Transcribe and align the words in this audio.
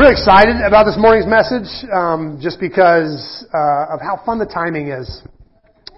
really 0.00 0.16
excited 0.16 0.56
about 0.64 0.88
this 0.88 0.96
morning's 0.96 1.28
message, 1.28 1.68
um, 1.92 2.40
just 2.40 2.56
because 2.56 3.44
uh, 3.52 3.92
of 3.92 4.00
how 4.00 4.16
fun 4.24 4.38
the 4.38 4.48
timing 4.48 4.88
is. 4.88 5.04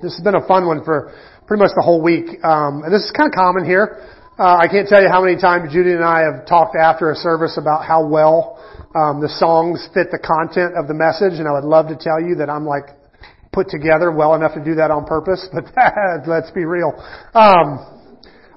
This 0.03 0.19
has 0.19 0.21
been 0.25 0.35
a 0.35 0.43
fun 0.49 0.67
one 0.67 0.83
for 0.83 1.15
pretty 1.47 1.63
much 1.63 1.71
the 1.79 1.87
whole 1.87 2.03
week, 2.03 2.43
um, 2.43 2.83
and 2.83 2.91
this 2.91 3.07
is 3.07 3.15
kind 3.15 3.31
of 3.31 3.35
common 3.39 3.63
here. 3.63 4.03
Uh, 4.43 4.59
I 4.59 4.67
can't 4.67 4.91
tell 4.91 4.99
you 4.99 5.07
how 5.07 5.23
many 5.23 5.39
times 5.39 5.71
Judy 5.71 5.95
and 5.95 6.03
I 6.03 6.27
have 6.27 6.51
talked 6.51 6.75
after 6.75 7.13
a 7.13 7.15
service 7.15 7.55
about 7.55 7.87
how 7.87 8.03
well 8.03 8.59
um, 8.99 9.23
the 9.23 9.31
songs 9.39 9.87
fit 9.95 10.11
the 10.11 10.19
content 10.19 10.75
of 10.75 10.91
the 10.91 10.99
message, 10.99 11.39
and 11.39 11.47
I 11.47 11.55
would 11.55 11.63
love 11.63 11.87
to 11.87 11.95
tell 11.95 12.19
you 12.19 12.35
that 12.43 12.51
I'm 12.51 12.67
like 12.67 12.91
put 13.55 13.71
together 13.71 14.11
well 14.11 14.35
enough 14.35 14.59
to 14.59 14.65
do 14.65 14.75
that 14.83 14.91
on 14.91 15.07
purpose, 15.07 15.47
but 15.55 15.71
let's 16.27 16.51
be 16.51 16.67
real. 16.67 16.91
Um, 17.39 18.02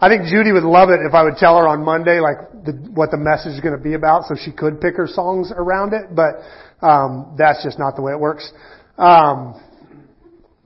I 0.02 0.09
think 0.09 0.27
Judy 0.27 0.52
would 0.52 0.63
love 0.63 0.90
it 0.90 0.99
if 1.08 1.13
I 1.13 1.23
would 1.23 1.38
tell 1.38 1.58
her 1.58 1.67
on 1.67 1.84
Monday 1.84 2.20
like 2.20 2.52
the, 2.66 2.73
what 2.91 3.12
the 3.12 3.17
message 3.17 3.53
is 3.53 3.59
going 3.62 3.77
to 3.77 3.81
be 3.81 3.94
about, 3.94 4.26
so 4.26 4.36
she 4.36 4.52
could 4.52 4.81
pick 4.81 4.95
her 4.98 5.08
songs 5.08 5.52
around 5.55 5.94
it. 5.94 6.13
But 6.13 6.44
um, 6.86 7.36
that's 7.38 7.63
just 7.63 7.80
not 7.80 7.95
the 7.95 8.02
way 8.02 8.12
it 8.12 8.20
works. 8.20 8.52
Um, 8.98 9.55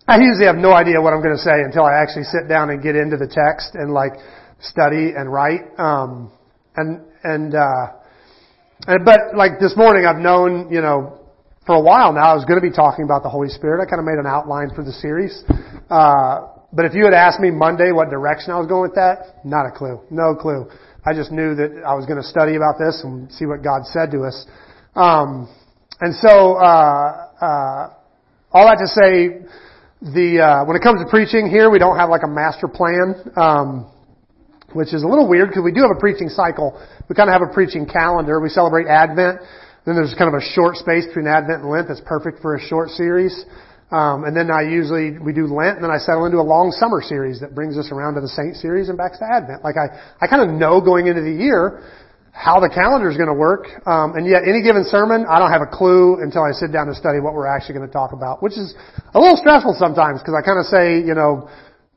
I 0.07 0.17
usually 0.17 0.47
have 0.47 0.57
no 0.57 0.73
idea 0.73 0.99
what 0.99 1.13
I'm 1.13 1.21
going 1.21 1.37
to 1.37 1.41
say 1.41 1.61
until 1.61 1.85
I 1.85 2.01
actually 2.01 2.25
sit 2.25 2.49
down 2.49 2.71
and 2.71 2.81
get 2.81 2.95
into 2.95 3.17
the 3.17 3.29
text 3.29 3.75
and 3.75 3.93
like 3.93 4.13
study 4.59 5.13
and 5.15 5.31
write. 5.31 5.61
Um, 5.77 6.31
and 6.75 7.01
and 7.23 7.53
uh, 7.53 7.85
and 8.87 9.05
but 9.05 9.37
like 9.37 9.59
this 9.59 9.77
morning, 9.77 10.05
I've 10.05 10.17
known 10.17 10.71
you 10.71 10.81
know 10.81 11.19
for 11.65 11.75
a 11.75 11.81
while 11.81 12.13
now 12.13 12.31
I 12.31 12.33
was 12.33 12.45
going 12.45 12.59
to 12.59 12.67
be 12.67 12.73
talking 12.75 13.05
about 13.05 13.21
the 13.21 13.29
Holy 13.29 13.49
Spirit. 13.49 13.85
I 13.85 13.85
kind 13.85 13.99
of 13.99 14.05
made 14.05 14.17
an 14.17 14.25
outline 14.25 14.73
for 14.73 14.83
the 14.83 14.93
series. 14.93 15.43
Uh, 15.89 16.58
but 16.71 16.85
if 16.85 16.93
you 16.93 17.05
had 17.05 17.13
asked 17.13 17.39
me 17.39 17.49
Monday 17.49 17.91
what 17.91 18.09
direction 18.09 18.51
I 18.51 18.57
was 18.57 18.67
going 18.67 18.83
with 18.83 18.95
that, 18.95 19.43
not 19.43 19.65
a 19.65 19.71
clue. 19.71 19.99
No 20.11 20.35
clue. 20.35 20.69
I 21.05 21.13
just 21.13 21.31
knew 21.31 21.55
that 21.55 21.81
I 21.85 21.95
was 21.95 22.05
going 22.05 22.21
to 22.21 22.27
study 22.27 22.55
about 22.55 22.77
this 22.77 23.01
and 23.03 23.31
see 23.31 23.45
what 23.45 23.63
God 23.63 23.85
said 23.85 24.11
to 24.11 24.23
us. 24.23 24.45
Um, 24.95 25.49
and 26.01 26.13
so, 26.15 26.55
uh, 26.55 27.27
uh, 27.41 27.93
all 28.51 28.65
that 28.67 28.77
to 28.77 28.87
say, 28.87 29.45
the 30.01 30.39
uh, 30.39 30.65
when 30.65 30.77
it 30.77 30.83
comes 30.83 31.03
to 31.03 31.09
preaching 31.09 31.49
here, 31.49 31.69
we 31.69 31.79
don't 31.79 31.97
have 31.97 32.09
like 32.09 32.23
a 32.23 32.29
master 32.29 32.67
plan, 32.67 33.15
um, 33.35 33.91
which 34.73 34.93
is 34.93 35.03
a 35.03 35.07
little 35.07 35.27
weird 35.27 35.49
because 35.49 35.63
we 35.63 35.73
do 35.73 35.81
have 35.81 35.91
a 35.91 35.99
preaching 35.99 36.29
cycle. 36.29 36.77
We 37.09 37.15
kind 37.15 37.29
of 37.29 37.33
have 37.33 37.43
a 37.43 37.51
preaching 37.51 37.85
calendar. 37.85 38.39
We 38.39 38.49
celebrate 38.49 38.87
Advent. 38.87 39.41
Then 39.85 39.95
there's 39.95 40.13
kind 40.15 40.33
of 40.33 40.39
a 40.39 40.45
short 40.53 40.77
space 40.77 41.05
between 41.07 41.27
Advent 41.27 41.63
and 41.63 41.69
Lent 41.69 41.87
that's 41.87 42.01
perfect 42.05 42.41
for 42.41 42.55
a 42.55 42.61
short 42.61 42.89
series. 42.89 43.33
Um, 43.91 44.23
and 44.23 44.37
then 44.37 44.51
I 44.51 44.61
usually 44.61 45.17
we 45.17 45.33
do 45.33 45.49
Lent, 45.49 45.81
and 45.81 45.83
then 45.83 45.89
I 45.89 45.97
settle 45.97 46.25
into 46.25 46.37
a 46.37 46.45
long 46.45 46.69
summer 46.69 47.01
series 47.01 47.41
that 47.41 47.55
brings 47.55 47.77
us 47.77 47.89
around 47.91 48.15
to 48.15 48.21
the 48.21 48.29
Saint 48.29 48.55
series 48.55 48.89
and 48.89 48.97
back 48.97 49.17
to 49.17 49.25
Advent. 49.25 49.63
Like 49.63 49.81
I, 49.81 49.89
I 50.21 50.29
kind 50.29 50.45
of 50.45 50.53
know 50.53 50.77
going 50.79 51.07
into 51.07 51.25
the 51.25 51.33
year 51.33 51.81
how 52.29 52.61
the 52.61 52.69
calendar 52.69 53.09
is 53.09 53.17
going 53.17 53.27
to 53.27 53.35
work, 53.35 53.65
um, 53.89 54.13
and 54.13 54.29
yet 54.29 54.45
any 54.45 54.61
given 54.61 54.85
sermon, 54.85 55.25
I 55.25 55.41
don't 55.41 55.49
have 55.49 55.65
a 55.65 55.67
clue 55.67 56.21
until 56.21 56.45
I 56.45 56.53
sit 56.53 56.71
down 56.71 56.85
to 56.87 56.95
study 56.95 57.19
what 57.19 57.33
we're 57.33 57.49
actually 57.49 57.81
going 57.81 57.89
to 57.89 57.91
talk 57.91 58.13
about, 58.13 58.45
which 58.45 58.53
is 58.53 58.77
a 59.11 59.19
little 59.19 59.35
stressful 59.35 59.75
sometimes 59.81 60.21
because 60.21 60.37
I 60.37 60.45
kind 60.45 60.61
of 60.61 60.69
say, 60.69 61.01
you 61.01 61.17
know, 61.17 61.49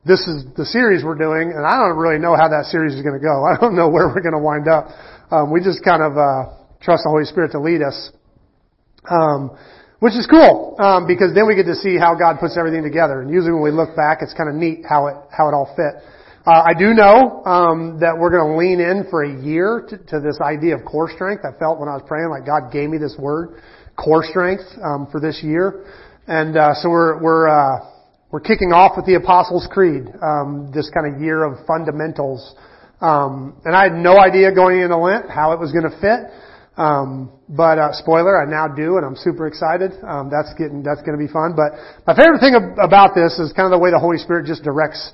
this 0.03 0.19
is 0.27 0.43
the 0.57 0.65
series 0.65 1.05
we're 1.05 1.15
doing, 1.15 1.53
and 1.55 1.61
I 1.61 1.77
don't 1.77 1.95
really 1.95 2.19
know 2.19 2.35
how 2.35 2.49
that 2.49 2.65
series 2.67 2.97
is 2.97 3.05
going 3.05 3.15
to 3.15 3.23
go. 3.23 3.45
I 3.49 3.55
don't 3.55 3.77
know 3.77 3.87
where 3.87 4.09
we're 4.09 4.25
going 4.25 4.35
to 4.35 4.41
wind 4.41 4.67
up. 4.67 4.89
Um, 5.29 5.53
we 5.53 5.61
just 5.61 5.85
kind 5.85 6.01
of 6.01 6.17
uh, 6.17 6.57
trust 6.81 7.05
the 7.05 7.13
Holy 7.13 7.29
Spirit 7.29 7.53
to 7.53 7.61
lead 7.61 7.85
us. 7.85 8.11
Um, 9.05 9.55
which 10.03 10.19
is 10.19 10.27
cool, 10.27 10.75
um, 10.83 11.07
because 11.07 11.31
then 11.31 11.47
we 11.47 11.55
get 11.55 11.63
to 11.63 11.79
see 11.79 11.95
how 11.95 12.11
God 12.11 12.35
puts 12.35 12.59
everything 12.59 12.83
together. 12.83 13.21
And 13.21 13.31
usually 13.31 13.53
when 13.53 13.63
we 13.63 13.71
look 13.71 13.95
back, 13.95 14.19
it's 14.19 14.33
kind 14.35 14.51
of 14.51 14.55
neat 14.55 14.83
how 14.83 15.07
it, 15.07 15.15
how 15.31 15.47
it 15.47 15.55
all 15.55 15.71
fit. 15.79 16.03
Uh, 16.43 16.59
I 16.59 16.75
do 16.75 16.91
know, 16.91 17.39
um, 17.47 18.03
that 18.03 18.11
we're 18.19 18.29
gonna 18.29 18.59
lean 18.59 18.83
in 18.83 19.07
for 19.09 19.23
a 19.23 19.31
year 19.31 19.87
to, 19.87 19.95
to, 20.11 20.19
this 20.19 20.43
idea 20.43 20.75
of 20.75 20.83
core 20.83 21.07
strength. 21.07 21.47
I 21.47 21.57
felt 21.57 21.79
when 21.79 21.87
I 21.87 21.95
was 21.95 22.03
praying 22.05 22.27
like 22.27 22.45
God 22.45 22.67
gave 22.67 22.89
me 22.89 22.97
this 22.97 23.15
word, 23.17 23.63
core 23.95 24.27
strength, 24.27 24.67
um, 24.83 25.07
for 25.09 25.21
this 25.21 25.39
year. 25.41 25.87
And, 26.27 26.57
uh, 26.57 26.75
so 26.83 26.89
we're, 26.89 27.23
we're, 27.23 27.47
uh, 27.47 27.87
we're 28.29 28.43
kicking 28.43 28.75
off 28.75 28.99
with 28.99 29.05
the 29.05 29.15
Apostles' 29.15 29.71
Creed, 29.71 30.03
um, 30.19 30.69
this 30.75 30.91
kind 30.91 31.15
of 31.15 31.21
year 31.21 31.45
of 31.47 31.65
fundamentals. 31.65 32.43
Um, 32.99 33.55
and 33.63 33.73
I 33.73 33.83
had 33.83 33.95
no 33.95 34.19
idea 34.19 34.51
going 34.51 34.81
into 34.81 34.97
Lent 34.97 35.29
how 35.29 35.53
it 35.53 35.61
was 35.63 35.71
gonna 35.71 35.95
fit. 36.03 36.27
Um, 36.75 37.31
but 37.49 37.77
uh, 37.77 37.93
spoiler, 37.93 38.41
I 38.41 38.49
now 38.49 38.67
do, 38.67 38.97
and 38.97 39.05
I'm 39.05 39.15
super 39.15 39.45
excited. 39.45 39.91
Um, 40.01 40.29
that's 40.31 40.53
getting 40.57 40.81
that's 40.81 41.01
going 41.01 41.17
to 41.17 41.21
be 41.21 41.31
fun. 41.31 41.53
But 41.55 41.77
my 42.07 42.17
favorite 42.17 42.39
thing 42.39 42.57
about 42.81 43.13
this 43.13 43.37
is 43.37 43.53
kind 43.53 43.69
of 43.69 43.77
the 43.77 43.81
way 43.81 43.91
the 43.91 43.99
Holy 43.99 44.17
Spirit 44.17 44.47
just 44.47 44.63
directs 44.63 45.11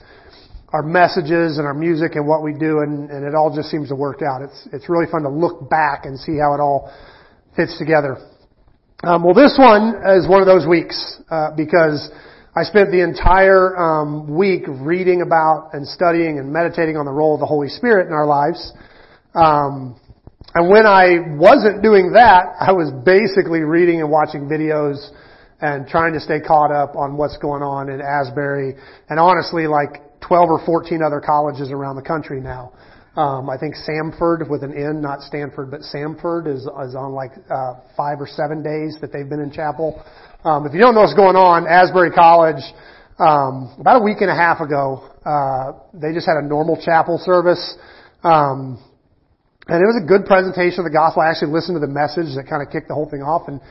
our 0.71 0.83
messages 0.83 1.57
and 1.57 1.67
our 1.67 1.73
music 1.73 2.15
and 2.15 2.27
what 2.27 2.43
we 2.43 2.53
do, 2.53 2.79
and, 2.79 3.09
and 3.09 3.25
it 3.25 3.35
all 3.35 3.53
just 3.53 3.69
seems 3.69 3.89
to 3.89 3.95
work 3.95 4.21
out. 4.21 4.41
It's 4.41 4.69
it's 4.71 4.87
really 4.87 5.09
fun 5.11 5.23
to 5.23 5.29
look 5.29 5.69
back 5.69 6.05
and 6.05 6.17
see 6.17 6.37
how 6.39 6.55
it 6.55 6.61
all 6.63 6.93
fits 7.55 7.77
together. 7.77 8.17
Um, 9.03 9.23
well, 9.23 9.33
this 9.33 9.55
one 9.59 9.95
is 10.15 10.27
one 10.27 10.39
of 10.41 10.47
those 10.47 10.67
weeks 10.67 10.95
uh, 11.29 11.51
because 11.55 12.09
I 12.55 12.63
spent 12.63 12.91
the 12.91 13.03
entire 13.03 13.75
um, 13.75 14.35
week 14.35 14.63
reading 14.67 15.21
about 15.21 15.71
and 15.73 15.87
studying 15.87 16.39
and 16.39 16.51
meditating 16.51 16.95
on 16.95 17.05
the 17.05 17.11
role 17.11 17.33
of 17.33 17.39
the 17.39 17.45
Holy 17.45 17.69
Spirit 17.69 18.07
in 18.07 18.13
our 18.13 18.25
lives. 18.25 18.73
Um, 19.35 19.99
and 20.55 20.69
when 20.69 20.85
I 20.85 21.37
wasn't 21.37 21.83
doing 21.83 22.13
that, 22.13 22.43
I 22.59 22.71
was 22.71 22.91
basically 23.05 23.61
reading 23.61 24.01
and 24.01 24.09
watching 24.09 24.49
videos 24.49 24.97
and 25.61 25.87
trying 25.87 26.13
to 26.13 26.19
stay 26.19 26.39
caught 26.39 26.71
up 26.71 26.95
on 26.95 27.17
what's 27.17 27.37
going 27.37 27.61
on 27.61 27.89
in 27.89 28.01
Asbury 28.01 28.75
and 29.09 29.19
honestly 29.19 29.67
like 29.67 30.01
12 30.21 30.49
or 30.49 30.65
14 30.65 31.03
other 31.03 31.21
colleges 31.21 31.69
around 31.71 31.97
the 31.97 32.01
country 32.01 32.41
now. 32.41 32.73
Um, 33.15 33.49
I 33.49 33.57
think 33.57 33.75
Samford 33.75 34.49
with 34.49 34.63
an 34.63 34.73
N, 34.73 35.01
not 35.01 35.21
Stanford, 35.21 35.69
but 35.69 35.81
Samford 35.81 36.47
is, 36.47 36.61
is 36.61 36.95
on 36.95 37.11
like 37.11 37.31
uh, 37.51 37.81
five 37.97 38.21
or 38.21 38.27
seven 38.27 38.63
days 38.63 38.97
that 39.01 39.11
they've 39.11 39.27
been 39.27 39.41
in 39.41 39.51
chapel. 39.51 40.01
Um, 40.45 40.65
if 40.65 40.73
you 40.73 40.79
don't 40.79 40.95
know 40.95 41.01
what's 41.01 41.15
going 41.15 41.35
on, 41.35 41.67
Asbury 41.67 42.11
College, 42.11 42.63
um, 43.19 43.75
about 43.79 44.01
a 44.01 44.03
week 44.03 44.21
and 44.21 44.29
a 44.29 44.35
half 44.35 44.61
ago, 44.61 45.03
uh, 45.25 45.73
they 45.93 46.13
just 46.13 46.25
had 46.25 46.37
a 46.37 46.47
normal 46.47 46.79
chapel 46.81 47.19
service. 47.21 47.75
Um, 48.23 48.81
and 49.69 49.77
it 49.77 49.85
was 49.85 50.01
a 50.01 50.05
good 50.05 50.25
presentation 50.25 50.81
of 50.81 50.89
the 50.89 50.95
gospel. 50.95 51.21
I 51.21 51.29
actually 51.29 51.53
listened 51.53 51.77
to 51.77 51.83
the 51.85 51.91
message 51.91 52.33
that 52.33 52.49
kind 52.49 52.65
of 52.65 52.73
kicked 52.73 52.89
the 52.89 52.97
whole 52.97 53.09
thing 53.09 53.21
off 53.21 53.47
and 53.47 53.61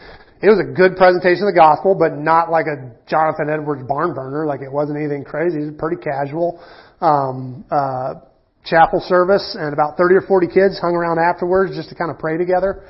it 0.41 0.47
was 0.47 0.63
a 0.63 0.71
good 0.71 0.95
presentation 0.95 1.43
of 1.43 1.51
the 1.51 1.59
gospel, 1.59 1.99
but 1.99 2.15
not 2.15 2.51
like 2.51 2.67
a 2.71 2.95
Jonathan 3.11 3.51
Edwards 3.51 3.83
barn 3.83 4.15
burner. 4.15 4.47
Like 4.47 4.63
it 4.63 4.71
wasn't 4.71 4.99
anything 4.99 5.25
crazy. 5.25 5.59
It 5.59 5.75
was 5.75 5.75
pretty 5.75 5.99
casual. 5.99 6.63
Um, 7.03 7.65
uh, 7.71 8.23
chapel 8.63 9.03
service 9.03 9.57
and 9.59 9.73
about 9.73 9.97
30 9.97 10.15
or 10.15 10.23
40 10.23 10.47
kids 10.47 10.79
hung 10.79 10.95
around 10.95 11.19
afterwards 11.19 11.75
just 11.75 11.89
to 11.89 11.97
kind 11.97 12.11
of 12.11 12.19
pray 12.19 12.39
together. 12.39 12.87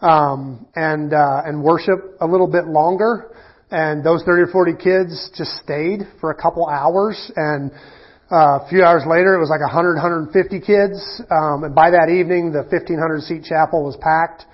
Um, 0.00 0.66
and, 0.74 1.12
uh, 1.12 1.42
and 1.44 1.62
worship 1.62 2.20
a 2.20 2.26
little 2.26 2.48
bit 2.48 2.66
longer. 2.66 3.32
And 3.70 4.04
those 4.04 4.22
30 4.24 4.42
or 4.42 4.52
40 4.52 4.72
kids 4.76 5.30
just 5.36 5.56
stayed 5.64 6.00
for 6.20 6.30
a 6.32 6.34
couple 6.34 6.68
hours 6.68 7.32
and 7.36 7.70
uh, 8.30 8.62
a 8.62 8.68
few 8.68 8.84
hours 8.84 9.02
later, 9.06 9.34
it 9.34 9.40
was 9.40 9.50
like 9.50 9.60
100, 9.60 9.94
150 9.94 10.60
kids. 10.60 11.22
Um, 11.30 11.64
and 11.64 11.74
by 11.74 11.90
that 11.90 12.08
evening, 12.08 12.52
the 12.52 12.62
1500 12.62 13.22
seat 13.22 13.42
chapel 13.42 13.82
was 13.84 13.98
packed, 13.98 14.46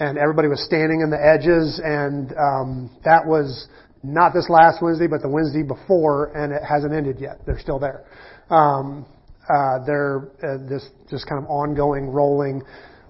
and 0.00 0.18
everybody 0.18 0.48
was 0.48 0.64
standing 0.64 1.00
in 1.00 1.10
the 1.10 1.20
edges. 1.20 1.80
And 1.82 2.34
um, 2.34 2.90
that 3.04 3.22
was 3.24 3.68
not 4.02 4.34
this 4.34 4.50
last 4.50 4.82
Wednesday, 4.82 5.06
but 5.06 5.22
the 5.22 5.28
Wednesday 5.28 5.62
before, 5.62 6.34
and 6.34 6.52
it 6.52 6.62
hasn't 6.66 6.92
ended 6.92 7.20
yet. 7.20 7.38
They're 7.46 7.60
still 7.60 7.78
there. 7.78 8.04
Um, 8.50 9.06
uh, 9.48 9.84
they're 9.86 10.28
uh, 10.42 10.58
this 10.68 10.88
just 11.08 11.28
kind 11.28 11.42
of 11.42 11.48
ongoing, 11.48 12.06
rolling 12.10 12.62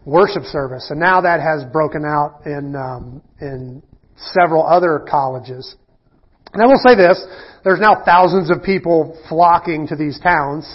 worship 0.05 0.45
service, 0.45 0.89
and 0.91 0.99
now 0.99 1.21
that 1.21 1.41
has 1.41 1.65
broken 1.73 2.05
out 2.05 2.41
in 2.47 2.75
um, 2.77 3.23
in 3.41 3.83
several 4.33 4.67
other 4.67 5.05
colleges. 5.09 5.77
And 6.53 6.63
I 6.63 6.67
will 6.67 6.81
say 6.83 6.97
this, 6.97 7.23
there's 7.63 7.81
now 7.81 8.03
thousands 8.05 8.51
of 8.51 8.63
people 8.63 9.19
flocking 9.29 9.87
to 9.89 9.97
these 9.97 10.19
towns, 10.21 10.67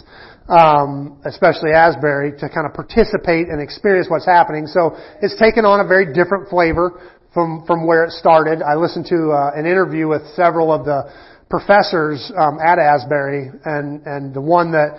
um, 0.48 1.20
especially 1.26 1.72
Asbury, 1.72 2.32
to 2.32 2.48
kind 2.48 2.66
of 2.66 2.74
participate 2.74 3.50
and 3.50 3.62
experience 3.62 4.08
what's 4.10 4.26
happening. 4.26 4.68
So 4.68 4.96
it's 5.22 5.38
taken 5.40 5.66
on 5.66 5.84
a 5.84 5.88
very 5.88 6.14
different 6.14 6.50
flavor 6.50 7.02
from, 7.34 7.66
from 7.68 7.86
where 7.86 8.06
it 8.06 8.12
started. 8.12 8.62
I 8.62 8.76
listened 8.76 9.08
to 9.08 9.32
uh, 9.32 9.52
an 9.56 9.66
interview 9.66 10.08
with 10.08 10.22
several 10.36 10.72
of 10.72 10.86
the 10.86 11.12
professors 11.50 12.32
um, 12.38 12.60
at 12.60 12.80
Asbury, 12.80 13.52
and, 13.66 14.02
and 14.06 14.34
the 14.34 14.42
one 14.42 14.72
that, 14.72 14.96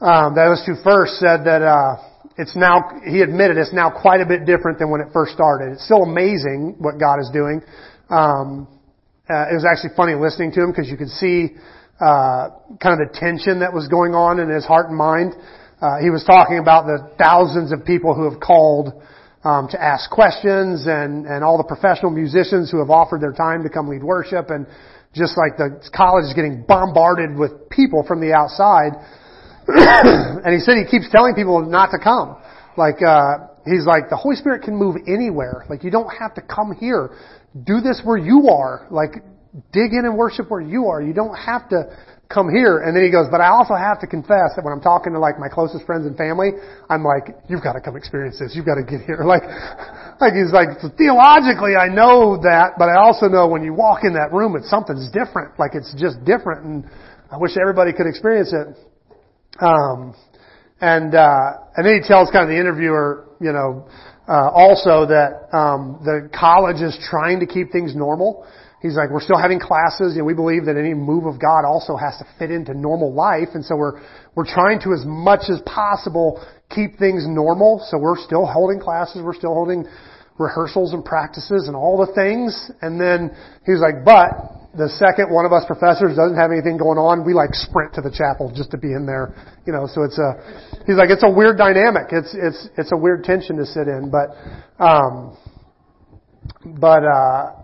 um, 0.00 0.34
that 0.34 0.46
I 0.46 0.48
listened 0.48 0.78
to 0.78 0.82
first 0.82 1.14
said 1.20 1.44
that 1.44 1.62
uh, 1.62 1.96
it's 2.36 2.56
now, 2.56 2.90
he 3.06 3.20
admitted 3.20 3.56
it's 3.56 3.72
now 3.72 3.90
quite 3.90 4.20
a 4.20 4.26
bit 4.26 4.44
different 4.44 4.78
than 4.78 4.90
when 4.90 5.00
it 5.00 5.08
first 5.12 5.32
started. 5.32 5.72
It's 5.72 5.84
still 5.84 6.02
amazing 6.02 6.76
what 6.78 6.98
God 6.98 7.20
is 7.20 7.30
doing. 7.32 7.62
Um, 8.10 8.68
uh, 9.28 9.50
it 9.50 9.54
was 9.54 9.66
actually 9.66 9.94
funny 9.96 10.14
listening 10.14 10.52
to 10.52 10.62
him 10.62 10.70
because 10.70 10.88
you 10.88 10.96
could 10.96 11.10
see 11.10 11.56
uh, 12.00 12.50
kind 12.78 12.94
of 12.94 13.00
the 13.02 13.10
tension 13.12 13.60
that 13.60 13.72
was 13.72 13.88
going 13.88 14.14
on 14.14 14.38
in 14.38 14.48
his 14.48 14.64
heart 14.64 14.88
and 14.88 14.96
mind. 14.96 15.34
Uh, 15.80 15.98
he 16.00 16.10
was 16.10 16.24
talking 16.24 16.58
about 16.58 16.86
the 16.86 17.10
thousands 17.18 17.72
of 17.72 17.84
people 17.84 18.14
who 18.14 18.30
have 18.30 18.40
called 18.40 18.92
um, 19.44 19.68
to 19.70 19.78
ask 19.80 20.10
questions 20.10 20.86
and 20.86 21.26
and 21.26 21.44
all 21.44 21.58
the 21.58 21.68
professional 21.68 22.10
musicians 22.10 22.70
who 22.70 22.78
have 22.78 22.90
offered 22.90 23.20
their 23.20 23.32
time 23.32 23.62
to 23.62 23.68
come 23.68 23.88
lead 23.88 24.02
worship 24.02 24.50
and 24.50 24.66
just 25.16 25.36
like 25.40 25.56
the 25.56 25.80
college 25.96 26.28
is 26.28 26.34
getting 26.34 26.62
bombarded 26.68 27.36
with 27.36 27.70
people 27.70 28.04
from 28.06 28.20
the 28.20 28.32
outside. 28.36 28.92
and 29.66 30.52
he 30.52 30.60
said 30.60 30.76
he 30.76 30.84
keeps 30.84 31.10
telling 31.10 31.34
people 31.34 31.64
not 31.64 31.90
to 31.90 31.98
come. 31.98 32.36
Like, 32.76 33.00
uh, 33.02 33.48
he's 33.64 33.86
like, 33.86 34.10
the 34.10 34.16
Holy 34.16 34.36
Spirit 34.36 34.62
can 34.62 34.76
move 34.76 34.96
anywhere. 35.08 35.64
Like, 35.68 35.82
you 35.82 35.90
don't 35.90 36.12
have 36.20 36.34
to 36.34 36.42
come 36.42 36.76
here. 36.78 37.16
Do 37.64 37.80
this 37.80 38.00
where 38.04 38.18
you 38.18 38.48
are. 38.50 38.86
Like, 38.90 39.22
dig 39.72 39.92
in 39.92 40.04
and 40.04 40.16
worship 40.16 40.50
where 40.50 40.60
you 40.60 40.86
are. 40.86 41.00
You 41.00 41.14
don't 41.14 41.34
have 41.34 41.68
to 41.70 41.96
come 42.28 42.50
here. 42.50 42.82
And 42.82 42.94
then 42.94 43.04
he 43.04 43.10
goes, 43.10 43.26
but 43.30 43.40
I 43.40 43.48
also 43.48 43.74
have 43.74 44.00
to 44.00 44.06
confess 44.06 44.58
that 44.58 44.62
when 44.64 44.74
I'm 44.74 44.82
talking 44.82 45.12
to 45.14 45.18
like 45.18 45.38
my 45.38 45.48
closest 45.48 45.86
friends 45.86 46.06
and 46.06 46.16
family, 46.16 46.50
I'm 46.90 47.04
like, 47.04 47.38
you've 47.48 47.62
got 47.62 47.74
to 47.74 47.80
come 47.80 47.96
experience 47.96 48.38
this. 48.38 48.52
You've 48.54 48.66
got 48.66 48.76
to 48.76 48.86
get 48.86 49.06
here. 49.06 49.22
Like, 49.26 49.42
like 50.20 50.32
he's 50.32 50.52
like, 50.52 50.78
theologically 50.96 51.76
I 51.76 51.88
know 51.88 52.40
that, 52.42 52.78
but 52.78 52.88
I 52.88 52.96
also 52.96 53.26
know 53.26 53.48
when 53.48 53.62
you 53.62 53.74
walk 53.74 54.00
in 54.02 54.14
that 54.14 54.32
room, 54.32 54.56
it's 54.56 54.70
something's 54.70 55.10
different. 55.10 55.58
Like 55.58 55.72
it's 55.74 55.94
just 55.98 56.24
different 56.24 56.64
and 56.64 56.84
I 57.30 57.36
wish 57.36 57.56
everybody 57.60 57.92
could 57.92 58.06
experience 58.06 58.54
it. 58.54 58.76
Um, 59.60 60.14
and, 60.80 61.14
uh, 61.14 61.74
and 61.76 61.86
then 61.86 62.00
he 62.00 62.06
tells 62.06 62.30
kind 62.30 62.44
of 62.44 62.48
the 62.48 62.58
interviewer, 62.58 63.28
you 63.40 63.52
know, 63.52 63.88
uh, 64.28 64.50
also 64.50 65.06
that, 65.06 65.48
um, 65.56 66.00
the 66.04 66.28
college 66.34 66.82
is 66.82 66.98
trying 67.10 67.40
to 67.40 67.46
keep 67.46 67.72
things 67.72 67.94
normal. 67.94 68.46
He's 68.82 68.94
like, 68.94 69.10
we're 69.10 69.22
still 69.22 69.38
having 69.38 69.58
classes. 69.58 70.16
Know, 70.16 70.24
we 70.24 70.34
believe 70.34 70.66
that 70.66 70.76
any 70.76 70.94
move 70.94 71.26
of 71.26 71.40
God 71.40 71.64
also 71.64 71.96
has 71.96 72.18
to 72.18 72.26
fit 72.38 72.50
into 72.50 72.74
normal 72.74 73.12
life. 73.12 73.48
And 73.54 73.64
so 73.64 73.76
we're, 73.76 74.00
we're 74.34 74.46
trying 74.46 74.80
to 74.80 74.92
as 74.92 75.02
much 75.06 75.48
as 75.48 75.60
possible 75.64 76.44
keep 76.70 76.98
things 76.98 77.26
normal. 77.26 77.84
So 77.88 77.98
we're 77.98 78.18
still 78.18 78.46
holding 78.46 78.78
classes. 78.78 79.22
We're 79.22 79.34
still 79.34 79.54
holding 79.54 79.86
rehearsals 80.38 80.92
and 80.92 81.04
practices 81.04 81.68
and 81.68 81.74
all 81.74 81.96
the 82.04 82.12
things. 82.12 82.70
And 82.82 83.00
then 83.00 83.34
he 83.64 83.72
was 83.72 83.80
like, 83.80 84.04
but 84.04 84.30
the 84.76 84.88
second 85.00 85.32
one 85.32 85.44
of 85.44 85.52
us 85.52 85.64
professors 85.64 86.16
doesn't 86.16 86.36
have 86.36 86.52
anything 86.52 86.76
going 86.76 87.00
on, 87.00 87.24
we 87.24 87.32
like 87.32 87.56
sprint 87.56 87.94
to 87.94 88.02
the 88.04 88.12
chapel 88.12 88.52
just 88.54 88.70
to 88.72 88.78
be 88.78 88.92
in 88.92 89.06
there. 89.06 89.32
You 89.64 89.72
know, 89.72 89.88
so 89.88 90.04
it's 90.04 90.18
a, 90.20 90.36
he's 90.84 91.00
like, 91.00 91.08
it's 91.08 91.24
a 91.24 91.32
weird 91.32 91.56
dynamic. 91.56 92.12
It's, 92.12 92.36
it's, 92.36 92.68
it's 92.76 92.92
a 92.92 92.96
weird 92.96 93.24
tension 93.24 93.56
to 93.56 93.64
sit 93.64 93.88
in, 93.88 94.12
but, 94.12 94.36
um, 94.76 95.36
but, 96.78 97.02
uh, 97.02 97.56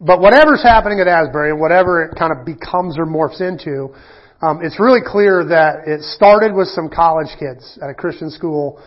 but 0.00 0.20
whatever's 0.20 0.62
happening 0.62 1.00
at 1.00 1.08
Asbury, 1.08 1.52
whatever 1.52 2.04
it 2.04 2.14
kind 2.16 2.30
of 2.30 2.44
becomes 2.44 2.98
or 2.98 3.06
morphs 3.06 3.40
into, 3.40 3.96
um, 4.40 4.60
it's 4.62 4.78
really 4.78 5.00
clear 5.04 5.42
that 5.48 5.88
it 5.88 6.02
started 6.02 6.54
with 6.54 6.68
some 6.68 6.88
college 6.88 7.34
kids 7.40 7.78
at 7.82 7.90
a 7.90 7.94
Christian 7.94 8.30
school 8.30 8.80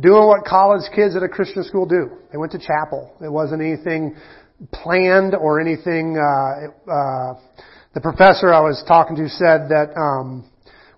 doing 0.00 0.26
what 0.26 0.44
college 0.44 0.82
kids 0.94 1.14
at 1.14 1.22
a 1.22 1.28
Christian 1.28 1.62
school 1.64 1.86
do. 1.86 2.10
They 2.32 2.38
went 2.38 2.52
to 2.52 2.58
chapel. 2.58 3.14
It 3.20 3.30
wasn't 3.30 3.60
anything 3.60 4.16
planned 4.72 5.34
or 5.34 5.60
anything. 5.60 6.16
Uh, 6.16 6.90
uh, 6.90 7.34
the 7.94 8.00
professor 8.00 8.52
I 8.52 8.60
was 8.60 8.82
talking 8.86 9.16
to 9.16 9.28
said 9.28 9.68
that 9.70 9.94
um, 9.96 10.50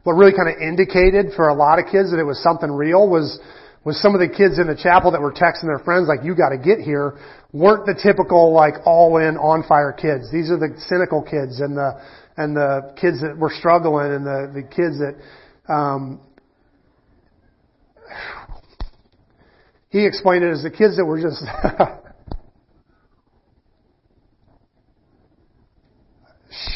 what 0.04 0.12
really 0.12 0.32
kind 0.32 0.48
of 0.48 0.60
indicated 0.60 1.34
for 1.36 1.48
a 1.48 1.54
lot 1.54 1.78
of 1.78 1.86
kids 1.86 2.10
that 2.10 2.18
it 2.18 2.26
was 2.26 2.42
something 2.42 2.70
real 2.70 3.08
was 3.08 3.38
was 3.84 4.00
some 4.02 4.14
of 4.14 4.20
the 4.20 4.26
kids 4.26 4.58
in 4.58 4.66
the 4.66 4.74
chapel 4.74 5.12
that 5.12 5.20
were 5.20 5.32
texting 5.32 5.70
their 5.70 5.78
friends 5.84 6.08
like, 6.08 6.24
"You 6.24 6.34
got 6.34 6.50
to 6.50 6.58
get 6.58 6.80
here." 6.80 7.18
weren't 7.56 7.86
the 7.86 7.94
typical 7.94 8.52
like 8.52 8.74
all 8.84 9.16
in 9.16 9.36
on 9.36 9.64
fire 9.66 9.92
kids. 9.92 10.30
These 10.30 10.50
are 10.50 10.58
the 10.58 10.74
cynical 10.88 11.22
kids 11.22 11.60
and 11.60 11.76
the 11.76 12.00
and 12.36 12.54
the 12.54 12.94
kids 13.00 13.22
that 13.22 13.36
were 13.36 13.50
struggling 13.50 14.12
and 14.12 14.26
the 14.26 14.50
the 14.52 14.62
kids 14.62 14.98
that 15.00 15.16
um, 15.72 16.20
he 19.88 20.04
explained 20.04 20.44
it 20.44 20.50
as 20.50 20.62
the 20.62 20.70
kids 20.70 20.96
that 20.96 21.04
were 21.04 21.20
just 21.20 21.42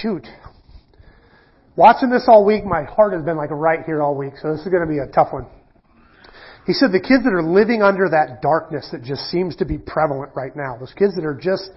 shoot. 0.01 0.27
Watching 1.77 2.11
this 2.11 2.25
all 2.29 2.45
week, 2.45 2.65
my 2.65 2.85
heart 2.85 3.15
has 3.15 3.25
been 3.25 3.37
like 3.37 3.51
right 3.51 3.81
here 3.87 4.03
all 4.03 4.17
week, 4.17 4.35
so 4.41 4.53
this 4.53 4.61
is 4.61 4.69
going 4.69 4.87
to 4.87 4.91
be 4.91 4.99
a 4.99 5.11
tough 5.13 5.33
one. 5.33 5.47
He 6.67 6.73
said 6.75 6.93
the 6.93 7.01
kids 7.01 7.25
that 7.25 7.33
are 7.33 7.43
living 7.43 7.83
under 7.83 8.09
that 8.11 8.43
darkness 8.43 8.89
that 8.93 9.03
just 9.03 9.23
seems 9.31 9.57
to 9.57 9.65
be 9.65 9.79
prevalent 9.79 10.33
right 10.37 10.55
now, 10.55 10.77
those 10.79 10.93
kids 10.93 11.15
that 11.17 11.25
are 11.25 11.35
just 11.35 11.71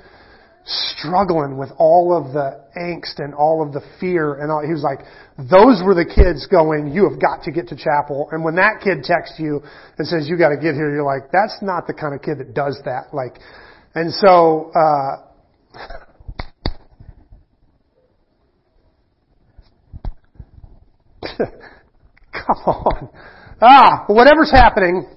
struggling 0.66 1.58
with 1.58 1.70
all 1.78 2.16
of 2.16 2.34
the 2.34 2.62
angst 2.78 3.24
and 3.24 3.34
all 3.34 3.66
of 3.66 3.74
the 3.74 3.82
fear 4.00 4.36
and 4.36 4.52
all, 4.52 4.64
he 4.66 4.72
was 4.72 4.84
like, 4.84 5.00
those 5.38 5.82
were 5.84 5.96
the 5.96 6.06
kids 6.06 6.48
going, 6.48 6.88
you 6.88 7.10
have 7.10 7.20
got 7.20 7.44
to 7.44 7.52
get 7.52 7.68
to 7.70 7.76
chapel. 7.76 8.30
And 8.32 8.44
when 8.44 8.56
that 8.56 8.82
kid 8.84 9.04
texts 9.04 9.40
you 9.40 9.62
and 9.98 10.08
says, 10.08 10.28
you 10.30 10.38
got 10.38 10.50
to 10.50 10.58
get 10.58 10.76
here, 10.76 10.94
you're 10.94 11.04
like, 11.04 11.32
that's 11.32 11.58
not 11.62 11.88
the 11.88 11.94
kind 11.94 12.16
of 12.16 12.22
kid 12.22 12.40
that 12.40 12.54
does 12.54 12.80
that. 12.86 13.14
Like, 13.14 13.40
and 13.96 14.14
so, 14.14 14.72
uh, 14.76 15.80
come 22.34 22.58
on. 22.66 23.10
Ah, 23.62 24.06
whatever's 24.08 24.52
happening, 24.52 25.08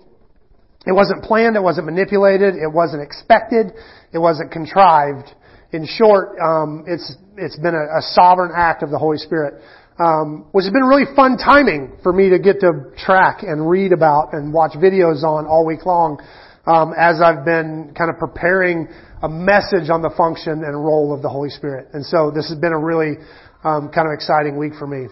it 0.87 0.93
wasn't 0.93 1.25
planned, 1.25 1.57
it 1.57 1.63
wasn't 1.63 1.87
manipulated, 1.87 2.55
it 2.55 2.73
wasn't 2.73 3.03
expected, 3.03 3.73
it 4.13 4.19
wasn't 4.19 4.53
contrived. 4.53 5.29
In 5.73 5.85
short, 5.85 6.39
um, 6.39 6.85
it's 6.87 7.17
it's 7.37 7.59
been 7.59 7.75
a, 7.75 7.99
a, 7.99 8.03
sovereign 8.15 8.53
act 8.55 8.85
of 8.85 8.91
the 8.91 8.99
Holy 8.99 9.19
Spirit, 9.19 9.61
um, 9.99 10.47
which 10.53 10.63
has 10.63 10.73
been 10.73 10.85
really 10.85 11.05
fun 11.17 11.37
timing 11.37 11.99
for 12.05 12.13
me 12.13 12.31
to 12.31 12.39
get 12.39 12.61
to 12.61 12.93
track 12.97 13.43
and 13.43 13.69
read 13.69 13.93
about 13.93 14.33
and 14.33 14.53
watch 14.53 14.73
videos 14.73 15.25
on 15.25 15.47
all 15.47 15.67
week 15.67 15.85
long, 15.85 16.23
um, 16.67 16.95
as 16.97 17.21
I've 17.21 17.45
been 17.45 17.93
kind 17.99 18.09
of 18.09 18.17
preparing 18.19 18.89
a 19.23 19.29
message 19.29 19.91
on 19.91 20.03
the 20.03 20.11
function 20.17 20.63
and 20.63 20.73
role 20.73 21.13
of 21.13 21.21
the 21.21 21.29
Holy 21.29 21.51
Spirit. 21.51 21.89
And 21.95 22.07
so 22.07 22.31
this 22.31 22.49
has 22.49 22.59
been 22.59 22.73
a 22.73 22.79
really 22.79 23.17
um, 23.65 23.91
kind 23.93 24.07
of 24.07 24.15
exciting 24.15 24.57
week 24.57 24.75
for 24.79 24.87
me. 24.87 25.09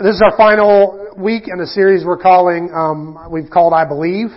This 0.00 0.14
is 0.14 0.22
our 0.22 0.36
final 0.36 1.10
week 1.18 1.48
in 1.48 1.58
a 1.58 1.66
series 1.66 2.04
we're 2.04 2.22
calling, 2.22 2.70
um, 2.72 3.18
we've 3.32 3.50
called 3.50 3.72
I 3.72 3.84
Believe. 3.84 4.28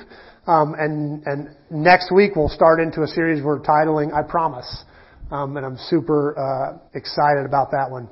Um, 0.47 0.73
and, 0.73 1.21
and 1.27 1.55
next 1.69 2.11
week 2.11 2.35
we'll 2.35 2.49
start 2.49 2.79
into 2.79 3.03
a 3.03 3.07
series 3.07 3.43
we're 3.43 3.59
titling 3.59 4.11
I 4.11 4.23
Promise. 4.23 4.85
Um, 5.29 5.57
and 5.57 5.63
I'm 5.63 5.77
super 5.77 6.33
uh, 6.33 6.79
excited 6.95 7.45
about 7.45 7.69
that 7.77 7.91
one. 7.91 8.09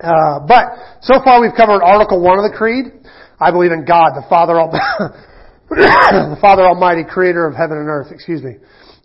Uh, 0.00 0.40
but 0.48 0.96
so 1.02 1.20
far 1.22 1.42
we've 1.42 1.54
covered 1.54 1.84
Article 1.84 2.22
1 2.22 2.38
of 2.38 2.50
the 2.50 2.56
Creed. 2.56 2.86
I 3.38 3.50
believe 3.50 3.72
in 3.72 3.84
God, 3.84 4.16
the 4.16 4.24
Father, 4.26 4.58
Al- 4.58 4.72
the 5.68 6.38
Father 6.40 6.62
Almighty, 6.62 7.04
creator 7.04 7.46
of 7.46 7.54
heaven 7.54 7.76
and 7.76 7.88
earth, 7.88 8.08
excuse 8.10 8.42
me. 8.42 8.56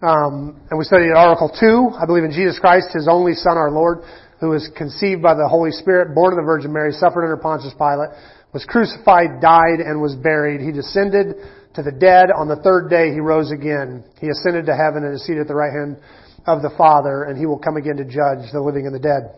Um, 0.01 0.55
and 0.69 0.79
we 0.79 0.85
studied 0.85 1.11
Article 1.11 1.51
2. 1.51 1.99
I 1.99 2.05
believe 2.05 2.23
in 2.23 2.31
Jesus 2.31 2.57
Christ, 2.59 2.95
His 2.95 3.09
only 3.11 3.33
Son, 3.33 3.57
our 3.57 3.71
Lord, 3.71 4.07
who 4.41 4.49
was 4.49 4.69
conceived 4.75 5.21
by 5.21 5.35
the 5.35 5.47
Holy 5.47 5.71
Spirit, 5.71 6.13
born 6.13 6.33
of 6.33 6.37
the 6.37 6.43
Virgin 6.43 6.73
Mary, 6.73 6.91
suffered 6.91 7.23
under 7.23 7.37
Pontius 7.37 7.73
Pilate, 7.77 8.09
was 8.51 8.65
crucified, 8.65 9.39
died, 9.39 9.79
and 9.79 10.01
was 10.01 10.15
buried. 10.15 10.59
He 10.59 10.73
descended 10.73 11.37
to 11.75 11.83
the 11.83 11.93
dead. 11.93 12.33
On 12.35 12.49
the 12.49 12.57
third 12.57 12.89
day, 12.89 13.13
he 13.13 13.21
rose 13.21 13.51
again. 13.51 14.03
He 14.19 14.27
ascended 14.27 14.65
to 14.65 14.75
heaven 14.75 15.05
and 15.05 15.13
is 15.13 15.23
seated 15.25 15.41
at 15.41 15.47
the 15.47 15.55
right 15.55 15.71
hand 15.71 16.01
of 16.45 16.61
the 16.61 16.73
Father, 16.75 17.23
and 17.29 17.37
he 17.37 17.45
will 17.45 17.59
come 17.59 17.77
again 17.77 17.95
to 17.97 18.03
judge 18.03 18.51
the 18.51 18.59
living 18.59 18.89
and 18.89 18.95
the 18.95 18.99
dead. 18.99 19.37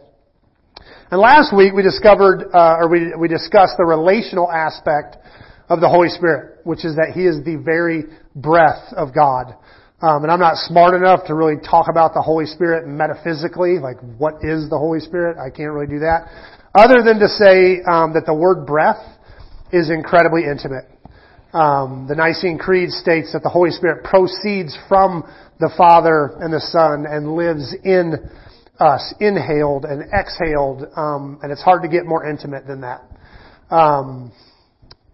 And 1.12 1.19
last 1.19 1.55
week 1.55 1.74
we 1.74 1.83
discovered, 1.83 2.50
uh, 2.53 2.79
or 2.79 2.89
we, 2.89 3.13
we 3.13 3.27
discussed 3.27 3.75
the 3.77 3.86
relational 3.86 4.50
aspect 4.50 5.17
of 5.69 5.79
the 5.79 5.88
Holy 5.88 6.10
Spirit, 6.10 6.60
which 6.63 6.86
is 6.86 6.95
that 6.95 7.12
He 7.13 7.25
is 7.25 7.43
the 7.43 7.55
very 7.55 8.05
breath 8.36 8.91
of 8.95 9.13
God. 9.13 9.55
Um, 10.03 10.24
and 10.24 10.31
I'm 10.33 10.39
not 10.39 10.57
smart 10.57 10.95
enough 10.95 11.27
to 11.27 11.33
really 11.33 11.55
talk 11.63 11.88
about 11.89 12.13
the 12.13 12.22
Holy 12.22 12.45
Spirit 12.45 12.86
metaphysically, 12.86 13.79
like 13.79 13.95
what 14.17 14.43
is 14.43 14.69
the 14.69 14.77
Holy 14.77 15.00
Spirit? 15.00 15.38
I 15.39 15.50
can't 15.50 15.72
really 15.72 15.88
do 15.88 16.00
that. 16.00 16.27
Other 16.75 17.00
than 17.01 17.24
to 17.24 17.29
say 17.29 17.79
um, 17.88 18.12
that 18.12 18.24
the 18.25 18.33
word 18.33 18.67
breath 18.67 19.00
is 19.72 19.89
incredibly 19.89 20.43
intimate. 20.43 20.91
Um, 21.53 22.07
the 22.10 22.15
Nicene 22.15 22.57
Creed 22.57 22.89
states 22.89 23.31
that 23.31 23.43
the 23.43 23.50
Holy 23.50 23.72
Spirit 23.72 24.03
proceeds 24.03 24.77
from 24.89 25.24
the 25.62 25.72
Father 25.77 26.36
and 26.41 26.51
the 26.51 26.60
Son 26.60 27.05
and 27.07 27.38
lives 27.38 27.74
in 27.86 28.29
us, 28.81 29.13
inhaled 29.22 29.86
and 29.86 30.03
exhaled, 30.12 30.83
um, 30.98 31.39
and 31.43 31.50
it's 31.50 31.63
hard 31.63 31.81
to 31.83 31.88
get 31.88 32.05
more 32.05 32.27
intimate 32.27 32.67
than 32.67 32.81
that. 32.81 33.07
Um, 33.69 34.33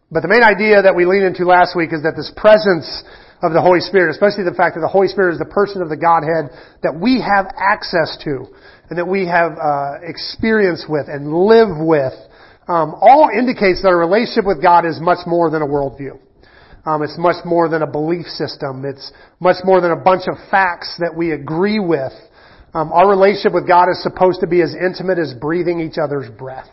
but 0.09 0.21
the 0.21 0.29
main 0.29 0.41
idea 0.41 0.81
that 0.81 0.95
we 0.95 1.05
leaned 1.05 1.25
into 1.25 1.45
last 1.45 1.77
week 1.77 1.93
is 1.93 2.01
that 2.01 2.17
this 2.17 2.33
presence 2.35 3.03
of 3.41 3.53
the 3.53 3.61
Holy 3.61 3.79
Spirit, 3.79 4.11
especially 4.11 4.43
the 4.43 4.55
fact 4.55 4.75
that 4.75 4.81
the 4.81 4.91
Holy 4.91 5.07
Spirit 5.07 5.33
is 5.33 5.39
the 5.39 5.47
person 5.47 5.81
of 5.81 5.87
the 5.87 5.97
Godhead 5.97 6.51
that 6.83 6.91
we 6.91 7.23
have 7.23 7.47
access 7.55 8.17
to 8.23 8.47
and 8.89 8.97
that 8.97 9.07
we 9.07 9.25
have 9.27 9.55
uh, 9.55 10.03
experience 10.03 10.85
with 10.89 11.07
and 11.07 11.31
live 11.31 11.71
with, 11.79 12.13
um, 12.67 12.95
all 12.99 13.29
indicates 13.31 13.81
that 13.81 13.89
our 13.89 13.97
relationship 13.97 14.45
with 14.45 14.61
God 14.61 14.85
is 14.85 14.99
much 14.99 15.25
more 15.25 15.49
than 15.49 15.61
a 15.61 15.67
worldview. 15.67 16.19
Um, 16.85 17.03
it's 17.03 17.17
much 17.17 17.43
more 17.45 17.69
than 17.69 17.81
a 17.81 17.87
belief 17.87 18.25
system. 18.25 18.83
It's 18.85 19.11
much 19.39 19.57
more 19.63 19.81
than 19.81 19.91
a 19.91 19.99
bunch 19.99 20.23
of 20.27 20.35
facts 20.49 20.95
that 20.99 21.15
we 21.15 21.31
agree 21.31 21.79
with. 21.79 22.13
Um, 22.73 22.91
our 22.91 23.09
relationship 23.09 23.53
with 23.53 23.67
God 23.67 23.89
is 23.89 24.01
supposed 24.03 24.41
to 24.41 24.47
be 24.47 24.61
as 24.61 24.75
intimate 24.75 25.17
as 25.17 25.33
breathing 25.33 25.79
each 25.79 25.97
other's 25.97 26.29
breath. 26.37 26.69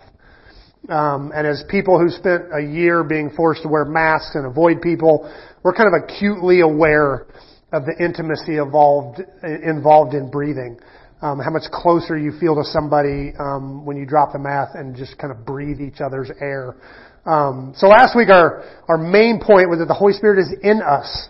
Um, 0.88 1.32
and 1.35 1.46
as 1.46 1.64
people 1.68 1.99
who 1.99 2.11
spent 2.11 2.44
a 2.54 2.62
year 2.62 3.02
being 3.02 3.30
forced 3.30 3.62
to 3.62 3.68
wear 3.68 3.85
masks 3.85 4.37
and 4.37 4.46
avoid 4.46 4.80
people, 4.80 5.26
we're 5.66 5.75
kind 5.75 5.90
of 5.92 6.00
acutely 6.04 6.61
aware 6.61 7.26
of 7.73 7.87
the 7.87 7.94
intimacy 7.99 8.58
involved 8.58 9.20
involved 9.42 10.14
in 10.14 10.30
breathing. 10.30 10.78
um, 11.23 11.40
how 11.40 11.50
much 11.50 11.64
closer 11.73 12.16
you 12.16 12.30
feel 12.38 12.54
to 12.54 12.62
somebody 12.62 13.32
um, 13.40 13.85
when 13.85 13.96
you 13.96 14.06
drop 14.06 14.32
the 14.32 14.38
math 14.38 14.75
and 14.75 14.94
just 14.94 15.18
kind 15.18 15.32
of 15.32 15.44
breathe 15.44 15.80
each 15.80 16.00
other's 16.00 16.30
air. 16.40 16.76
Um, 17.25 17.73
so 17.76 17.88
last 17.88 18.14
week 18.14 18.28
our 18.28 18.62
our 18.87 18.96
main 18.96 19.40
point 19.40 19.68
was 19.68 19.80
that 19.80 19.88
the 19.88 19.94
Holy 19.94 20.12
Spirit 20.12 20.38
is 20.38 20.54
in 20.62 20.80
us. 20.80 21.28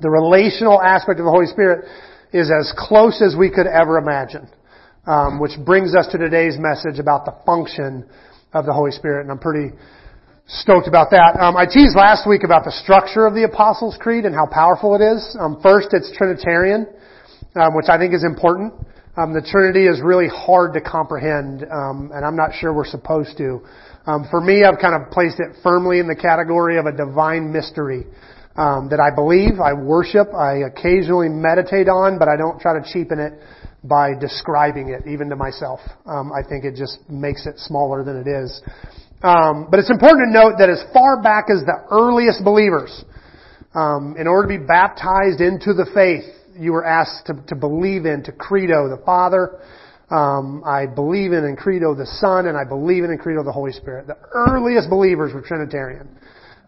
The 0.00 0.08
relational 0.08 0.80
aspect 0.80 1.18
of 1.18 1.24
the 1.24 1.32
Holy 1.32 1.46
Spirit 1.46 1.86
is 2.32 2.52
as 2.52 2.72
close 2.78 3.20
as 3.20 3.34
we 3.34 3.50
could 3.50 3.66
ever 3.66 3.98
imagine. 3.98 4.48
Um, 5.04 5.40
which 5.40 5.52
brings 5.66 5.96
us 5.96 6.06
to 6.12 6.18
today's 6.18 6.58
message 6.60 7.00
about 7.00 7.24
the 7.24 7.34
function 7.44 8.06
of 8.52 8.66
the 8.66 8.72
Holy 8.72 8.92
Spirit, 8.92 9.22
and 9.22 9.32
I'm 9.32 9.38
pretty 9.40 9.74
stoked 10.48 10.88
about 10.88 11.10
that. 11.10 11.36
Um, 11.36 11.56
I 11.56 11.66
teased 11.66 11.94
last 11.94 12.26
week 12.26 12.42
about 12.42 12.64
the 12.64 12.72
structure 12.72 13.26
of 13.26 13.34
the 13.34 13.44
Apostles' 13.44 13.98
Creed 14.00 14.24
and 14.24 14.34
how 14.34 14.46
powerful 14.46 14.96
it 14.96 15.04
is. 15.04 15.36
Um, 15.38 15.60
first, 15.62 15.88
it's 15.92 16.10
Trinitarian, 16.16 16.88
um, 17.54 17.76
which 17.76 17.88
I 17.88 17.98
think 17.98 18.14
is 18.14 18.24
important. 18.24 18.72
Um, 19.16 19.34
the 19.34 19.44
Trinity 19.44 19.86
is 19.86 20.00
really 20.00 20.28
hard 20.28 20.72
to 20.72 20.80
comprehend, 20.80 21.64
um, 21.68 22.10
and 22.14 22.24
I'm 22.24 22.36
not 22.36 22.54
sure 22.54 22.72
we're 22.72 22.88
supposed 22.88 23.36
to. 23.36 23.60
Um, 24.06 24.26
for 24.30 24.40
me, 24.40 24.64
I've 24.64 24.80
kind 24.80 24.96
of 24.96 25.10
placed 25.10 25.38
it 25.38 25.52
firmly 25.62 25.98
in 25.98 26.08
the 26.08 26.16
category 26.16 26.78
of 26.78 26.86
a 26.86 26.92
divine 26.92 27.52
mystery 27.52 28.06
that 28.56 28.98
I 28.98 29.14
believe, 29.14 29.60
I 29.60 29.72
worship, 29.72 30.34
I 30.34 30.66
occasionally 30.66 31.28
meditate 31.28 31.88
on, 31.88 32.18
but 32.18 32.26
I 32.26 32.36
don't 32.36 32.58
try 32.58 32.74
to 32.74 32.82
cheapen 32.82 33.20
it 33.20 33.38
by 33.84 34.18
describing 34.18 34.88
it, 34.88 35.06
even 35.06 35.28
to 35.28 35.36
myself. 35.36 35.78
I 36.06 36.42
think 36.48 36.64
it 36.64 36.74
just 36.74 36.98
makes 37.08 37.46
it 37.46 37.58
smaller 37.58 38.02
than 38.02 38.16
it 38.16 38.26
is. 38.26 38.60
Um, 39.22 39.66
but 39.70 39.80
it's 39.80 39.90
important 39.90 40.28
to 40.28 40.32
note 40.32 40.58
that 40.58 40.70
as 40.70 40.82
far 40.92 41.20
back 41.20 41.46
as 41.50 41.64
the 41.64 41.86
earliest 41.90 42.44
believers, 42.44 43.04
in 43.74 44.26
order 44.26 44.48
to 44.48 44.58
be 44.58 44.64
baptized 44.64 45.40
into 45.40 45.74
the 45.74 45.86
faith, 45.94 46.24
you 46.58 46.72
were 46.72 46.84
asked 46.84 47.26
to, 47.26 47.34
to 47.46 47.54
believe 47.54 48.06
in, 48.06 48.22
to 48.24 48.32
credo 48.32 48.88
the 48.88 49.00
Father. 49.04 49.60
Um, 50.10 50.62
I 50.64 50.86
believe 50.86 51.32
in 51.32 51.44
and 51.44 51.56
credo 51.56 51.94
the 51.94 52.06
Son, 52.06 52.46
and 52.46 52.56
I 52.56 52.64
believe 52.64 53.04
in 53.04 53.10
and 53.10 53.20
credo 53.20 53.44
the 53.44 53.52
Holy 53.52 53.72
Spirit. 53.72 54.06
The 54.06 54.16
earliest 54.32 54.88
believers 54.88 55.34
were 55.34 55.42
Trinitarian. 55.42 56.08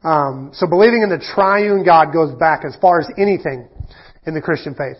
Um, 0.04 0.50
so 0.52 0.66
believing 0.66 1.02
in 1.02 1.08
the 1.08 1.22
triune 1.34 1.84
God 1.84 2.12
goes 2.12 2.34
back 2.38 2.64
as 2.64 2.76
far 2.80 3.00
as 3.00 3.08
anything 3.18 3.68
in 4.26 4.34
the 4.34 4.40
Christian 4.40 4.74
faith. 4.74 4.98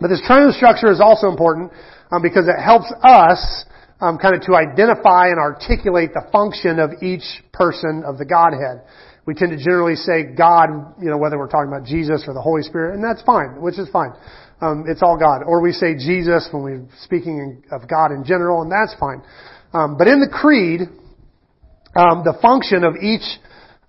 But 0.00 0.08
this 0.08 0.22
triune 0.26 0.52
structure 0.52 0.90
is 0.90 1.00
also 1.00 1.28
important 1.28 1.72
um, 2.12 2.20
because 2.22 2.46
it 2.48 2.60
helps 2.60 2.92
us 3.02 3.64
um, 4.00 4.18
kind 4.18 4.34
of 4.34 4.42
to 4.42 4.54
identify 4.54 5.28
and 5.28 5.38
articulate 5.38 6.10
the 6.12 6.26
function 6.32 6.78
of 6.78 7.02
each 7.02 7.24
person 7.52 8.04
of 8.06 8.18
the 8.18 8.24
Godhead 8.24 8.82
we 9.26 9.34
tend 9.34 9.50
to 9.50 9.58
generally 9.58 9.96
say 9.96 10.22
God, 10.22 10.68
you 11.02 11.10
know, 11.10 11.18
whether 11.18 11.36
we're 11.36 11.50
talking 11.50 11.68
about 11.68 11.84
Jesus 11.84 12.24
or 12.26 12.32
the 12.32 12.40
Holy 12.40 12.62
Spirit, 12.62 12.94
and 12.94 13.02
that's 13.02 13.22
fine, 13.22 13.60
which 13.60 13.76
is 13.76 13.88
fine. 13.90 14.12
Um, 14.62 14.84
it's 14.86 15.02
all 15.02 15.18
God. 15.18 15.42
Or 15.44 15.60
we 15.60 15.72
say 15.72 15.94
Jesus 15.94 16.48
when 16.52 16.62
we're 16.62 16.86
speaking 17.02 17.62
of 17.72 17.88
God 17.88 18.12
in 18.12 18.24
general, 18.24 18.62
and 18.62 18.70
that's 18.70 18.94
fine. 18.98 19.20
Um, 19.74 19.98
but 19.98 20.06
in 20.06 20.20
the 20.20 20.30
creed, 20.30 20.82
um, 21.98 22.22
the 22.22 22.38
function 22.40 22.84
of 22.84 22.94
each 23.02 23.26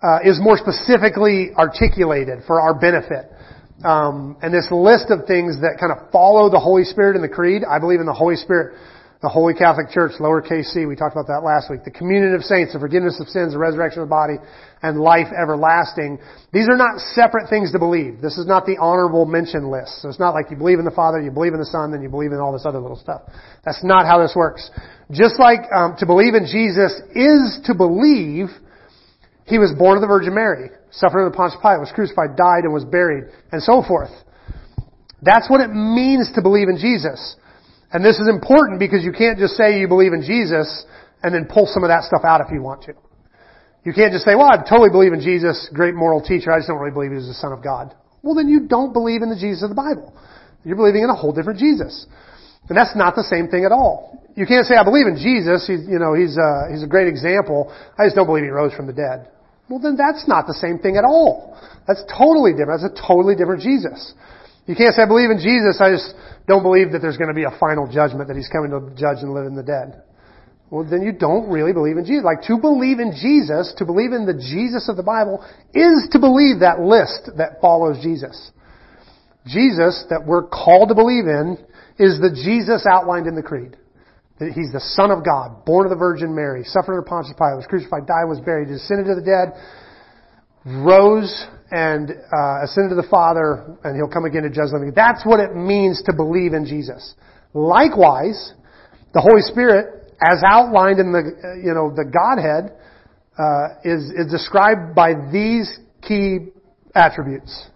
uh, 0.02 0.26
is 0.26 0.42
more 0.42 0.58
specifically 0.58 1.54
articulated 1.56 2.40
for 2.48 2.60
our 2.60 2.74
benefit. 2.74 3.30
Um, 3.86 4.38
and 4.42 4.52
this 4.52 4.68
list 4.72 5.14
of 5.14 5.28
things 5.28 5.62
that 5.62 5.78
kind 5.80 5.94
of 5.94 6.12
follow 6.12 6.50
the 6.50 6.60
Holy 6.60 6.84
Spirit 6.84 7.16
in 7.16 7.22
the 7.22 7.30
creed, 7.30 7.62
I 7.62 7.78
believe 7.78 8.00
in 8.00 8.08
the 8.08 8.18
Holy 8.18 8.36
Spirit 8.36 8.74
the 9.22 9.30
Holy 9.30 9.56
Catholic 9.56 9.90
Church, 9.90 10.14
lowercase 10.22 10.70
c, 10.70 10.86
we 10.86 10.96
talked 10.96 11.18
about 11.18 11.26
that 11.26 11.42
last 11.42 11.72
week. 11.74 11.82
The 11.84 11.90
communion 11.90 12.36
of 12.38 12.46
saints, 12.46 12.74
the 12.74 12.80
forgiveness 12.80 13.18
of 13.20 13.28
sins, 13.28 13.54
the 13.54 13.58
resurrection 13.58 14.06
of 14.06 14.08
the 14.08 14.14
body, 14.14 14.38
and 14.84 15.02
life 15.02 15.34
everlasting. 15.34 16.20
These 16.54 16.70
are 16.70 16.78
not 16.78 17.02
separate 17.18 17.50
things 17.50 17.72
to 17.74 17.80
believe. 17.80 18.22
This 18.22 18.38
is 18.38 18.46
not 18.46 18.70
the 18.70 18.78
honorable 18.78 19.26
mention 19.26 19.74
list. 19.74 20.06
So 20.06 20.10
it's 20.10 20.22
not 20.22 20.38
like 20.38 20.54
you 20.54 20.58
believe 20.58 20.78
in 20.78 20.86
the 20.86 20.94
Father, 20.94 21.20
you 21.20 21.32
believe 21.32 21.54
in 21.54 21.60
the 21.60 21.66
Son, 21.66 21.90
then 21.90 22.06
you 22.06 22.10
believe 22.10 22.32
in 22.32 22.38
all 22.38 22.54
this 22.54 22.66
other 22.66 22.80
little 22.80 23.00
stuff. 23.00 23.26
That's 23.66 23.84
not 23.84 24.06
how 24.06 24.22
this 24.22 24.38
works. 24.38 24.70
Just 25.10 25.40
like 25.42 25.66
um, 25.74 25.96
to 25.98 26.06
believe 26.06 26.36
in 26.36 26.46
Jesus 26.46 26.94
is 27.18 27.58
to 27.66 27.74
believe 27.74 28.54
he 29.50 29.58
was 29.58 29.74
born 29.74 29.98
of 29.98 30.02
the 30.02 30.08
Virgin 30.08 30.36
Mary, 30.36 30.70
suffered 30.92 31.26
under 31.26 31.36
Pontius 31.36 31.58
Pilate, 31.58 31.80
was 31.80 31.92
crucified, 31.96 32.38
died, 32.38 32.70
and 32.70 32.74
was 32.74 32.86
buried, 32.86 33.34
and 33.52 33.64
so 33.64 33.82
forth. 33.82 34.12
That's 35.24 35.50
what 35.50 35.62
it 35.62 35.74
means 35.74 36.30
to 36.36 36.44
believe 36.44 36.70
in 36.70 36.78
Jesus. 36.78 37.36
And 37.92 38.04
this 38.04 38.20
is 38.20 38.28
important 38.28 38.80
because 38.80 39.04
you 39.04 39.12
can't 39.12 39.40
just 39.40 39.56
say 39.56 39.80
you 39.80 39.88
believe 39.88 40.14
in 40.14 40.22
Jesus 40.22 40.86
and 41.24 41.34
then 41.34 41.46
pull 41.46 41.66
some 41.66 41.84
of 41.84 41.90
that 41.90 42.04
stuff 42.04 42.22
out 42.24 42.42
if 42.42 42.52
you 42.52 42.62
want 42.62 42.84
to. 42.84 42.94
You 43.88 43.94
can't 43.94 44.12
just 44.12 44.26
say, 44.26 44.36
well, 44.36 44.52
I 44.52 44.60
totally 44.68 44.92
believe 44.92 45.14
in 45.14 45.22
Jesus, 45.22 45.70
great 45.74 45.96
moral 45.96 46.20
teacher, 46.20 46.52
I 46.52 46.60
just 46.60 46.68
don't 46.68 46.80
really 46.80 46.92
believe 46.92 47.12
he's 47.16 47.28
the 47.28 47.40
Son 47.40 47.54
of 47.54 47.64
God. 47.64 47.96
Well, 48.22 48.36
then 48.36 48.50
you 48.50 48.68
don't 48.68 48.92
believe 48.92 49.24
in 49.24 49.30
the 49.30 49.40
Jesus 49.40 49.64
of 49.64 49.70
the 49.70 49.80
Bible. 49.80 50.12
You're 50.66 50.76
believing 50.76 51.04
in 51.04 51.10
a 51.10 51.16
whole 51.16 51.32
different 51.32 51.60
Jesus. 51.60 52.06
And 52.68 52.78
that's 52.78 52.96
not 52.96 53.16
the 53.16 53.24
same 53.24 53.48
thing 53.48 53.64
at 53.64 53.72
all. 53.72 54.20
You 54.36 54.46
can't 54.46 54.68
say, 54.68 54.76
I 54.76 54.84
believe 54.84 55.08
in 55.08 55.16
Jesus, 55.16 55.66
he's, 55.66 55.88
you 55.88 55.98
know, 55.98 56.14
he's 56.14 56.36
a, 56.36 56.68
he's 56.70 56.84
a 56.84 56.88
great 56.92 57.08
example, 57.08 57.72
I 57.98 58.06
just 58.06 58.16
don't 58.20 58.28
believe 58.28 58.44
he 58.44 58.52
rose 58.52 58.74
from 58.74 58.86
the 58.86 58.94
dead. 58.94 59.32
Well, 59.70 59.80
then 59.80 59.96
that's 59.96 60.28
not 60.28 60.48
the 60.48 60.54
same 60.54 60.80
thing 60.80 60.96
at 60.96 61.04
all. 61.04 61.56
That's 61.88 62.04
totally 62.12 62.52
different. 62.52 62.84
That's 62.84 62.92
a 62.92 63.08
totally 63.08 63.36
different 63.36 63.64
Jesus. 63.64 64.14
You 64.68 64.76
can't 64.76 64.94
say, 64.94 65.04
I 65.04 65.08
believe 65.08 65.32
in 65.32 65.40
Jesus, 65.40 65.80
I 65.80 65.96
just 65.96 66.14
don't 66.46 66.62
believe 66.62 66.92
that 66.92 67.00
there's 67.00 67.16
going 67.16 67.32
to 67.32 67.38
be 67.38 67.48
a 67.48 67.56
final 67.58 67.88
judgment, 67.88 68.28
that 68.28 68.36
He's 68.36 68.52
coming 68.52 68.70
to 68.72 68.92
judge 69.00 69.24
and 69.24 69.34
live 69.34 69.48
in 69.48 69.56
the 69.56 69.64
dead. 69.64 70.04
Well, 70.70 70.84
then 70.84 71.02
you 71.02 71.14
don't 71.14 71.48
really 71.48 71.72
believe 71.72 71.96
in 71.96 72.04
Jesus. 72.04 72.28
Like, 72.28 72.44
to 72.52 72.60
believe 72.60 73.00
in 73.00 73.16
Jesus, 73.16 73.74
to 73.80 73.86
believe 73.86 74.12
in 74.12 74.28
the 74.28 74.36
Jesus 74.36 74.92
of 74.92 75.00
the 75.00 75.08
Bible, 75.08 75.40
is 75.72 76.12
to 76.12 76.20
believe 76.20 76.60
that 76.60 76.84
list 76.84 77.32
that 77.40 77.64
follows 77.64 78.04
Jesus. 78.04 78.36
Jesus, 79.48 80.04
that 80.12 80.28
we're 80.28 80.44
called 80.44 80.90
to 80.90 80.96
believe 80.96 81.24
in, 81.24 81.56
is 81.96 82.20
the 82.20 82.36
Jesus 82.36 82.84
outlined 82.84 83.28
in 83.28 83.36
the 83.36 83.44
Creed. 83.44 83.80
That 84.44 84.52
He's 84.52 84.76
the 84.76 84.84
Son 84.84 85.10
of 85.10 85.24
God, 85.24 85.64
born 85.64 85.88
of 85.88 85.90
the 85.90 85.98
Virgin 85.98 86.36
Mary, 86.36 86.68
suffered 86.68 87.00
under 87.00 87.08
Pontius 87.08 87.34
Pilate, 87.40 87.56
was 87.56 87.66
crucified, 87.72 88.06
died, 88.06 88.28
was 88.28 88.44
buried, 88.44 88.68
descended 88.68 89.08
to 89.08 89.16
the 89.16 89.24
dead, 89.24 89.56
rose 90.84 91.48
and 91.72 92.12
uh, 92.12 92.64
ascended 92.64 92.90
to 92.90 92.96
the 92.96 93.08
Father, 93.10 93.78
and 93.84 93.96
He'll 93.96 94.12
come 94.12 94.26
again 94.26 94.44
to 94.44 94.50
judge 94.50 94.72
them. 94.72 94.92
That's 94.96 95.26
what 95.26 95.40
it 95.40 95.56
means 95.56 96.02
to 96.06 96.14
believe 96.14 96.54
in 96.54 96.66
Jesus. 96.66 97.16
Likewise, 97.54 98.54
the 99.14 99.22
Holy 99.22 99.42
Spirit, 99.42 100.14
as 100.22 100.44
outlined 100.46 101.00
in 101.00 101.12
the 101.12 101.60
you 101.64 101.74
know 101.74 101.92
the 101.94 102.06
Godhead, 102.06 102.76
uh, 103.38 103.80
is 103.84 104.12
is 104.12 104.32
described 104.32 104.96
by 104.96 105.14
these 105.32 105.80
key 106.02 106.54
attributes: 106.96 107.68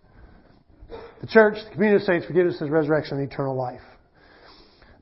the 1.21 1.27
church, 1.27 1.55
the 1.65 1.71
community 1.71 2.03
of 2.03 2.07
saints, 2.07 2.25
forgiveness, 2.25 2.61
resurrection, 2.61 3.17
and 3.17 3.31
eternal 3.31 3.55
life. 3.55 3.81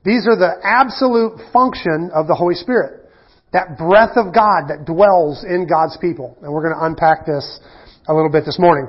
These 0.04 0.26
are 0.26 0.36
the 0.36 0.56
absolute 0.64 1.38
function 1.52 2.10
of 2.14 2.26
the 2.26 2.34
Holy 2.34 2.54
Spirit. 2.54 3.04
That 3.52 3.76
breath 3.76 4.16
of 4.16 4.32
God 4.32 4.70
that 4.70 4.86
dwells 4.86 5.44
in 5.44 5.66
God's 5.66 5.98
people. 6.00 6.38
And 6.40 6.52
we're 6.52 6.62
going 6.62 6.78
to 6.78 6.86
unpack 6.86 7.26
this 7.26 7.60
a 8.08 8.14
little 8.14 8.30
bit 8.30 8.44
this 8.44 8.58
morning. 8.58 8.88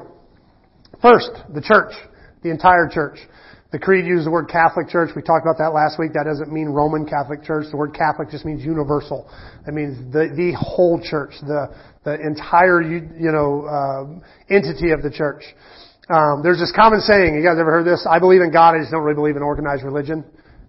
First, 1.01 1.32
the 1.53 1.62
church, 1.62 1.94
the 2.44 2.51
entire 2.51 2.88
church. 2.91 3.18
The 3.72 3.80
creed 3.80 4.06
uses 4.06 4.25
the 4.25 4.32
word 4.32 4.50
Catholic 4.51 4.89
Church. 4.89 5.12
We 5.15 5.22
talked 5.22 5.48
about 5.48 5.58
that 5.63 5.72
last 5.72 5.98
week. 5.98 6.12
That 6.12 6.27
doesn't 6.27 6.51
mean 6.51 6.68
Roman 6.68 7.08
Catholic 7.08 7.41
Church. 7.41 7.68
The 7.72 7.77
word 7.77 7.96
Catholic 7.96 8.30
just 8.30 8.44
means 8.44 8.63
universal. 8.63 9.32
It 9.65 9.74
means 9.74 9.96
the 10.12 10.27
the 10.36 10.51
whole 10.60 11.00
church, 11.00 11.32
the 11.39 11.72
the 12.03 12.20
entire 12.20 12.84
you 12.84 13.32
know 13.32 13.63
uh, 13.63 14.53
entity 14.53 14.91
of 14.91 15.01
the 15.01 15.10
church. 15.10 15.44
Um, 16.12 16.44
there's 16.44 16.60
this 16.60 16.74
common 16.75 17.00
saying. 17.00 17.32
You 17.34 17.44
guys 17.44 17.56
ever 17.56 17.72
heard 17.72 17.88
this? 17.88 18.03
I 18.03 18.20
believe 18.20 18.41
in 18.41 18.51
God. 18.51 18.75
I 18.75 18.80
just 18.84 18.91
don't 18.91 19.03
really 19.03 19.15
believe 19.15 19.38
in 19.38 19.41
organized 19.41 19.84
religion. 19.84 20.25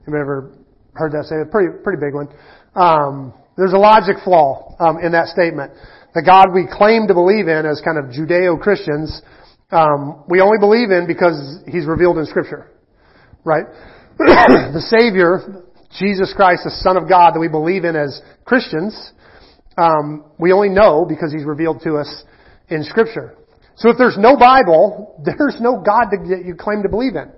You 0.07 0.15
ever 0.15 0.55
heard 0.95 1.11
that 1.11 1.27
say? 1.27 1.43
Pretty 1.51 1.83
pretty 1.83 1.99
big 1.99 2.15
one. 2.15 2.31
Um, 2.79 3.35
there's 3.57 3.73
a 3.73 3.79
logic 3.79 4.17
flaw 4.25 4.75
um, 4.79 4.99
in 4.99 5.13
that 5.13 5.29
statement 5.29 5.73
the 6.15 6.23
God 6.23 6.53
we 6.53 6.69
claim 6.71 7.09
to 7.09 7.15
believe 7.15 7.49
in 7.49 7.65
as 7.65 7.81
kind 7.81 7.97
of 7.97 8.13
Judeo-Christians, 8.13 9.23
um, 9.71 10.25
we 10.29 10.41
only 10.41 10.59
believe 10.61 10.91
in 10.91 11.07
because 11.07 11.61
He's 11.67 11.87
revealed 11.87 12.19
in 12.19 12.27
Scripture, 12.27 12.69
right? 13.45 13.65
the 14.19 14.85
Savior, 14.93 15.65
Jesus 15.99 16.33
Christ, 16.37 16.65
the 16.65 16.77
Son 16.85 16.97
of 16.97 17.09
God 17.09 17.33
that 17.35 17.41
we 17.41 17.49
believe 17.49 17.85
in 17.85 17.97
as 17.97 18.21
Christians, 18.45 18.93
um, 19.79 20.25
we 20.39 20.53
only 20.53 20.69
know 20.69 21.07
because 21.09 21.33
He's 21.33 21.45
revealed 21.45 21.81
to 21.85 21.97
us 21.97 22.25
in 22.69 22.85
Scripture. 22.85 23.37
So 23.77 23.89
if 23.89 23.97
there's 23.97 24.19
no 24.19 24.37
Bible, 24.37 25.17
there's 25.25 25.57
no 25.61 25.81
God 25.81 26.13
that 26.13 26.43
you 26.45 26.55
claim 26.55 26.83
to 26.83 26.91
believe 26.91 27.17
in. 27.17 27.33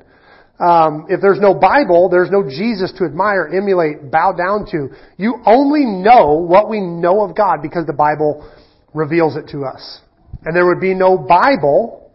Um, 0.61 1.06
if 1.08 1.20
there's 1.20 1.40
no 1.40 1.52
Bible, 1.52 2.08
there's 2.08 2.30
no 2.30 2.44
Jesus 2.49 2.92
to 2.99 3.04
admire, 3.04 3.50
emulate, 3.52 4.11
bow 4.11 4.32
down 4.32 4.66
to. 4.70 4.94
You 5.16 5.42
only 5.46 5.84
know 5.84 6.34
what 6.34 6.70
we 6.70 6.80
know 6.80 7.23
of 7.23 7.37
God 7.37 7.58
because 7.61 7.87
the 7.87 7.92
Bible 7.92 8.49
reveals 8.94 9.37
it 9.37 9.49
to 9.49 9.64
us. 9.64 10.00
And 10.44 10.54
there 10.54 10.66
would 10.66 10.80
be 10.80 10.94
no 10.94 11.18
Bible 11.18 12.12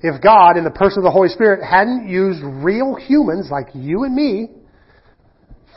if 0.00 0.20
God, 0.22 0.56
in 0.56 0.64
the 0.64 0.70
person 0.70 0.98
of 0.98 1.04
the 1.04 1.10
Holy 1.10 1.28
Spirit, 1.28 1.64
hadn't 1.64 2.08
used 2.08 2.40
real 2.42 2.94
humans 2.94 3.48
like 3.50 3.68
you 3.74 4.04
and 4.04 4.14
me, 4.14 4.48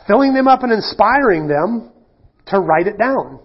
filling 0.08 0.34
them 0.34 0.48
up 0.48 0.64
and 0.64 0.72
inspiring 0.72 1.48
them 1.48 1.92
to 2.48 2.60
write 2.60 2.88
it 2.88 2.98
down. 2.98 3.40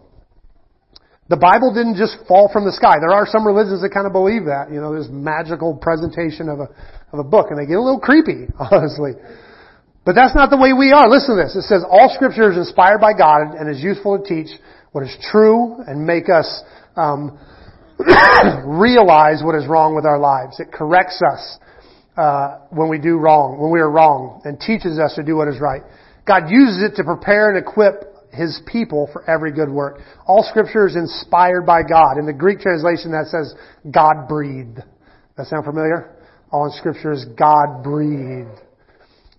The 1.29 1.37
Bible 1.37 1.73
didn't 1.73 1.97
just 1.97 2.17
fall 2.27 2.51
from 2.53 2.65
the 2.65 2.73
sky. 2.73 2.97
There 2.99 3.15
are 3.15 3.25
some 3.25 3.47
religions 3.47 3.83
that 3.83 3.95
kind 3.95 4.07
of 4.07 4.13
believe 4.13 4.47
that, 4.47 4.73
you 4.73 4.81
know, 4.81 4.97
this 4.97 5.07
magical 5.09 5.77
presentation 5.77 6.49
of 6.49 6.59
a, 6.59 6.69
of 7.13 7.19
a 7.19 7.25
book, 7.25 7.47
and 7.51 7.59
they 7.59 7.67
get 7.67 7.77
a 7.77 7.83
little 7.83 8.01
creepy, 8.01 8.47
honestly. 8.59 9.13
But 10.05 10.15
that's 10.15 10.35
not 10.35 10.51
the 10.51 10.57
way 10.57 10.73
we 10.73 10.93
are. 10.93 11.09
Listen 11.09 11.37
to 11.37 11.43
this. 11.43 11.55
It 11.57 11.69
says 11.69 11.85
all 11.85 12.11
scripture 12.15 12.51
is 12.51 12.57
inspired 12.57 13.01
by 13.01 13.13
God 13.13 13.55
and 13.55 13.69
is 13.69 13.83
useful 13.83 14.19
to 14.19 14.25
teach 14.25 14.49
what 14.93 15.05
is 15.05 15.15
true 15.31 15.77
and 15.87 16.07
make 16.07 16.29
us 16.29 16.49
um, 16.97 17.39
realize 18.65 19.43
what 19.45 19.55
is 19.55 19.67
wrong 19.69 19.95
with 19.95 20.07
our 20.07 20.19
lives. 20.19 20.59
It 20.59 20.73
corrects 20.73 21.21
us 21.21 21.59
uh, 22.17 22.59
when 22.71 22.89
we 22.89 22.99
do 22.99 23.17
wrong, 23.17 23.61
when 23.61 23.71
we 23.71 23.81
are 23.81 23.91
wrong, 23.91 24.41
and 24.45 24.59
teaches 24.59 24.99
us 24.99 25.15
to 25.17 25.23
do 25.23 25.37
what 25.37 25.49
is 25.49 25.61
right. 25.61 25.83
God 26.27 26.51
uses 26.51 26.83
it 26.83 26.97
to 26.97 27.05
prepare 27.05 27.51
and 27.51 27.59
equip 27.59 28.33
His 28.33 28.61
people 28.67 29.09
for 29.13 29.29
every 29.29 29.53
good 29.53 29.69
work. 29.69 30.01
All 30.27 30.43
Scripture 30.49 30.87
is 30.87 30.97
inspired 30.97 31.67
by 31.67 31.83
God. 31.83 32.19
In 32.19 32.27
the 32.27 32.33
Greek 32.33 32.61
translation, 32.61 33.13
that 33.13 33.27
says 33.27 33.55
God 33.91 34.29
breathed. 34.29 34.81
That 35.37 35.47
sound 35.47 35.65
familiar? 35.65 36.17
All 36.53 36.73
Scripture 36.77 37.13
is 37.13 37.25
God 37.39 37.83
breathed. 37.83 38.59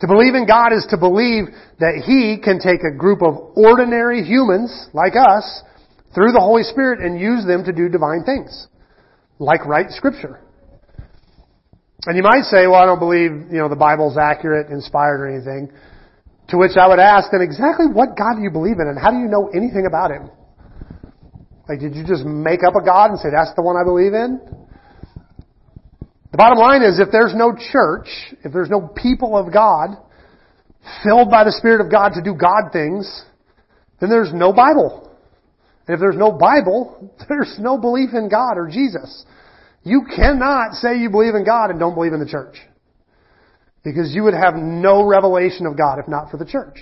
To 0.01 0.08
believe 0.08 0.34
in 0.34 0.48
God 0.48 0.74
is 0.74 0.88
to 0.89 0.98
believe 0.98 1.46
that 1.80 2.01
He 2.06 2.41
can 2.41 2.58
take 2.58 2.82
a 2.82 2.96
group 2.96 3.22
of 3.22 3.53
ordinary 3.56 4.24
humans 4.24 4.89
like 4.94 5.13
us 5.15 5.62
through 6.15 6.32
the 6.32 6.39
Holy 6.39 6.63
Spirit 6.63 7.00
and 7.00 7.20
use 7.20 7.46
them 7.46 7.63
to 7.65 7.72
do 7.72 7.88
divine 7.88 8.24
things. 8.25 8.68
Like 9.38 9.65
write 9.65 9.91
Scripture. 9.91 10.39
And 12.08 12.18
you 12.18 12.24
might 12.24 12.50
say, 12.50 12.65
well, 12.65 12.82
I 12.82 12.86
don't 12.86 13.00
believe, 13.00 13.53
you 13.53 13.62
know, 13.62 13.70
the 13.70 13.77
Bible's 13.77 14.18
accurate, 14.18 14.72
inspired, 14.72 15.22
or 15.22 15.30
anything. 15.30 15.72
To 16.50 16.58
which 16.58 16.74
I 16.75 16.88
would 16.88 17.00
ask, 17.00 17.30
then 17.32 17.41
exactly 17.41 17.86
what 17.86 18.18
God 18.18 18.38
do 18.38 18.41
you 18.41 18.50
believe 18.50 18.82
in 18.82 18.89
and 18.89 18.98
how 18.98 19.12
do 19.12 19.18
you 19.18 19.30
know 19.30 19.51
anything 19.53 19.86
about 19.86 20.10
Him? 20.10 20.32
Like, 21.70 21.80
did 21.80 21.96
you 21.96 22.03
just 22.03 22.25
make 22.25 22.65
up 22.65 22.74
a 22.75 22.84
God 22.84 23.12
and 23.12 23.20
say, 23.20 23.30
that's 23.30 23.53
the 23.56 23.62
one 23.62 23.77
I 23.77 23.86
believe 23.86 24.13
in? 24.18 24.41
The 26.32 26.38
bottom 26.38 26.60
line 26.60 26.82
is 26.82 27.00
if 27.00 27.10
there's 27.12 27.36
no 27.36 27.54
church, 27.72 28.08
if 28.44 28.54
there's 28.54 28.70
no 28.70 28.88
people 28.88 29.38
of 29.38 29.52
God 29.52 29.98
filled 31.04 31.30
by 31.30 31.44
the 31.44 31.52
Spirit 31.52 31.84
of 31.84 31.92
God 31.92 32.14
to 32.16 32.24
do 32.24 32.34
God 32.34 32.72
things, 32.72 33.24
then 34.00 34.10
there's 34.10 34.32
no 34.34 34.54
Bible. 34.54 35.12
And 35.88 35.94
if 35.94 36.00
there's 36.00 36.18
no 36.18 36.32
Bible, 36.32 37.14
there's 37.30 37.58
no 37.60 37.78
belief 37.78 38.12
in 38.14 38.30
God 38.30 38.58
or 38.58 38.70
Jesus. 38.72 39.26
You 39.84 40.04
cannot 40.16 40.74
say 40.74 41.00
you 41.00 41.10
believe 41.10 41.36
in 41.36 41.44
God 41.44 41.70
and 41.70 41.80
don't 41.80 41.96
believe 41.96 42.14
in 42.14 42.20
the 42.20 42.30
church. 42.30 42.56
Because 43.84 44.14
you 44.14 44.24
would 44.24 44.36
have 44.36 44.56
no 44.56 45.04
revelation 45.04 45.66
of 45.66 45.78
God 45.78 46.00
if 46.00 46.08
not 46.08 46.32
for 46.32 46.38
the 46.38 46.46
church. 46.46 46.78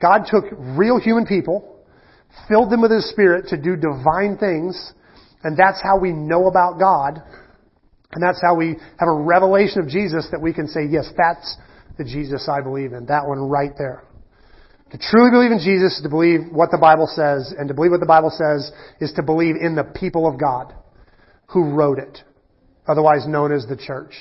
God 0.00 0.24
took 0.30 0.44
real 0.52 1.00
human 1.00 1.26
people, 1.26 1.82
filled 2.46 2.70
them 2.70 2.82
with 2.82 2.92
His 2.92 3.10
Spirit 3.10 3.46
to 3.48 3.56
do 3.56 3.74
divine 3.74 4.36
things, 4.38 4.92
and 5.42 5.56
that's 5.56 5.82
how 5.82 5.98
we 5.98 6.12
know 6.12 6.46
about 6.46 6.78
God 6.78 7.22
and 8.12 8.22
that's 8.22 8.40
how 8.40 8.54
we 8.54 8.76
have 8.98 9.08
a 9.08 9.14
revelation 9.14 9.80
of 9.80 9.88
Jesus 9.88 10.28
that 10.30 10.40
we 10.40 10.52
can 10.52 10.66
say, 10.66 10.86
yes, 10.88 11.10
that's 11.16 11.56
the 11.98 12.04
Jesus 12.04 12.48
I 12.48 12.62
believe 12.62 12.92
in. 12.92 13.06
That 13.06 13.26
one 13.26 13.38
right 13.38 13.72
there. 13.76 14.04
To 14.92 14.98
truly 14.98 15.30
believe 15.30 15.52
in 15.52 15.58
Jesus 15.58 15.96
is 15.96 16.02
to 16.02 16.08
believe 16.08 16.48
what 16.50 16.70
the 16.70 16.78
Bible 16.78 17.06
says, 17.06 17.52
and 17.58 17.68
to 17.68 17.74
believe 17.74 17.90
what 17.90 18.00
the 18.00 18.06
Bible 18.06 18.30
says 18.30 18.72
is 19.00 19.12
to 19.16 19.22
believe 19.22 19.56
in 19.60 19.74
the 19.74 19.84
people 19.84 20.26
of 20.26 20.40
God 20.40 20.72
who 21.48 21.74
wrote 21.74 21.98
it, 21.98 22.22
otherwise 22.86 23.26
known 23.28 23.52
as 23.52 23.66
the 23.66 23.76
church. 23.76 24.14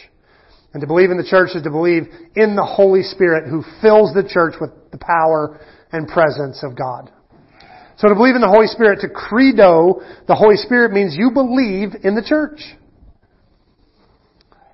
And 0.74 0.82
to 0.82 0.88
believe 0.88 1.10
in 1.10 1.18
the 1.18 1.24
church 1.24 1.52
is 1.56 1.64
to 1.64 1.72
believe 1.72 2.04
in 2.36 2.58
the 2.58 2.66
Holy 2.66 3.04
Spirit 3.04 3.50
who 3.50 3.64
fills 3.82 4.14
the 4.14 4.28
church 4.28 4.56
with 4.60 4.72
the 4.92 4.98
power 4.98 5.62
and 5.94 6.06
presence 6.10 6.62
of 6.62 6.78
God. 6.78 7.10
So 7.96 8.10
to 8.10 8.16
believe 8.16 8.36
in 8.36 8.42
the 8.42 8.52
Holy 8.52 8.68
Spirit, 8.68 9.00
to 9.02 9.10
credo 9.10 10.02
the 10.28 10.36
Holy 10.36 10.58
Spirit 10.58 10.92
means 10.92 11.16
you 11.18 11.32
believe 11.32 11.96
in 12.04 12.14
the 12.14 12.22
church 12.22 12.60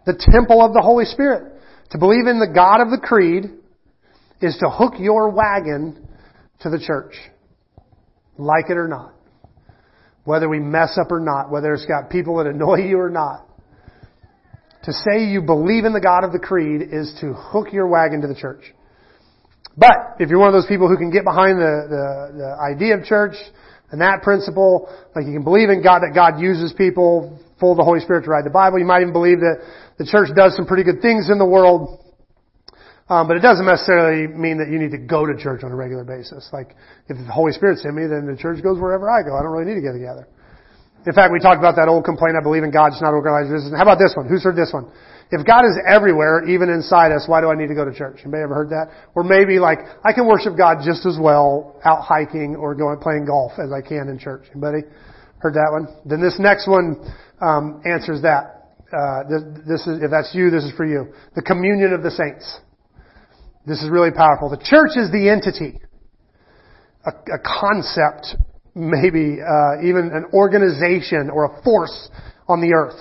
the 0.05 0.13
temple 0.31 0.63
of 0.65 0.73
the 0.73 0.81
Holy 0.81 1.05
Spirit. 1.05 1.53
To 1.91 1.97
believe 1.97 2.27
in 2.27 2.39
the 2.39 2.51
God 2.53 2.81
of 2.81 2.89
the 2.89 2.97
creed 2.97 3.45
is 4.41 4.57
to 4.59 4.69
hook 4.69 4.93
your 4.99 5.29
wagon 5.29 6.07
to 6.61 6.69
the 6.69 6.79
church. 6.79 7.15
Like 8.37 8.65
it 8.69 8.77
or 8.77 8.87
not. 8.87 9.13
Whether 10.25 10.49
we 10.49 10.59
mess 10.59 10.97
up 10.99 11.11
or 11.11 11.19
not, 11.19 11.51
whether 11.51 11.73
it's 11.73 11.85
got 11.85 12.09
people 12.09 12.37
that 12.37 12.47
annoy 12.47 12.87
you 12.87 12.99
or 12.99 13.09
not. 13.09 13.47
To 14.83 14.91
say 14.91 15.25
you 15.25 15.41
believe 15.41 15.85
in 15.85 15.93
the 15.93 16.01
God 16.01 16.23
of 16.23 16.31
the 16.31 16.39
creed 16.39 16.81
is 16.81 17.15
to 17.21 17.33
hook 17.33 17.71
your 17.71 17.87
wagon 17.87 18.21
to 18.21 18.27
the 18.27 18.35
church. 18.35 18.63
But 19.77 19.95
if 20.19 20.29
you're 20.29 20.39
one 20.39 20.49
of 20.49 20.53
those 20.53 20.67
people 20.67 20.87
who 20.87 20.97
can 20.97 21.09
get 21.09 21.23
behind 21.23 21.57
the, 21.57 21.87
the, 21.89 22.37
the 22.37 22.57
idea 22.73 22.97
of 22.97 23.05
church 23.05 23.35
and 23.91 24.01
that 24.01 24.21
principle, 24.23 24.89
like 25.15 25.25
you 25.25 25.33
can 25.33 25.43
believe 25.43 25.69
in 25.69 25.81
God 25.81 25.99
that 25.99 26.13
God 26.13 26.39
uses 26.39 26.73
people 26.73 27.39
full 27.63 27.71
of 27.71 27.79
the 27.79 27.87
Holy 27.87 28.03
Spirit 28.03 28.27
to 28.27 28.29
write 28.29 28.43
the 28.43 28.51
Bible, 28.51 28.75
you 28.75 28.83
might 28.83 28.99
even 28.99 29.15
believe 29.15 29.39
that 29.39 29.63
the 29.95 30.03
church 30.03 30.27
does 30.35 30.51
some 30.59 30.67
pretty 30.67 30.83
good 30.83 30.99
things 30.99 31.31
in 31.31 31.39
the 31.39 31.47
world, 31.47 32.03
um, 33.07 33.31
but 33.31 33.39
it 33.39 33.43
doesn't 33.45 33.63
necessarily 33.63 34.27
mean 34.27 34.59
that 34.59 34.67
you 34.67 34.75
need 34.75 34.91
to 34.91 34.99
go 34.99 35.23
to 35.23 35.31
church 35.39 35.63
on 35.63 35.71
a 35.71 35.75
regular 35.79 36.03
basis. 36.03 36.43
Like, 36.51 36.75
if 37.07 37.15
the 37.15 37.31
Holy 37.31 37.55
Spirit's 37.55 37.87
in 37.87 37.95
me, 37.95 38.03
then 38.03 38.27
the 38.27 38.35
church 38.35 38.59
goes 38.59 38.83
wherever 38.83 39.07
I 39.07 39.23
go. 39.23 39.31
I 39.31 39.39
don't 39.39 39.55
really 39.55 39.71
need 39.71 39.79
to 39.79 39.85
get 39.85 39.95
together. 39.95 40.27
In 41.07 41.15
fact, 41.15 41.31
we 41.31 41.39
talked 41.39 41.59
about 41.59 41.79
that 41.79 41.87
old 41.87 42.03
complaint, 42.03 42.35
I 42.35 42.43
believe 42.43 42.67
in 42.67 42.71
God, 42.71 42.91
just 42.91 43.03
not 43.03 43.15
organized. 43.15 43.51
How 43.71 43.87
about 43.87 43.99
this 43.99 44.11
one? 44.15 44.27
Who's 44.27 44.43
heard 44.43 44.59
this 44.59 44.75
one? 44.75 44.91
If 45.31 45.47
God 45.47 45.63
is 45.63 45.79
everywhere, 45.87 46.43
even 46.47 46.67
inside 46.67 47.15
us, 47.15 47.27
why 47.27 47.39
do 47.39 47.47
I 47.47 47.55
need 47.55 47.67
to 47.67 47.75
go 47.75 47.87
to 47.87 47.95
church? 47.95 48.19
Anybody 48.23 48.43
ever 48.43 48.55
heard 48.55 48.71
that? 48.75 48.91
Or 49.15 49.23
maybe 49.23 49.59
like, 49.59 49.79
I 50.03 50.11
can 50.11 50.27
worship 50.27 50.55
God 50.59 50.83
just 50.83 51.07
as 51.07 51.15
well 51.19 51.79
out 51.83 52.03
hiking 52.03 52.55
or 52.55 52.75
going 52.75 52.99
playing 52.99 53.25
golf 53.25 53.55
as 53.55 53.71
I 53.71 53.79
can 53.79 54.07
in 54.11 54.19
church. 54.19 54.47
Anybody 54.51 54.83
heard 55.39 55.55
that 55.55 55.69
one? 55.71 55.91
Then 56.05 56.21
this 56.21 56.39
next 56.39 56.67
one 56.67 57.03
um, 57.43 57.81
answers 57.85 58.21
that 58.21 58.53
uh, 58.93 59.23
this, 59.27 59.41
this 59.67 59.81
is, 59.87 60.03
if 60.03 60.11
that's 60.11 60.33
you, 60.33 60.49
this 60.49 60.63
is 60.63 60.71
for 60.77 60.85
you. 60.85 61.13
The 61.35 61.41
communion 61.41 61.93
of 61.93 62.03
the 62.03 62.11
saints. 62.11 62.45
This 63.65 63.81
is 63.81 63.89
really 63.89 64.11
powerful. 64.11 64.49
The 64.49 64.63
church 64.63 64.95
is 64.95 65.11
the 65.11 65.29
entity, 65.29 65.79
a, 67.05 67.09
a 67.09 67.39
concept, 67.41 68.35
maybe 68.75 69.39
uh, 69.41 69.81
even 69.81 70.11
an 70.13 70.25
organization 70.33 71.29
or 71.33 71.45
a 71.45 71.63
force 71.63 72.09
on 72.47 72.61
the 72.61 72.73
earth. 72.73 72.99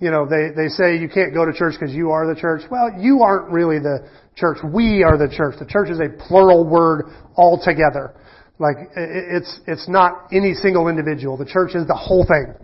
You 0.00 0.10
know, 0.12 0.26
they, 0.30 0.54
they 0.54 0.68
say 0.68 0.96
you 0.96 1.08
can't 1.08 1.34
go 1.34 1.44
to 1.44 1.52
church 1.52 1.74
because 1.78 1.94
you 1.94 2.10
are 2.10 2.32
the 2.32 2.40
church. 2.40 2.62
Well, 2.70 2.92
you 2.98 3.22
aren't 3.22 3.50
really 3.50 3.80
the 3.80 4.08
church. 4.36 4.58
We 4.62 5.02
are 5.02 5.18
the 5.18 5.28
church. 5.28 5.56
The 5.58 5.66
church 5.66 5.90
is 5.90 5.98
a 5.98 6.08
plural 6.28 6.64
word 6.64 7.06
altogether. 7.36 8.14
Like, 8.60 8.76
it's, 8.96 9.60
it's 9.66 9.88
not 9.88 10.28
any 10.32 10.54
single 10.54 10.88
individual. 10.88 11.36
The 11.36 11.46
church 11.46 11.74
is 11.74 11.86
the 11.86 11.96
whole 11.96 12.24
thing. 12.24 12.54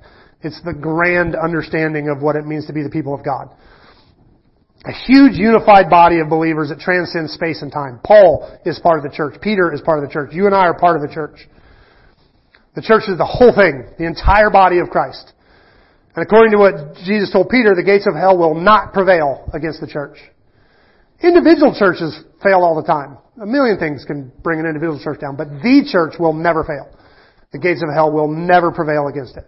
It's 0.45 0.61
the 0.63 0.75
grand 0.75 1.35
understanding 1.35 2.09
of 2.09 2.23
what 2.23 2.37
it 2.37 2.47
means 2.47 2.67
to 2.67 2.73
be 2.73 2.83
the 2.83 2.91
people 2.91 3.15
of 3.15 3.25
God. 3.25 3.49
A 4.85 4.93
huge 4.93 5.37
unified 5.37 5.89
body 5.89 6.21
of 6.21 6.29
believers 6.29 6.69
that 6.69 6.79
transcends 6.79 7.33
space 7.33 7.63
and 7.63 7.73
time. 7.73 8.01
Paul 8.05 8.59
is 8.67 8.79
part 8.81 8.99
of 8.99 9.11
the 9.11 9.17
church. 9.17 9.41
Peter 9.41 9.73
is 9.73 9.81
part 9.81 10.03
of 10.03 10.07
the 10.07 10.13
church. 10.13 10.31
You 10.33 10.45
and 10.45 10.55
I 10.55 10.67
are 10.67 10.79
part 10.79 10.97
of 10.97 11.03
the 11.03 11.13
church. 11.13 11.49
The 12.77 12.83
church 12.83 13.05
is 13.09 13.17
the 13.17 13.25
whole 13.25 13.55
thing, 13.55 13.89
the 13.97 14.05
entire 14.05 14.51
body 14.51 14.81
of 14.81 14.91
Christ. 14.91 15.33
And 16.15 16.23
according 16.23 16.53
to 16.53 16.59
what 16.59 16.97
Jesus 17.07 17.33
told 17.33 17.49
Peter, 17.49 17.75
the 17.75 17.83
gates 17.83 18.07
of 18.07 18.15
hell 18.15 18.37
will 18.37 18.55
not 18.55 18.93
prevail 18.93 19.49
against 19.55 19.81
the 19.81 19.87
church. 19.87 20.19
Individual 21.23 21.75
churches 21.79 22.21
fail 22.43 22.61
all 22.61 22.77
the 22.77 22.87
time. 22.87 23.17
A 23.41 23.47
million 23.47 23.79
things 23.79 24.05
can 24.05 24.31
bring 24.43 24.61
an 24.61 24.67
individual 24.67 25.01
church 25.03 25.21
down, 25.21 25.37
but 25.37 25.49
the 25.49 25.89
church 25.91 26.15
will 26.21 26.35
never 26.35 26.63
fail. 26.63 26.93
The 27.53 27.59
gates 27.59 27.83
of 27.83 27.89
hell 27.95 28.13
will 28.13 28.29
never 28.29 28.71
prevail 28.71 29.09
against 29.09 29.37
it. 29.37 29.45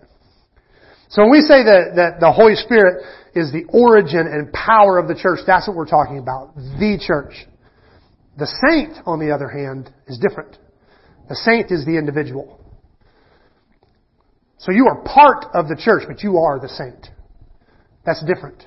So 1.08 1.22
when 1.22 1.30
we 1.30 1.40
say 1.40 1.62
that, 1.62 1.92
that 1.96 2.20
the 2.20 2.32
Holy 2.32 2.56
Spirit 2.56 3.04
is 3.34 3.52
the 3.52 3.64
origin 3.68 4.26
and 4.26 4.52
power 4.52 4.98
of 4.98 5.08
the 5.08 5.14
church, 5.14 5.40
that's 5.46 5.68
what 5.68 5.76
we're 5.76 5.86
talking 5.86 6.18
about. 6.18 6.54
The 6.56 6.98
church. 7.04 7.46
The 8.38 8.46
saint, 8.68 8.98
on 9.06 9.18
the 9.18 9.32
other 9.32 9.48
hand, 9.48 9.92
is 10.06 10.18
different. 10.18 10.58
The 11.28 11.36
saint 11.36 11.70
is 11.70 11.84
the 11.84 11.96
individual. 11.96 12.60
So 14.58 14.72
you 14.72 14.86
are 14.86 15.02
part 15.02 15.46
of 15.54 15.68
the 15.68 15.76
church, 15.76 16.04
but 16.08 16.22
you 16.22 16.38
are 16.38 16.58
the 16.58 16.68
saint. 16.68 17.08
That's 18.04 18.24
different. 18.24 18.64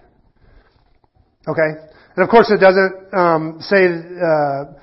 Okay? 1.47 1.89
And 2.15 2.23
of 2.23 2.29
course 2.29 2.51
it 2.51 2.59
doesn't 2.59 3.13
um, 3.13 3.57
say 3.59 3.85
uh, 3.85 4.79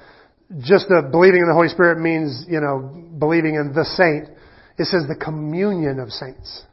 just 0.61 0.89
the 0.89 1.09
believing 1.11 1.41
in 1.41 1.49
the 1.49 1.55
Holy 1.55 1.69
Spirit 1.69 1.99
means, 1.99 2.45
you 2.49 2.61
know, 2.61 3.09
believing 3.19 3.55
in 3.55 3.73
the 3.73 3.85
saint. 3.85 4.29
It 4.79 4.87
says 4.87 5.05
the 5.09 5.17
communion 5.17 5.99
of 5.99 6.11
saints. 6.11 6.65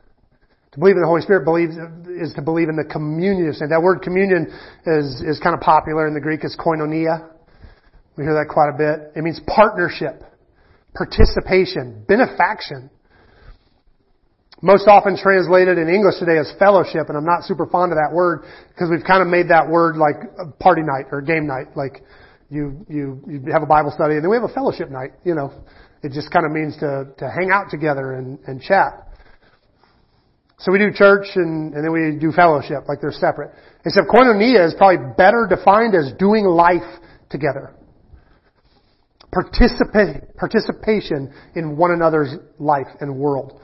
To 0.73 0.79
believe 0.79 0.95
in 0.95 1.01
the 1.01 1.07
Holy 1.07 1.21
Spirit 1.21 1.45
believes, 1.45 1.77
is 2.09 2.33
to 2.33 2.41
believe 2.41 2.67
in 2.67 2.75
the 2.75 2.89
communion 2.89 3.47
of 3.47 3.55
saints. 3.55 3.69
That 3.69 3.81
word 3.81 4.01
communion 4.01 4.49
is, 4.89 5.21
is 5.21 5.37
kind 5.37 5.53
of 5.53 5.61
popular 5.61 6.07
in 6.07 6.15
the 6.15 6.19
Greek. 6.19 6.41
It's 6.43 6.57
koinonia. 6.57 7.29
We 8.17 8.23
hear 8.25 8.33
that 8.33 8.49
quite 8.49 8.73
a 8.73 8.77
bit. 8.77 9.13
It 9.15 9.21
means 9.21 9.39
partnership, 9.45 10.25
participation, 10.97 12.05
benefaction. 12.09 12.89
Most 14.63 14.87
often 14.87 15.15
translated 15.15 15.77
in 15.77 15.89
English 15.89 16.17
today 16.17 16.39
as 16.39 16.51
fellowship, 16.57 17.05
and 17.09 17.17
I'm 17.17 17.25
not 17.25 17.43
super 17.43 17.67
fond 17.67 17.91
of 17.91 17.97
that 18.01 18.09
word 18.09 18.41
because 18.73 18.89
we've 18.89 19.05
kind 19.05 19.21
of 19.21 19.27
made 19.27 19.49
that 19.49 19.69
word 19.69 19.95
like 19.95 20.57
party 20.57 20.81
night 20.81 21.05
or 21.11 21.21
game 21.21 21.45
night. 21.45 21.77
Like 21.77 22.01
you, 22.49 22.83
you, 22.89 23.21
you 23.27 23.51
have 23.51 23.61
a 23.61 23.69
Bible 23.69 23.91
study 23.93 24.15
and 24.15 24.23
then 24.23 24.31
we 24.31 24.37
have 24.37 24.49
a 24.49 24.53
fellowship 24.53 24.89
night, 24.89 25.11
you 25.23 25.35
know. 25.35 25.53
It 26.01 26.13
just 26.13 26.31
kind 26.31 26.47
of 26.47 26.51
means 26.51 26.75
to, 26.77 27.13
to 27.19 27.29
hang 27.29 27.51
out 27.53 27.69
together 27.69 28.13
and, 28.13 28.39
and 28.47 28.59
chat. 28.59 29.12
So 30.63 30.71
we 30.71 30.79
do 30.79 30.93
church 30.93 31.27
and, 31.35 31.73
and 31.73 31.83
then 31.83 31.91
we 31.91 32.17
do 32.17 32.31
fellowship, 32.31 32.87
like 32.87 33.01
they're 33.01 33.11
separate. 33.11 33.51
Except 33.83 34.07
koinonia 34.07 34.65
is 34.65 34.73
probably 34.77 35.13
better 35.17 35.45
defined 35.49 35.93
as 35.93 36.13
doing 36.17 36.45
life 36.45 36.87
together. 37.29 37.75
Participate, 39.33 40.23
participation 40.37 41.33
in 41.57 41.75
one 41.75 41.91
another's 41.91 42.35
life 42.59 42.87
and 43.01 43.17
world. 43.17 43.59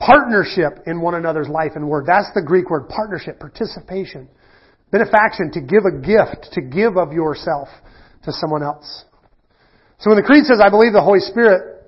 Partnership 0.00 0.82
in 0.86 1.00
one 1.00 1.14
another's 1.14 1.48
life 1.48 1.72
and 1.76 1.88
word. 1.88 2.06
That's 2.08 2.30
the 2.34 2.42
Greek 2.42 2.70
word, 2.70 2.88
partnership, 2.88 3.38
participation. 3.38 4.28
Benefaction, 4.90 5.52
to 5.52 5.60
give 5.60 5.84
a 5.86 5.96
gift, 6.00 6.54
to 6.54 6.60
give 6.60 6.96
of 6.96 7.12
yourself 7.12 7.68
to 8.24 8.32
someone 8.32 8.64
else. 8.64 9.04
So 9.98 10.10
when 10.10 10.16
the 10.16 10.26
Creed 10.26 10.44
says, 10.44 10.60
I 10.60 10.70
believe 10.70 10.92
the 10.92 11.02
Holy 11.02 11.20
Spirit, 11.20 11.84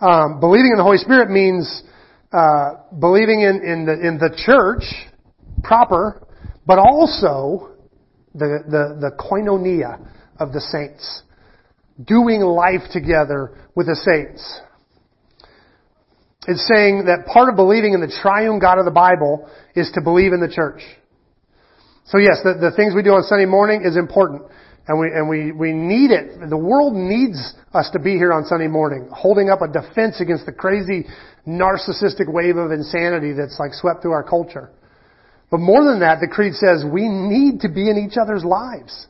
um, 0.00 0.40
believing 0.40 0.70
in 0.72 0.78
the 0.78 0.84
Holy 0.84 0.98
Spirit 0.98 1.28
means 1.28 1.82
uh, 2.32 2.74
believing 2.98 3.40
in, 3.40 3.62
in, 3.64 3.86
the, 3.86 3.92
in 4.06 4.18
the 4.18 4.30
church 4.44 4.84
proper, 5.62 6.26
but 6.66 6.78
also 6.78 7.76
the, 8.34 8.62
the, 8.68 8.98
the 9.00 9.10
koinonia 9.18 9.98
of 10.38 10.52
the 10.52 10.60
saints. 10.60 11.22
Doing 12.06 12.40
life 12.42 12.82
together 12.92 13.58
with 13.74 13.86
the 13.86 13.96
saints. 13.96 14.60
It's 16.46 16.66
saying 16.66 17.06
that 17.06 17.26
part 17.26 17.48
of 17.48 17.56
believing 17.56 17.92
in 17.92 18.00
the 18.00 18.14
triune 18.22 18.58
God 18.58 18.78
of 18.78 18.84
the 18.84 18.90
Bible 18.90 19.50
is 19.74 19.90
to 19.94 20.00
believe 20.00 20.32
in 20.32 20.40
the 20.40 20.48
church. 20.48 20.80
So 22.06 22.18
yes, 22.18 22.40
the, 22.42 22.54
the 22.54 22.72
things 22.76 22.94
we 22.94 23.02
do 23.02 23.10
on 23.10 23.22
Sunday 23.24 23.44
morning 23.44 23.82
is 23.84 23.96
important. 23.96 24.42
And 24.86 24.98
we, 24.98 25.06
and 25.08 25.28
we, 25.28 25.52
we 25.52 25.72
need 25.74 26.10
it. 26.10 26.48
The 26.48 26.56
world 26.56 26.94
needs 26.94 27.52
us 27.74 27.90
to 27.92 27.98
be 27.98 28.16
here 28.16 28.32
on 28.32 28.46
Sunday 28.46 28.68
morning, 28.68 29.10
holding 29.12 29.50
up 29.50 29.60
a 29.60 29.68
defense 29.68 30.18
against 30.22 30.46
the 30.46 30.52
crazy 30.52 31.04
narcissistic 31.48 32.28
wave 32.28 32.56
of 32.56 32.70
insanity 32.70 33.32
that's 33.32 33.58
like 33.58 33.72
swept 33.72 34.02
through 34.02 34.12
our 34.12 34.22
culture. 34.22 34.70
But 35.50 35.60
more 35.60 35.82
than 35.82 36.00
that, 36.00 36.20
the 36.20 36.28
creed 36.28 36.52
says 36.54 36.84
we 36.84 37.08
need 37.08 37.60
to 37.60 37.68
be 37.68 37.88
in 37.88 37.96
each 37.96 38.18
other's 38.20 38.44
lives. 38.44 39.06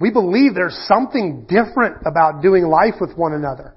We 0.00 0.10
believe 0.10 0.54
there's 0.54 0.80
something 0.88 1.44
different 1.44 2.00
about 2.06 2.40
doing 2.40 2.64
life 2.64 2.94
with 3.00 3.12
one 3.16 3.34
another. 3.34 3.74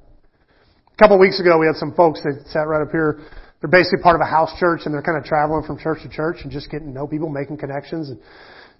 A 0.93 0.97
couple 0.97 1.17
of 1.17 1.19
weeks 1.19 1.41
ago, 1.41 1.59
we 1.59 1.67
had 1.67 1.75
some 1.75 1.93
folks 1.95 2.23
that 2.23 2.47
sat 2.47 2.63
right 2.63 2.81
up 2.81 2.91
here. 2.91 3.19
They're 3.59 3.69
basically 3.69 4.01
part 4.01 4.15
of 4.15 4.21
a 4.21 4.29
house 4.29 4.51
church 4.57 4.81
and 4.85 4.93
they're 4.93 5.03
kind 5.03 5.17
of 5.17 5.25
traveling 5.25 5.67
from 5.67 5.77
church 5.77 5.99
to 6.03 6.09
church 6.09 6.37
and 6.43 6.51
just 6.51 6.71
getting 6.71 6.87
to 6.87 6.93
know 6.93 7.07
people, 7.07 7.27
making 7.27 7.57
connections 7.57 8.09
and, 8.09 8.19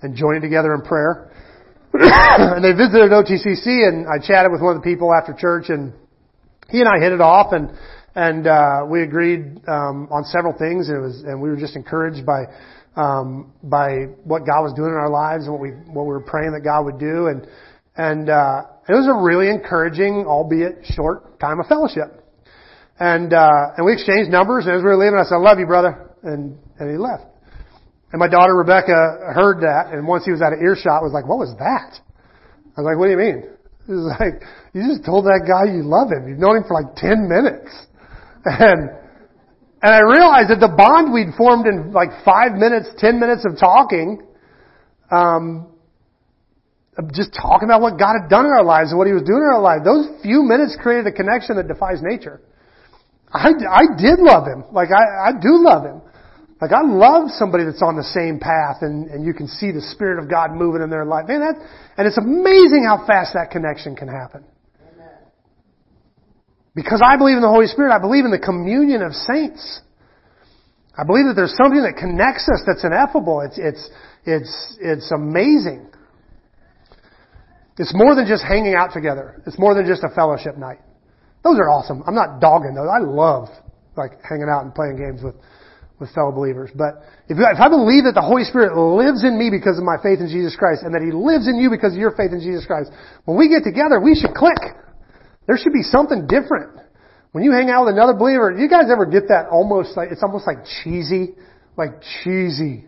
and 0.02 0.16
joining 0.16 0.42
together 0.42 0.74
in 0.74 0.84
prayer. 0.84 1.32
and 1.94 2.64
they 2.64 2.72
visited 2.72 3.12
OTCC 3.12 3.88
and 3.88 4.08
I 4.08 4.26
chatted 4.26 4.52
with 4.52 4.62
one 4.62 4.78
of 4.78 4.82
the 4.82 4.88
people 4.88 5.12
after 5.14 5.34
church 5.34 5.66
and 5.68 5.92
he 6.70 6.80
and 6.80 6.88
I 6.88 7.04
hit 7.04 7.12
it 7.12 7.22
off 7.22 7.52
and, 7.52 7.70
and, 8.16 8.48
uh, 8.48 8.86
we 8.90 9.02
agreed, 9.04 9.62
um, 9.68 10.08
on 10.12 10.24
several 10.26 10.54
things 10.54 10.90
and 10.90 10.98
it 10.98 11.02
was, 11.02 11.24
and 11.24 11.42
we 11.42 11.50
were 11.50 11.58
just 11.58 11.76
encouraged 11.76 12.26
by, 12.26 12.46
um, 12.96 13.54
by 13.64 14.06
what 14.24 14.46
God 14.46 14.62
was 14.64 14.74
doing 14.76 14.90
in 14.90 14.98
our 14.98 15.10
lives 15.10 15.46
and 15.46 15.54
what 15.54 15.62
we, 15.62 15.70
what 15.92 16.04
we 16.04 16.14
were 16.14 16.26
praying 16.26 16.54
that 16.54 16.62
God 16.62 16.86
would 16.86 17.00
do 17.00 17.28
and, 17.28 17.48
and, 17.96 18.30
uh, 18.30 18.62
it 18.88 18.94
was 18.94 19.08
a 19.08 19.14
really 19.14 19.50
encouraging, 19.50 20.26
albeit 20.28 20.86
short 20.96 21.40
time 21.40 21.60
of 21.60 21.68
fellowship. 21.68 22.24
And, 23.00 23.34
uh, 23.34 23.78
and 23.78 23.86
we 23.86 23.94
exchanged 23.94 24.30
numbers 24.30 24.66
and 24.66 24.76
as 24.76 24.80
we 24.80 24.90
were 24.90 24.98
leaving 24.98 25.18
I 25.18 25.24
said, 25.24 25.36
I 25.36 25.40
love 25.40 25.60
you 25.60 25.66
brother. 25.66 26.12
And, 26.24 26.58
and 26.80 26.92
he 26.92 26.98
left. 26.98 27.34
And 28.14 28.20
my 28.20 28.28
daughter 28.30 28.54
Rebecca 28.54 29.34
heard 29.34 29.66
that, 29.66 29.92
and 29.92 30.08
once 30.08 30.24
he 30.24 30.32
was 30.32 30.40
out 30.40 30.54
of 30.54 30.62
earshot, 30.62 31.02
was 31.02 31.14
like, 31.14 31.26
"What 31.28 31.42
was 31.42 31.50
that?" 31.58 31.98
I 32.78 32.82
was 32.82 32.86
like, 32.86 32.98
"What 33.02 33.10
do 33.10 33.12
you 33.12 33.18
mean?" 33.18 33.42
He 33.90 33.92
was 33.92 34.06
like, 34.22 34.46
"You 34.72 34.86
just 34.86 35.04
told 35.04 35.26
that 35.26 35.50
guy 35.50 35.74
you 35.74 35.82
love 35.82 36.14
him. 36.14 36.30
You've 36.30 36.38
known 36.38 36.62
him 36.62 36.64
for 36.70 36.78
like 36.78 36.94
ten 36.94 37.26
minutes," 37.26 37.74
and 38.46 38.90
and 39.84 39.92
I 39.92 40.00
realized 40.00 40.48
that 40.50 40.64
the 40.64 40.72
bond 40.72 41.12
we'd 41.12 41.36
formed 41.36 41.68
in 41.68 41.92
like 41.92 42.24
five 42.24 42.54
minutes, 42.54 42.88
ten 42.98 43.20
minutes 43.20 43.44
of 43.44 43.60
talking, 43.60 44.24
um, 45.12 45.68
just 47.12 47.36
talking 47.36 47.68
about 47.68 47.82
what 47.82 48.00
God 48.00 48.16
had 48.16 48.30
done 48.30 48.46
in 48.46 48.52
our 48.52 48.64
lives 48.64 48.92
and 48.92 48.98
what 48.98 49.08
He 49.08 49.14
was 49.14 49.28
doing 49.28 49.44
in 49.44 49.52
our 49.52 49.60
lives. 49.60 49.84
Those 49.84 50.08
few 50.24 50.40
minutes 50.40 50.78
created 50.80 51.08
a 51.08 51.12
connection 51.12 51.58
that 51.58 51.68
defies 51.68 52.00
nature. 52.00 52.40
I, 53.34 53.50
I 53.50 53.84
did 53.98 54.20
love 54.20 54.46
him. 54.46 54.64
Like 54.72 54.90
I, 54.94 55.30
I 55.30 55.32
do 55.34 55.58
love 55.60 55.84
him. 55.84 56.02
Like 56.62 56.72
I 56.72 56.86
love 56.86 57.28
somebody 57.36 57.66
that's 57.66 57.82
on 57.82 57.98
the 57.98 58.08
same 58.08 58.40
path 58.40 58.78
and, 58.82 59.10
and 59.10 59.26
you 59.26 59.34
can 59.34 59.48
see 59.48 59.72
the 59.72 59.82
Spirit 59.82 60.22
of 60.24 60.30
God 60.30 60.54
moving 60.54 60.82
in 60.82 60.90
their 60.90 61.04
life. 61.04 61.28
Man, 61.28 61.42
that, 61.42 61.60
and 61.98 62.08
it's 62.08 62.18
amazing 62.18 62.86
how 62.88 63.04
fast 63.06 63.34
that 63.34 63.52
connection 63.52 63.98
can 63.98 64.08
happen. 64.08 64.46
Because 66.76 67.02
I 67.06 67.18
believe 67.18 67.38
in 67.38 67.42
the 67.42 67.50
Holy 67.50 67.68
Spirit, 67.68 67.94
I 67.94 68.00
believe 68.00 68.26
in 68.26 68.32
the 68.32 68.42
communion 68.42 69.02
of 69.02 69.14
saints. 69.14 69.82
I 70.98 71.04
believe 71.06 71.26
that 71.26 71.36
there's 71.36 71.56
something 71.58 71.82
that 71.82 71.98
connects 71.98 72.50
us 72.50 72.62
that's 72.66 72.84
ineffable. 72.84 73.42
It's, 73.42 73.58
it's, 73.58 73.90
it's, 74.26 74.78
it's 74.82 75.12
amazing. 75.12 75.90
It's 77.78 77.94
more 77.94 78.16
than 78.16 78.26
just 78.26 78.44
hanging 78.44 78.74
out 78.74 78.94
together. 78.94 79.42
It's 79.46 79.58
more 79.58 79.74
than 79.74 79.86
just 79.86 80.04
a 80.04 80.10
fellowship 80.14 80.58
night. 80.58 80.80
Those 81.44 81.58
are 81.58 81.70
awesome. 81.70 82.04
I'm 82.06 82.16
not 82.16 82.40
dogging 82.40 82.74
those. 82.74 82.90
I 82.90 83.02
love 83.02 83.50
like 83.98 84.22
hanging 84.22 84.50
out 84.50 84.64
and 84.64 84.74
playing 84.74 84.98
games 84.98 85.22
with 85.22 85.36
with 86.04 86.14
fellow 86.14 86.32
believers. 86.32 86.70
But 86.76 87.06
if, 87.30 87.40
if 87.40 87.60
I 87.60 87.70
believe 87.70 88.04
that 88.04 88.14
the 88.14 88.26
Holy 88.26 88.44
Spirit 88.44 88.76
lives 88.76 89.24
in 89.24 89.40
me 89.40 89.48
because 89.48 89.78
of 89.78 89.86
my 89.86 89.96
faith 90.04 90.20
in 90.20 90.28
Jesus 90.28 90.56
Christ 90.60 90.84
and 90.84 90.94
that 90.94 91.02
He 91.02 91.16
lives 91.16 91.48
in 91.48 91.56
you 91.56 91.70
because 91.70 91.94
of 91.94 92.00
your 92.00 92.12
faith 92.12 92.36
in 92.36 92.44
Jesus 92.44 92.68
Christ, 92.68 92.92
when 93.26 93.38
we 93.40 93.48
get 93.48 93.64
together, 93.64 94.04
we 94.04 94.14
should 94.14 94.36
click. 94.36 94.60
There 95.48 95.58
should 95.58 95.74
be 95.74 95.84
something 95.84 96.28
different. 96.28 96.80
When 97.34 97.44
you 97.44 97.52
hang 97.52 97.70
out 97.70 97.86
with 97.86 97.96
another 97.96 98.14
believer, 98.14 98.54
you 98.54 98.70
guys 98.70 98.92
ever 98.92 99.06
get 99.06 99.28
that 99.30 99.50
almost 99.50 99.98
like, 99.98 100.10
it's 100.12 100.22
almost 100.22 100.46
like 100.46 100.64
cheesy? 100.84 101.34
Like 101.76 102.02
cheesy. 102.24 102.86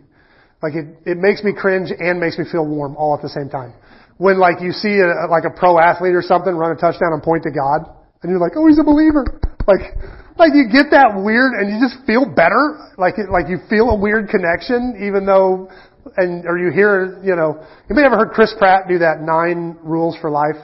Like 0.62 0.74
it, 0.74 0.86
it 1.04 1.18
makes 1.18 1.42
me 1.42 1.52
cringe 1.52 1.90
and 1.90 2.20
makes 2.20 2.38
me 2.38 2.44
feel 2.50 2.64
warm 2.64 2.96
all 2.96 3.14
at 3.14 3.22
the 3.22 3.28
same 3.28 3.50
time. 3.50 3.74
When 4.18 4.38
like 4.38 4.62
you 4.62 4.72
see 4.72 5.02
a, 5.02 5.26
like 5.28 5.44
a 5.44 5.52
pro 5.52 5.78
athlete 5.78 6.14
or 6.14 6.22
something 6.22 6.54
run 6.54 6.72
a 6.72 6.80
touchdown 6.80 7.12
and 7.12 7.22
point 7.22 7.42
to 7.42 7.50
God, 7.50 7.90
and 8.22 8.30
you're 8.30 8.40
like, 8.40 8.52
oh, 8.56 8.66
he's 8.66 8.78
a 8.78 8.86
believer. 8.86 9.26
Like, 9.66 9.98
like 10.38 10.54
you 10.54 10.70
get 10.70 10.94
that 10.94 11.18
weird 11.18 11.58
and 11.58 11.68
you 11.68 11.82
just 11.82 12.06
feel 12.06 12.24
better. 12.24 12.94
Like, 12.96 13.18
it, 13.18 13.28
like 13.28 13.50
you 13.50 13.58
feel 13.68 13.90
a 13.90 13.98
weird 13.98 14.28
connection 14.30 15.02
even 15.02 15.26
though, 15.26 15.68
and, 16.16 16.46
or 16.46 16.56
you 16.56 16.70
hear, 16.70 17.20
you 17.22 17.34
know, 17.34 17.60
you 17.90 17.96
may 17.96 18.02
have 18.02 18.12
ever 18.12 18.24
heard 18.24 18.32
Chris 18.32 18.54
Pratt 18.56 18.88
do 18.88 18.98
that 18.98 19.20
nine 19.20 19.76
rules 19.82 20.16
for 20.20 20.30
life. 20.30 20.56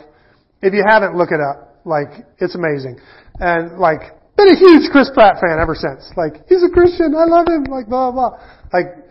If 0.63 0.73
you 0.73 0.85
haven't, 0.89 1.19
look 1.19 1.31
it 1.33 1.41
up. 1.43 1.72
Like, 1.85 2.27
it's 2.39 2.55
amazing. 2.55 3.01
And 3.39 3.79
like, 3.79 4.01
been 4.37 4.49
a 4.49 4.59
huge 4.59 4.91
Chris 4.91 5.11
Pratt 5.13 5.37
fan 5.41 5.59
ever 5.61 5.75
since. 5.75 6.11
Like, 6.17 6.47
he's 6.49 6.63
a 6.63 6.71
Christian, 6.71 7.15
I 7.15 7.25
love 7.25 7.49
him, 7.49 7.65
like 7.65 7.89
blah, 7.89 8.11
blah. 8.11 8.39
Like, 8.73 9.03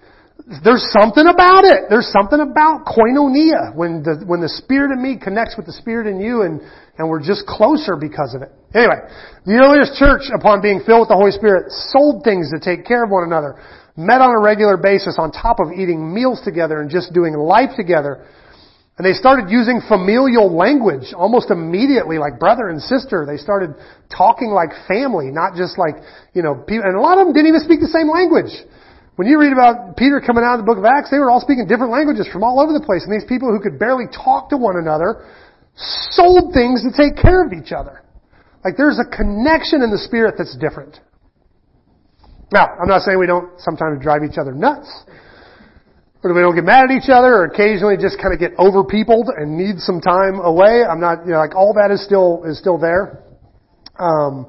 there's 0.63 0.83
something 0.91 1.27
about 1.27 1.63
it. 1.63 1.87
There's 1.87 2.11
something 2.11 2.39
about 2.39 2.83
koinonia 2.83 3.75
when 3.75 4.03
the 4.03 4.25
when 4.25 4.41
the 4.41 4.49
spirit 4.49 4.91
in 4.91 5.01
me 5.01 5.15
connects 5.15 5.55
with 5.55 5.65
the 5.65 5.71
spirit 5.71 6.07
in 6.07 6.19
you, 6.19 6.41
and 6.41 6.59
and 6.97 7.07
we're 7.07 7.23
just 7.23 7.45
closer 7.45 7.95
because 7.95 8.33
of 8.33 8.41
it. 8.41 8.51
Anyway, 8.73 8.99
the 9.45 9.55
earliest 9.61 9.95
church, 9.95 10.27
upon 10.33 10.61
being 10.61 10.81
filled 10.83 11.07
with 11.07 11.13
the 11.13 11.19
Holy 11.19 11.31
Spirit, 11.31 11.71
sold 11.93 12.23
things 12.23 12.49
to 12.51 12.59
take 12.59 12.85
care 12.85 13.03
of 13.03 13.09
one 13.11 13.23
another, 13.23 13.61
met 13.95 14.19
on 14.19 14.33
a 14.33 14.41
regular 14.41 14.75
basis 14.75 15.15
on 15.19 15.31
top 15.31 15.59
of 15.59 15.71
eating 15.71 16.01
meals 16.01 16.41
together 16.43 16.81
and 16.81 16.89
just 16.89 17.13
doing 17.13 17.33
life 17.37 17.71
together. 17.77 18.25
And 19.01 19.05
they 19.09 19.17
started 19.17 19.49
using 19.49 19.81
familial 19.89 20.53
language 20.53 21.09
almost 21.17 21.49
immediately, 21.49 22.21
like 22.21 22.37
brother 22.37 22.69
and 22.69 22.77
sister. 22.77 23.25
They 23.25 23.41
started 23.41 23.73
talking 24.15 24.53
like 24.53 24.69
family, 24.85 25.33
not 25.33 25.57
just 25.57 25.81
like, 25.81 25.97
you 26.37 26.45
know, 26.45 26.53
people, 26.53 26.85
and 26.85 26.93
a 26.93 27.01
lot 27.01 27.17
of 27.17 27.25
them 27.25 27.33
didn't 27.33 27.49
even 27.49 27.65
speak 27.65 27.81
the 27.81 27.89
same 27.89 28.05
language. 28.05 28.53
When 29.17 29.25
you 29.25 29.41
read 29.41 29.57
about 29.57 29.97
Peter 29.97 30.21
coming 30.21 30.45
out 30.45 30.61
of 30.61 30.61
the 30.61 30.69
book 30.69 30.77
of 30.77 30.85
Acts, 30.85 31.09
they 31.09 31.17
were 31.17 31.33
all 31.33 31.41
speaking 31.41 31.65
different 31.65 31.89
languages 31.89 32.29
from 32.29 32.45
all 32.45 32.61
over 32.61 32.77
the 32.77 32.85
place. 32.85 33.01
And 33.01 33.09
these 33.09 33.25
people 33.25 33.49
who 33.49 33.57
could 33.57 33.81
barely 33.81 34.05
talk 34.05 34.53
to 34.53 34.57
one 34.61 34.77
another 34.77 35.25
sold 36.13 36.53
things 36.53 36.85
to 36.85 36.93
take 36.93 37.17
care 37.17 37.41
of 37.41 37.57
each 37.57 37.73
other. 37.73 38.05
Like 38.61 38.77
there's 38.77 39.01
a 39.01 39.09
connection 39.09 39.81
in 39.81 39.89
the 39.89 39.97
spirit 39.97 40.37
that's 40.37 40.53
different. 40.61 41.01
Now, 42.53 42.69
I'm 42.77 42.85
not 42.85 43.01
saying 43.01 43.17
we 43.17 43.25
don't 43.25 43.49
sometimes 43.57 43.97
drive 43.97 44.21
each 44.21 44.37
other 44.37 44.53
nuts. 44.53 44.85
Or 46.23 46.33
we 46.33 46.41
don't 46.41 46.53
get 46.53 46.65
mad 46.65 46.85
at 46.85 46.91
each 46.91 47.09
other 47.09 47.33
or 47.33 47.45
occasionally 47.45 47.97
just 47.97 48.21
kind 48.21 48.33
of 48.33 48.39
get 48.39 48.51
over 48.59 48.83
peopled 48.83 49.29
and 49.35 49.57
need 49.57 49.79
some 49.79 49.99
time 49.99 50.39
away. 50.39 50.83
I'm 50.85 51.01
not, 51.01 51.25
you 51.25 51.33
know, 51.33 51.39
like 51.39 51.55
all 51.55 51.73
that 51.73 51.89
is 51.89 52.03
still, 52.05 52.43
is 52.45 52.59
still 52.59 52.77
there. 52.77 53.23
Um, 53.97 54.45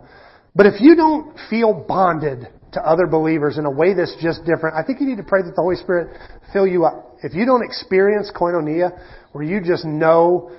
but 0.54 0.66
if 0.66 0.80
you 0.80 0.94
don't 0.94 1.34
feel 1.48 1.72
bonded 1.72 2.48
to 2.72 2.80
other 2.80 3.06
believers 3.06 3.56
in 3.56 3.64
a 3.64 3.70
way 3.70 3.94
that's 3.94 4.14
just 4.20 4.44
different, 4.44 4.76
I 4.76 4.84
think 4.84 5.00
you 5.00 5.06
need 5.06 5.16
to 5.16 5.24
pray 5.24 5.40
that 5.40 5.52
the 5.56 5.62
Holy 5.62 5.76
Spirit 5.76 6.16
fill 6.52 6.66
you 6.66 6.84
up. 6.84 7.16
If 7.22 7.32
you 7.34 7.46
don't 7.46 7.64
experience 7.64 8.30
koinonia, 8.34 8.92
where 9.32 9.44
you 9.44 9.60
just 9.64 9.84
know 9.84 10.50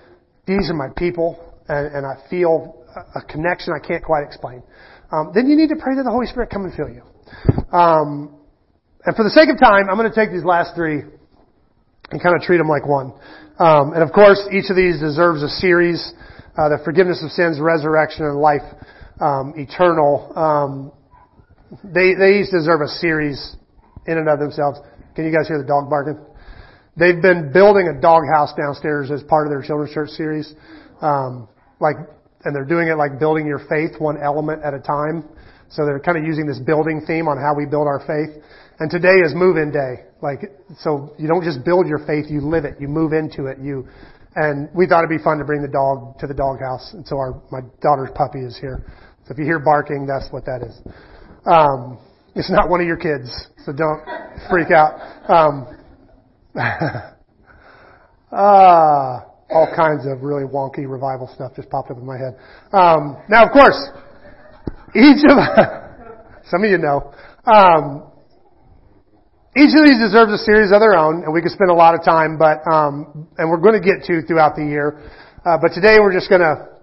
these 0.47 0.69
are 0.69 0.73
my 0.73 0.89
people, 0.97 1.37
and, 1.67 1.95
and 1.95 2.05
I 2.05 2.27
feel 2.29 2.83
a 3.15 3.21
connection 3.21 3.73
I 3.73 3.85
can't 3.85 4.03
quite 4.03 4.23
explain, 4.23 4.63
um, 5.11 5.31
then 5.35 5.47
you 5.47 5.55
need 5.55 5.69
to 5.69 5.75
pray 5.75 5.95
that 5.95 6.03
the 6.03 6.11
Holy 6.11 6.25
Spirit 6.25 6.49
come 6.49 6.65
and 6.65 6.73
fill 6.73 6.89
you. 6.89 7.03
Um, 7.71 8.39
and 9.05 9.15
for 9.15 9.23
the 9.23 9.29
sake 9.31 9.49
of 9.49 9.59
time, 9.59 9.89
I'm 9.89 9.97
going 9.97 10.09
to 10.09 10.15
take 10.15 10.31
these 10.31 10.43
last 10.43 10.75
three 10.75 11.01
and 12.11 12.21
kind 12.21 12.35
of 12.35 12.41
treat 12.41 12.57
them 12.57 12.67
like 12.67 12.85
one. 12.85 13.13
Um, 13.59 13.93
and 13.93 14.01
of 14.01 14.11
course, 14.11 14.41
each 14.51 14.69
of 14.69 14.75
these 14.75 14.99
deserves 14.99 15.43
a 15.43 15.49
series: 15.49 15.99
uh, 16.57 16.69
the 16.69 16.79
forgiveness 16.83 17.23
of 17.23 17.31
sins, 17.31 17.59
resurrection, 17.59 18.25
and 18.25 18.39
life 18.39 18.65
um, 19.21 19.53
eternal. 19.55 20.31
Um, 20.35 20.91
they 21.83 22.13
they 22.15 22.41
each 22.41 22.51
deserve 22.51 22.81
a 22.81 22.87
series 22.87 23.55
in 24.07 24.17
and 24.17 24.29
of 24.29 24.39
themselves. 24.39 24.79
Can 25.15 25.25
you 25.25 25.31
guys 25.31 25.47
hear 25.47 25.61
the 25.61 25.67
dog 25.67 25.89
barking? 25.89 26.17
they've 26.95 27.21
been 27.21 27.51
building 27.51 27.87
a 27.87 27.99
doghouse 27.99 28.53
downstairs 28.53 29.11
as 29.11 29.23
part 29.23 29.47
of 29.47 29.51
their 29.51 29.61
children's 29.61 29.93
church 29.93 30.09
series. 30.09 30.53
Um, 31.01 31.47
like, 31.79 31.95
and 32.43 32.55
they're 32.55 32.65
doing 32.65 32.87
it 32.87 32.95
like 32.95 33.19
building 33.19 33.47
your 33.47 33.59
faith 33.69 33.99
one 33.99 34.21
element 34.21 34.63
at 34.63 34.73
a 34.73 34.79
time. 34.79 35.27
So 35.69 35.85
they're 35.85 35.99
kind 35.99 36.17
of 36.17 36.23
using 36.23 36.45
this 36.45 36.59
building 36.59 37.01
theme 37.07 37.27
on 37.27 37.37
how 37.37 37.55
we 37.55 37.65
build 37.65 37.87
our 37.87 37.99
faith. 38.05 38.43
And 38.83 38.91
today 38.91 39.23
is 39.23 39.33
move-in 39.33 39.71
day. 39.71 40.03
Like, 40.21 40.51
so 40.79 41.15
you 41.17 41.25
don't 41.25 41.45
just 41.45 41.63
build 41.63 41.87
your 41.87 41.99
faith, 42.05 42.25
you 42.27 42.41
live 42.41 42.65
it, 42.65 42.75
you 42.81 42.89
move 42.89 43.13
into 43.13 43.45
it, 43.45 43.57
you, 43.61 43.87
and 44.35 44.67
we 44.75 44.87
thought 44.87 45.05
it'd 45.05 45.17
be 45.17 45.23
fun 45.23 45.37
to 45.37 45.45
bring 45.45 45.61
the 45.61 45.69
dog 45.69 46.19
to 46.19 46.27
the 46.27 46.33
doghouse. 46.33 46.91
And 46.91 47.07
so 47.07 47.15
our, 47.15 47.41
my 47.49 47.61
daughter's 47.81 48.09
puppy 48.13 48.39
is 48.39 48.57
here. 48.59 48.83
So 49.23 49.31
if 49.31 49.37
you 49.37 49.45
hear 49.45 49.59
barking, 49.59 50.05
that's 50.05 50.27
what 50.33 50.43
that 50.47 50.67
is. 50.67 50.81
Um, 51.45 51.97
it's 52.35 52.51
not 52.51 52.67
one 52.67 52.81
of 52.81 52.85
your 52.85 52.97
kids, 52.97 53.31
so 53.63 53.71
don't 53.71 54.03
freak 54.49 54.67
out. 54.69 54.99
Um, 55.31 55.77
uh, 58.33 58.35
all 59.49 59.73
kinds 59.73 60.05
of 60.05 60.23
really 60.23 60.43
wonky 60.43 60.91
revival 60.91 61.31
stuff 61.33 61.53
just 61.55 61.69
popped 61.69 61.89
up 61.89 61.95
in 61.95 62.05
my 62.05 62.17
head. 62.17 62.35
Um, 62.73 63.15
now, 63.29 63.45
of 63.45 63.53
course, 63.53 63.79
each 64.93 65.23
of 65.23 65.39
some 66.51 66.65
of 66.65 66.69
you 66.69 66.79
know. 66.79 67.13
Um, 67.45 68.09
each 69.55 69.69
of 69.69 69.85
these 69.85 69.99
deserves 70.01 70.33
a 70.33 70.41
series 70.41 70.71
of 70.71 70.81
their 70.81 70.97
own, 70.97 71.23
and 71.23 71.33
we 71.33 71.41
could 71.41 71.51
spend 71.51 71.69
a 71.69 71.77
lot 71.77 71.93
of 71.93 72.03
time, 72.03 72.37
but 72.37 72.65
um, 72.65 73.27
and 73.37 73.49
we're 73.49 73.61
going 73.61 73.79
to 73.79 73.85
get 73.85 74.03
to 74.07 74.25
throughout 74.25 74.55
the 74.55 74.65
year. 74.65 74.97
Uh, 75.45 75.57
but 75.61 75.69
today 75.73 75.99
we're 75.99 76.13
just 76.13 76.27
going 76.27 76.41
to 76.41 76.73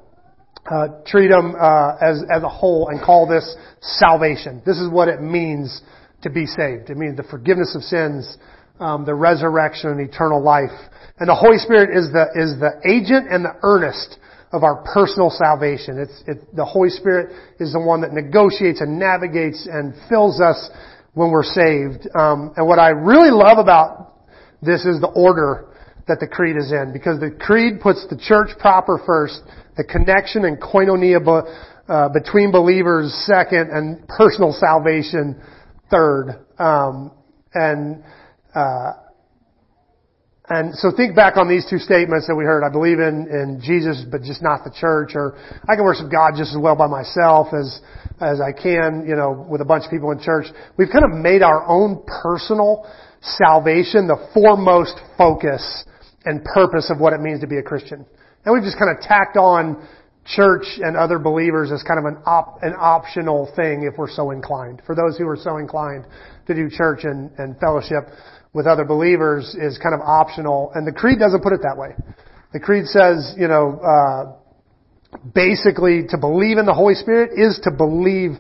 uh, 0.71 0.87
treat 1.05 1.29
them 1.29 1.57
uh, 1.59 1.97
as 2.01 2.23
as 2.31 2.43
a 2.45 2.49
whole 2.49 2.89
and 2.89 3.03
call 3.03 3.27
this 3.27 3.57
salvation. 3.81 4.63
This 4.65 4.79
is 4.79 4.89
what 4.89 5.09
it 5.09 5.21
means 5.21 5.83
to 6.23 6.31
be 6.31 6.47
saved. 6.47 6.91
It 6.91 6.97
means 6.97 7.17
the 7.17 7.25
forgiveness 7.25 7.75
of 7.75 7.83
sins, 7.83 8.39
um, 8.79 9.05
the 9.05 9.15
resurrection, 9.15 9.91
and 9.91 10.01
eternal 10.01 10.41
life. 10.41 10.71
And 11.19 11.29
the 11.29 11.35
Holy 11.35 11.59
Spirit 11.59 11.91
is 11.91 12.13
the 12.13 12.31
is 12.39 12.55
the 12.61 12.79
agent 12.87 13.33
and 13.33 13.45
the 13.45 13.59
earnest 13.65 14.19
of 14.53 14.63
our 14.63 14.85
personal 14.95 15.31
salvation. 15.31 15.99
It's 15.99 16.23
it, 16.29 16.55
the 16.55 16.65
Holy 16.65 16.91
Spirit 16.91 17.35
is 17.59 17.73
the 17.73 17.81
one 17.81 18.01
that 18.03 18.13
negotiates 18.13 18.81
and 18.81 18.97
navigates 18.97 19.67
and 19.67 19.93
fills 20.09 20.41
us 20.41 20.71
when 21.15 21.31
we're 21.31 21.43
saved. 21.43 22.09
Um, 22.15 22.53
and 22.57 22.67
what 22.67 22.79
I 22.79 22.91
really 22.91 23.31
love 23.31 23.59
about 23.59 24.15
this 24.63 24.85
is 24.85 25.01
the 25.01 25.13
order 25.15 25.67
that 26.07 26.19
the 26.21 26.27
creed 26.27 26.57
is 26.57 26.73
in, 26.73 26.93
because 26.93 27.21
the 27.21 27.31
creed 27.31 27.81
puts 27.81 28.07
the 28.11 28.17
church 28.17 28.51
proper 28.59 29.01
first, 29.07 29.41
the 29.77 29.85
connection 29.85 30.45
and 30.45 30.61
koinonia 30.61 31.21
uh, 31.89 32.09
between 32.09 32.51
believers 32.51 33.13
second, 33.27 33.71
and 33.71 34.07
personal 34.09 34.53
salvation 34.53 35.41
third. 35.91 36.45
Um, 36.59 37.13
and 37.55 38.03
uh, 38.55 38.93
and 40.51 40.75
so 40.75 40.91
think 40.91 41.15
back 41.15 41.37
on 41.37 41.49
these 41.49 41.65
two 41.71 41.79
statements 41.79 42.27
that 42.27 42.35
we 42.35 42.43
heard. 42.43 42.67
I 42.67 42.71
believe 42.71 42.99
in, 42.99 43.31
in 43.31 43.63
Jesus, 43.63 44.05
but 44.11 44.23
just 44.23 44.43
not 44.43 44.65
the 44.65 44.75
church, 44.75 45.13
or 45.15 45.39
I 45.69 45.77
can 45.77 45.85
worship 45.85 46.11
God 46.11 46.33
just 46.37 46.51
as 46.51 46.59
well 46.59 46.75
by 46.75 46.89
myself 46.89 47.55
as, 47.55 47.79
as 48.21 48.41
I 48.43 48.51
can, 48.51 49.07
you 49.07 49.15
know, 49.15 49.47
with 49.49 49.61
a 49.61 49.65
bunch 49.65 49.85
of 49.85 49.91
people 49.91 50.11
in 50.11 50.19
church. 50.19 50.47
We've 50.77 50.91
kind 50.91 51.07
of 51.07 51.15
made 51.15 51.43
our 51.43 51.63
own 51.71 52.03
personal 52.03 52.83
salvation 53.23 54.11
the 54.11 54.19
foremost 54.35 54.99
focus 55.17 55.63
and 56.25 56.43
purpose 56.43 56.91
of 56.91 56.99
what 56.99 57.13
it 57.13 57.21
means 57.21 57.41
to 57.41 57.47
be 57.47 57.59
a 57.59 57.63
Christian. 57.63 58.05
And 58.45 58.53
we've 58.53 58.65
just 58.65 58.77
kind 58.77 58.91
of 58.91 59.01
tacked 59.03 59.37
on 59.37 59.87
church 60.27 60.67
and 60.83 60.97
other 60.97 61.21
believers 61.21 61.71
as 61.71 61.83
kind 61.83 61.99
of 61.99 62.07
an 62.07 62.23
op, 62.27 62.59
an 62.63 62.75
optional 62.77 63.51
thing 63.55 63.89
if 63.91 63.97
we're 63.97 64.11
so 64.11 64.33
inclined. 64.33 64.83
For 64.85 64.97
those 64.97 65.17
who 65.17 65.29
are 65.29 65.37
so 65.37 65.59
inclined 65.59 66.07
to 66.47 66.55
do 66.55 66.69
church 66.69 67.01
and, 67.05 67.31
and 67.39 67.59
fellowship, 67.59 68.11
with 68.53 68.67
other 68.67 68.85
believers 68.85 69.55
is 69.55 69.79
kind 69.79 69.95
of 69.95 70.01
optional, 70.01 70.73
and 70.75 70.87
the 70.87 70.93
creed 70.93 71.19
doesn't 71.19 71.43
put 71.43 71.53
it 71.53 71.61
that 71.63 71.77
way. 71.77 71.95
The 72.53 72.61
creed 72.61 72.87
says, 72.87 73.35
you 73.39 73.47
know, 73.47 73.79
uh, 73.79 74.37
basically 75.35 76.07
to 76.09 76.19
believe 76.19 76.59
in 76.59 76.67
the 76.67 76.75
Holy 76.75 76.95
Spirit 76.95 77.31
is 77.37 77.61
to 77.63 77.71
believe 77.71 78.33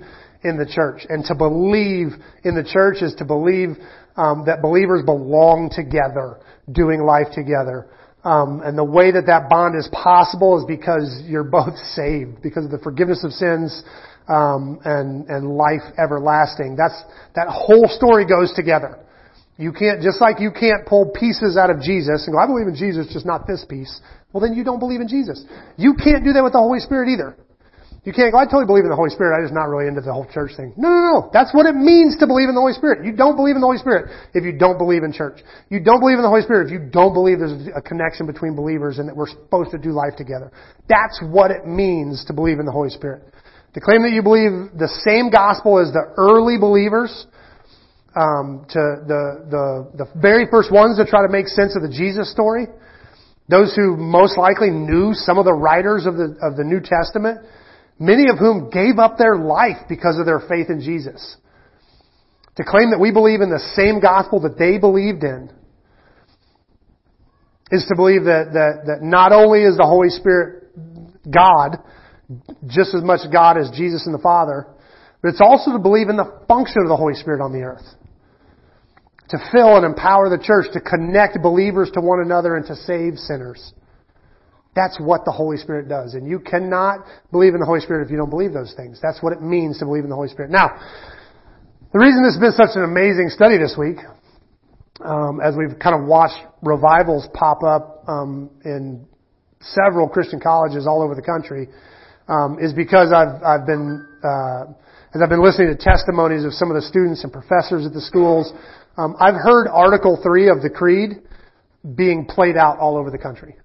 in 0.42 0.56
the 0.56 0.66
church, 0.66 1.06
and 1.08 1.24
to 1.26 1.34
believe 1.34 2.08
in 2.44 2.54
the 2.54 2.64
church 2.64 3.02
is 3.02 3.14
to 3.18 3.24
believe 3.24 3.76
um, 4.16 4.44
that 4.46 4.62
believers 4.62 5.04
belong 5.04 5.70
together, 5.72 6.40
doing 6.72 7.02
life 7.02 7.28
together. 7.32 7.88
Um, 8.24 8.60
and 8.64 8.76
the 8.76 8.84
way 8.84 9.12
that 9.12 9.26
that 9.26 9.48
bond 9.48 9.76
is 9.78 9.88
possible 9.92 10.58
is 10.58 10.64
because 10.66 11.22
you're 11.26 11.44
both 11.58 11.76
saved, 11.94 12.42
because 12.42 12.64
of 12.64 12.70
the 12.70 12.78
forgiveness 12.78 13.22
of 13.22 13.32
sins 13.32 13.82
um, 14.28 14.80
and 14.84 15.26
and 15.28 15.56
life 15.56 15.82
everlasting. 15.98 16.76
That's 16.76 17.00
that 17.36 17.48
whole 17.48 17.88
story 17.88 18.24
goes 18.26 18.52
together. 18.54 18.98
You 19.60 19.76
can't, 19.76 20.00
just 20.00 20.24
like 20.24 20.40
you 20.40 20.48
can't 20.48 20.88
pull 20.88 21.12
pieces 21.12 21.60
out 21.60 21.68
of 21.68 21.84
Jesus 21.84 22.24
and 22.24 22.32
go, 22.32 22.40
I 22.40 22.48
believe 22.48 22.64
in 22.64 22.74
Jesus, 22.74 23.12
just 23.12 23.28
not 23.28 23.44
this 23.46 23.60
piece. 23.68 23.92
Well, 24.32 24.40
then 24.40 24.56
you 24.56 24.64
don't 24.64 24.80
believe 24.80 25.04
in 25.04 25.08
Jesus. 25.08 25.44
You 25.76 25.92
can't 25.92 26.24
do 26.24 26.32
that 26.32 26.40
with 26.40 26.56
the 26.56 26.64
Holy 26.64 26.80
Spirit 26.80 27.12
either. 27.12 27.36
You 28.00 28.16
can't 28.16 28.32
go, 28.32 28.40
I 28.40 28.48
totally 28.48 28.64
believe 28.64 28.88
in 28.88 28.90
the 28.90 28.96
Holy 28.96 29.12
Spirit, 29.12 29.36
I'm 29.36 29.44
just 29.44 29.52
not 29.52 29.68
really 29.68 29.84
into 29.84 30.00
the 30.00 30.08
whole 30.08 30.24
church 30.32 30.56
thing. 30.56 30.72
No, 30.80 30.88
no, 30.88 31.00
no. 31.12 31.18
That's 31.36 31.52
what 31.52 31.68
it 31.68 31.76
means 31.76 32.16
to 32.24 32.26
believe 32.26 32.48
in 32.48 32.56
the 32.56 32.64
Holy 32.64 32.72
Spirit. 32.72 33.04
You 33.04 33.12
don't 33.12 33.36
believe 33.36 33.52
in 33.52 33.60
the 33.60 33.68
Holy 33.68 33.76
Spirit 33.76 34.08
if 34.32 34.48
you 34.48 34.56
don't 34.56 34.80
believe 34.80 35.04
in 35.04 35.12
church. 35.12 35.44
You 35.68 35.84
don't 35.84 36.00
believe 36.00 36.16
in 36.16 36.24
the 36.24 36.32
Holy 36.32 36.40
Spirit 36.40 36.72
if 36.72 36.72
you 36.72 36.80
don't 36.80 37.12
believe 37.12 37.44
there's 37.44 37.68
a 37.76 37.84
connection 37.84 38.24
between 38.24 38.56
believers 38.56 38.96
and 38.96 39.04
that 39.04 39.14
we're 39.14 39.28
supposed 39.28 39.76
to 39.76 39.78
do 39.78 39.92
life 39.92 40.16
together. 40.16 40.48
That's 40.88 41.20
what 41.20 41.52
it 41.52 41.68
means 41.68 42.24
to 42.24 42.32
believe 42.32 42.56
in 42.56 42.64
the 42.64 42.72
Holy 42.72 42.88
Spirit. 42.88 43.28
To 43.76 43.80
claim 43.84 44.00
that 44.08 44.16
you 44.16 44.24
believe 44.24 44.72
the 44.72 44.88
same 45.04 45.28
gospel 45.28 45.76
as 45.76 45.92
the 45.92 46.16
early 46.16 46.56
believers, 46.56 47.12
um, 48.16 48.66
to 48.70 48.80
the, 49.06 49.46
the, 49.50 50.04
the 50.04 50.20
very 50.20 50.46
first 50.50 50.72
ones 50.72 50.98
to 50.98 51.06
try 51.06 51.22
to 51.22 51.32
make 51.32 51.46
sense 51.46 51.76
of 51.76 51.82
the 51.82 51.88
Jesus 51.88 52.30
story, 52.32 52.66
those 53.48 53.74
who 53.74 53.96
most 53.96 54.38
likely 54.38 54.70
knew 54.70 55.12
some 55.14 55.38
of 55.38 55.44
the 55.44 55.52
writers 55.52 56.06
of 56.06 56.16
the, 56.16 56.36
of 56.42 56.56
the 56.56 56.64
New 56.64 56.80
Testament, 56.80 57.40
many 57.98 58.28
of 58.28 58.38
whom 58.38 58.70
gave 58.70 58.98
up 58.98 59.18
their 59.18 59.36
life 59.36 59.86
because 59.88 60.18
of 60.18 60.26
their 60.26 60.40
faith 60.40 60.70
in 60.70 60.80
Jesus. 60.80 61.36
To 62.56 62.64
claim 62.64 62.90
that 62.90 62.98
we 62.98 63.12
believe 63.12 63.40
in 63.40 63.50
the 63.50 63.62
same 63.74 64.00
gospel 64.00 64.40
that 64.40 64.58
they 64.58 64.78
believed 64.78 65.22
in 65.22 65.50
is 67.70 67.86
to 67.88 67.94
believe 67.94 68.24
that, 68.24 68.50
that, 68.52 68.86
that 68.86 69.02
not 69.02 69.32
only 69.32 69.62
is 69.62 69.76
the 69.76 69.86
Holy 69.86 70.10
Spirit 70.10 70.66
God, 71.30 71.78
just 72.66 72.94
as 72.94 73.02
much 73.02 73.20
God 73.32 73.56
as 73.56 73.70
Jesus 73.70 74.06
and 74.06 74.14
the 74.14 74.22
Father, 74.22 74.66
but 75.22 75.28
it's 75.28 75.40
also 75.40 75.72
to 75.72 75.78
believe 75.78 76.08
in 76.08 76.16
the 76.16 76.42
function 76.48 76.82
of 76.82 76.88
the 76.88 76.96
Holy 76.96 77.14
Spirit 77.14 77.40
on 77.40 77.52
the 77.52 77.60
earth 77.60 77.86
to 79.30 79.38
fill 79.52 79.76
and 79.76 79.86
empower 79.86 80.28
the 80.28 80.42
church, 80.42 80.66
to 80.72 80.80
connect 80.80 81.40
believers 81.42 81.90
to 81.94 82.00
one 82.00 82.20
another 82.20 82.56
and 82.56 82.66
to 82.66 82.74
save 82.74 83.16
sinners. 83.16 83.72
That's 84.74 84.98
what 85.00 85.24
the 85.24 85.32
Holy 85.32 85.56
Spirit 85.56 85.88
does. 85.88 86.14
And 86.14 86.28
you 86.28 86.38
cannot 86.38 87.04
believe 87.32 87.54
in 87.54 87.60
the 87.60 87.66
Holy 87.66 87.80
Spirit 87.80 88.04
if 88.04 88.10
you 88.10 88.16
don't 88.16 88.30
believe 88.30 88.52
those 88.52 88.74
things. 88.76 89.00
That's 89.02 89.22
what 89.22 89.32
it 89.32 89.42
means 89.42 89.78
to 89.78 89.84
believe 89.84 90.04
in 90.04 90.10
the 90.10 90.16
Holy 90.16 90.28
Spirit. 90.28 90.50
Now, 90.50 90.78
the 91.92 91.98
reason 91.98 92.22
this 92.22 92.34
has 92.34 92.40
been 92.40 92.54
such 92.54 92.76
an 92.76 92.84
amazing 92.84 93.30
study 93.30 93.58
this 93.58 93.74
week, 93.76 93.98
um, 95.04 95.40
as 95.42 95.54
we've 95.56 95.76
kind 95.78 96.00
of 96.00 96.06
watched 96.06 96.38
revivals 96.62 97.26
pop 97.34 97.62
up 97.64 98.04
um, 98.06 98.50
in 98.64 99.06
several 99.60 100.08
Christian 100.08 100.38
colleges 100.38 100.86
all 100.86 101.02
over 101.02 101.14
the 101.14 101.22
country, 101.22 101.68
um, 102.28 102.58
is 102.60 102.72
because 102.72 103.12
I've 103.12 103.42
I've 103.42 103.66
been 103.66 104.06
uh, 104.22 104.70
as 105.14 105.20
I've 105.20 105.28
been 105.28 105.42
listening 105.42 105.74
to 105.74 105.76
testimonies 105.76 106.44
of 106.44 106.52
some 106.54 106.70
of 106.70 106.76
the 106.76 106.86
students 106.86 107.24
and 107.24 107.32
professors 107.32 107.84
at 107.86 107.92
the 107.92 108.00
schools 108.00 108.52
um, 109.00 109.16
I've 109.18 109.34
heard 109.34 109.66
Article 109.66 110.20
3 110.22 110.50
of 110.50 110.60
the 110.60 110.68
Creed 110.68 111.22
being 111.96 112.26
played 112.26 112.56
out 112.56 112.78
all 112.78 112.98
over 112.98 113.10
the 113.10 113.18
country. 113.18 113.56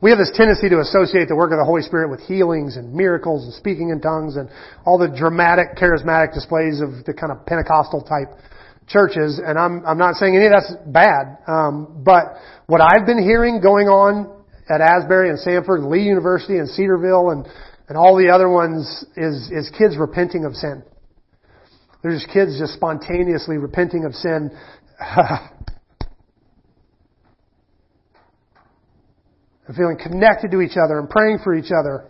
We 0.00 0.08
have 0.08 0.18
this 0.18 0.32
tendency 0.34 0.70
to 0.70 0.80
associate 0.80 1.28
the 1.28 1.36
work 1.36 1.52
of 1.52 1.58
the 1.60 1.68
Holy 1.68 1.82
Spirit 1.82 2.08
with 2.08 2.20
healings 2.20 2.78
and 2.78 2.94
miracles 2.94 3.44
and 3.44 3.52
speaking 3.52 3.90
in 3.90 4.00
tongues 4.00 4.36
and 4.36 4.48
all 4.86 4.96
the 4.96 5.12
dramatic, 5.12 5.76
charismatic 5.76 6.32
displays 6.32 6.80
of 6.80 7.04
the 7.04 7.12
kind 7.12 7.30
of 7.30 7.44
Pentecostal 7.44 8.00
type 8.00 8.32
churches. 8.88 9.38
And 9.44 9.58
I'm, 9.58 9.84
I'm 9.84 9.98
not 9.98 10.14
saying 10.16 10.34
any 10.34 10.46
of 10.46 10.52
that's 10.56 10.72
bad. 10.88 11.36
Um, 11.46 12.00
but 12.00 12.40
what 12.66 12.80
I've 12.80 13.04
been 13.04 13.20
hearing 13.20 13.60
going 13.60 13.92
on 13.92 14.32
at 14.72 14.80
Asbury 14.80 15.28
and 15.28 15.36
Samford 15.36 15.84
and 15.84 15.90
Lee 15.90 16.08
University 16.08 16.56
and 16.56 16.66
Cedarville 16.70 17.36
and, 17.36 17.44
and 17.92 17.98
all 17.98 18.16
the 18.16 18.32
other 18.32 18.48
ones 18.48 19.04
is, 19.20 19.52
is 19.52 19.68
kids 19.76 20.00
repenting 20.00 20.46
of 20.46 20.54
sin. 20.56 20.82
There's 22.02 22.26
kids 22.32 22.58
just 22.58 22.74
spontaneously 22.74 23.58
repenting 23.58 24.04
of 24.04 24.14
sin. 24.14 24.50
and 29.70 29.76
feeling 29.76 29.98
connected 30.02 30.50
to 30.50 30.60
each 30.60 30.76
other 30.76 30.98
and 30.98 31.08
praying 31.08 31.38
for 31.44 31.54
each 31.54 31.70
other. 31.70 32.06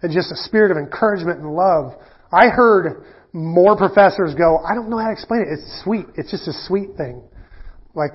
And 0.00 0.12
just 0.12 0.30
a 0.30 0.36
spirit 0.36 0.70
of 0.70 0.76
encouragement 0.76 1.40
and 1.40 1.52
love. 1.52 1.94
I 2.32 2.48
heard 2.48 3.04
more 3.32 3.76
professors 3.76 4.34
go, 4.36 4.58
I 4.58 4.74
don't 4.74 4.88
know 4.88 4.98
how 4.98 5.06
to 5.06 5.12
explain 5.12 5.40
it. 5.42 5.48
It's 5.50 5.82
sweet. 5.82 6.06
It's 6.14 6.30
just 6.30 6.46
a 6.46 6.52
sweet 6.66 6.96
thing. 6.96 7.22
Like, 7.94 8.12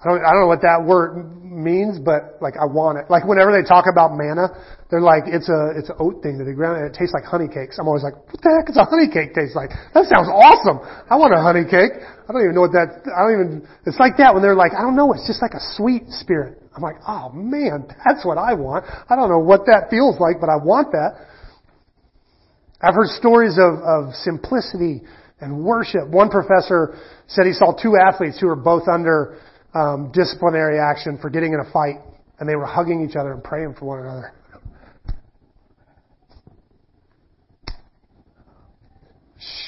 I 0.00 0.08
don't, 0.08 0.24
I 0.24 0.32
don't 0.32 0.48
know 0.48 0.52
what 0.52 0.64
that 0.64 0.80
word 0.80 1.28
means, 1.44 2.00
but 2.00 2.40
like 2.40 2.56
I 2.56 2.64
want 2.64 2.96
it. 2.96 3.12
Like 3.12 3.28
whenever 3.28 3.52
they 3.52 3.60
talk 3.60 3.84
about 3.84 4.16
manna, 4.16 4.48
they're 4.88 5.04
like, 5.04 5.28
it's 5.28 5.52
a, 5.52 5.76
it's 5.76 5.92
an 5.92 6.00
oat 6.00 6.24
thing 6.24 6.40
that 6.40 6.48
they 6.48 6.56
ground 6.56 6.80
and 6.80 6.88
it 6.88 6.96
tastes 6.96 7.12
like 7.12 7.28
honey 7.28 7.52
cakes. 7.52 7.76
I'm 7.76 7.84
always 7.84 8.00
like, 8.00 8.16
what 8.16 8.40
the 8.40 8.48
heck 8.48 8.64
does 8.64 8.80
a 8.80 8.88
honey 8.88 9.12
cake 9.12 9.36
taste 9.36 9.52
like? 9.52 9.68
That 9.92 10.08
sounds 10.08 10.32
awesome. 10.32 10.80
I 11.10 11.20
want 11.20 11.36
a 11.36 11.42
honey 11.44 11.68
cake. 11.68 12.00
I 12.00 12.28
don't 12.32 12.40
even 12.40 12.56
know 12.56 12.64
what 12.64 12.72
that, 12.72 13.04
I 13.12 13.28
don't 13.28 13.34
even, 13.36 13.50
it's 13.84 14.00
like 14.00 14.16
that 14.16 14.32
when 14.32 14.40
they're 14.40 14.56
like, 14.56 14.72
I 14.72 14.80
don't 14.80 14.96
know, 14.96 15.12
it's 15.12 15.28
just 15.28 15.44
like 15.44 15.52
a 15.52 15.64
sweet 15.76 16.08
spirit. 16.16 16.64
I'm 16.72 16.80
like, 16.80 16.96
oh 17.04 17.28
man, 17.36 17.84
that's 18.00 18.24
what 18.24 18.40
I 18.40 18.56
want. 18.56 18.88
I 18.88 19.20
don't 19.20 19.28
know 19.28 19.42
what 19.42 19.68
that 19.68 19.92
feels 19.92 20.16
like, 20.16 20.40
but 20.40 20.48
I 20.48 20.56
want 20.56 20.96
that. 20.96 21.28
I've 22.80 22.96
heard 22.96 23.12
stories 23.20 23.60
of, 23.60 23.84
of 23.84 24.16
simplicity 24.24 25.04
and 25.40 25.60
worship. 25.60 26.08
One 26.08 26.30
professor 26.30 26.96
said 27.28 27.44
he 27.44 27.52
saw 27.52 27.76
two 27.76 28.00
athletes 28.00 28.40
who 28.40 28.46
were 28.46 28.56
both 28.56 28.88
under 28.88 29.36
um, 29.74 30.10
disciplinary 30.12 30.78
action 30.78 31.18
for 31.20 31.30
getting 31.30 31.52
in 31.52 31.60
a 31.60 31.72
fight, 31.72 31.96
and 32.38 32.48
they 32.48 32.56
were 32.56 32.66
hugging 32.66 33.06
each 33.08 33.16
other 33.16 33.32
and 33.32 33.44
praying 33.44 33.74
for 33.78 33.86
one 33.86 34.00
another. 34.00 34.32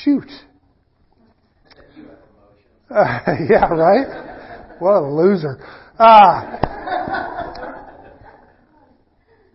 Shoot. 0.03 0.31
Uh, 2.91 3.21
yeah, 3.49 3.69
right? 3.69 4.77
What 4.79 4.95
a 4.95 5.07
loser. 5.07 5.59
Uh, 5.99 6.59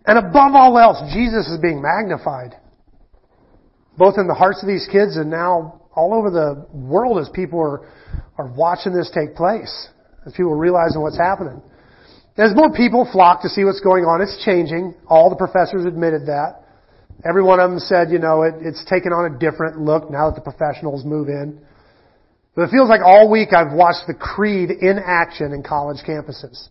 and 0.05 0.17
above 0.17 0.55
all 0.55 0.77
else, 0.79 1.13
Jesus 1.13 1.47
is 1.47 1.59
being 1.61 1.81
magnified. 1.81 2.55
Both 3.97 4.15
in 4.17 4.27
the 4.27 4.33
hearts 4.33 4.61
of 4.61 4.67
these 4.67 4.87
kids 4.89 5.17
and 5.17 5.29
now 5.29 5.81
all 5.93 6.13
over 6.13 6.29
the 6.29 6.65
world 6.71 7.19
as 7.19 7.29
people 7.29 7.59
are, 7.59 7.89
are 8.37 8.53
watching 8.53 8.93
this 8.93 9.11
take 9.13 9.35
place 9.35 9.89
as 10.27 10.33
people 10.33 10.53
realizing 10.53 11.01
what's 11.01 11.17
happening. 11.17 11.61
As 12.37 12.53
more 12.53 12.71
people 12.71 13.07
flock 13.11 13.41
to 13.41 13.49
see 13.49 13.63
what's 13.63 13.79
going 13.79 14.03
on, 14.03 14.21
it's 14.21 14.43
changing. 14.45 14.93
All 15.07 15.31
the 15.31 15.39
professors 15.39 15.85
admitted 15.85 16.27
that. 16.27 16.67
Every 17.27 17.41
one 17.41 17.59
of 17.59 17.71
them 17.71 17.79
said, 17.79 18.11
you 18.11 18.19
know, 18.19 18.43
it, 18.43 18.53
it's 18.61 18.85
taken 18.85 19.11
on 19.11 19.33
a 19.33 19.39
different 19.39 19.79
look 19.79 20.11
now 20.11 20.29
that 20.29 20.35
the 20.35 20.45
professionals 20.45 21.03
move 21.03 21.29
in. 21.29 21.59
But 22.53 22.63
it 22.63 22.69
feels 22.69 22.89
like 22.89 23.01
all 23.01 23.31
week 23.31 23.53
I've 23.53 23.73
watched 23.73 24.05
the 24.05 24.13
creed 24.13 24.69
in 24.69 24.99
action 25.03 25.53
in 25.53 25.63
college 25.63 25.97
campuses. 26.05 26.67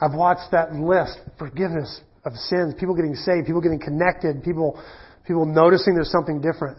I've 0.00 0.14
watched 0.14 0.52
that 0.52 0.72
list, 0.72 1.18
forgiveness 1.38 2.00
of 2.24 2.34
sins, 2.34 2.74
people 2.78 2.94
getting 2.94 3.14
saved, 3.14 3.46
people 3.46 3.60
getting 3.60 3.80
connected, 3.80 4.44
people, 4.44 4.80
people 5.26 5.46
noticing 5.46 5.94
there's 5.94 6.12
something 6.12 6.40
different. 6.40 6.78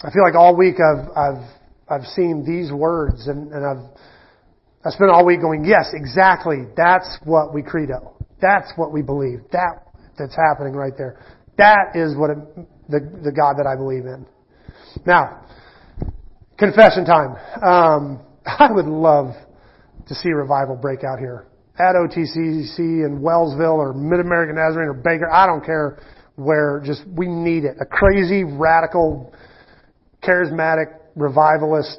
I 0.00 0.10
feel 0.10 0.22
like 0.24 0.34
all 0.34 0.56
week 0.56 0.76
I've, 0.78 1.10
I've 1.14 1.44
I've 1.90 2.04
seen 2.14 2.44
these 2.44 2.72
words 2.72 3.26
and, 3.26 3.52
and 3.52 3.64
I've, 3.64 3.90
I 4.84 4.90
spent 4.90 5.10
all 5.10 5.24
week 5.24 5.40
going, 5.40 5.64
yes, 5.64 5.90
exactly. 5.92 6.64
That's 6.76 7.18
what 7.24 7.52
we 7.52 7.62
credo. 7.62 8.14
That's 8.40 8.72
what 8.76 8.92
we 8.92 9.02
believe. 9.02 9.40
That, 9.52 9.86
that's 10.18 10.36
happening 10.36 10.74
right 10.74 10.92
there. 10.96 11.20
That 11.56 11.96
is 11.96 12.16
what 12.16 12.30
it, 12.30 12.38
the, 12.88 13.00
the 13.24 13.32
God 13.32 13.54
that 13.58 13.66
I 13.66 13.74
believe 13.76 14.04
in. 14.04 14.26
Now, 15.04 15.44
confession 16.58 17.04
time. 17.04 17.36
Um, 17.62 18.20
I 18.46 18.70
would 18.70 18.86
love 18.86 19.34
to 20.06 20.14
see 20.14 20.30
revival 20.30 20.76
break 20.76 21.04
out 21.04 21.18
here 21.18 21.46
at 21.78 21.94
OTCC 21.94 22.78
in 22.78 23.20
Wellsville 23.22 23.78
or 23.78 23.92
Mid 23.92 24.20
American 24.20 24.56
Nazarene 24.56 24.88
or 24.88 24.94
Baker. 24.94 25.30
I 25.30 25.46
don't 25.46 25.64
care 25.64 26.00
where. 26.36 26.82
Just 26.84 27.02
we 27.06 27.26
need 27.26 27.64
it. 27.64 27.76
A 27.80 27.86
crazy, 27.86 28.44
radical, 28.44 29.32
charismatic 30.22 30.86
revivalist. 31.18 31.98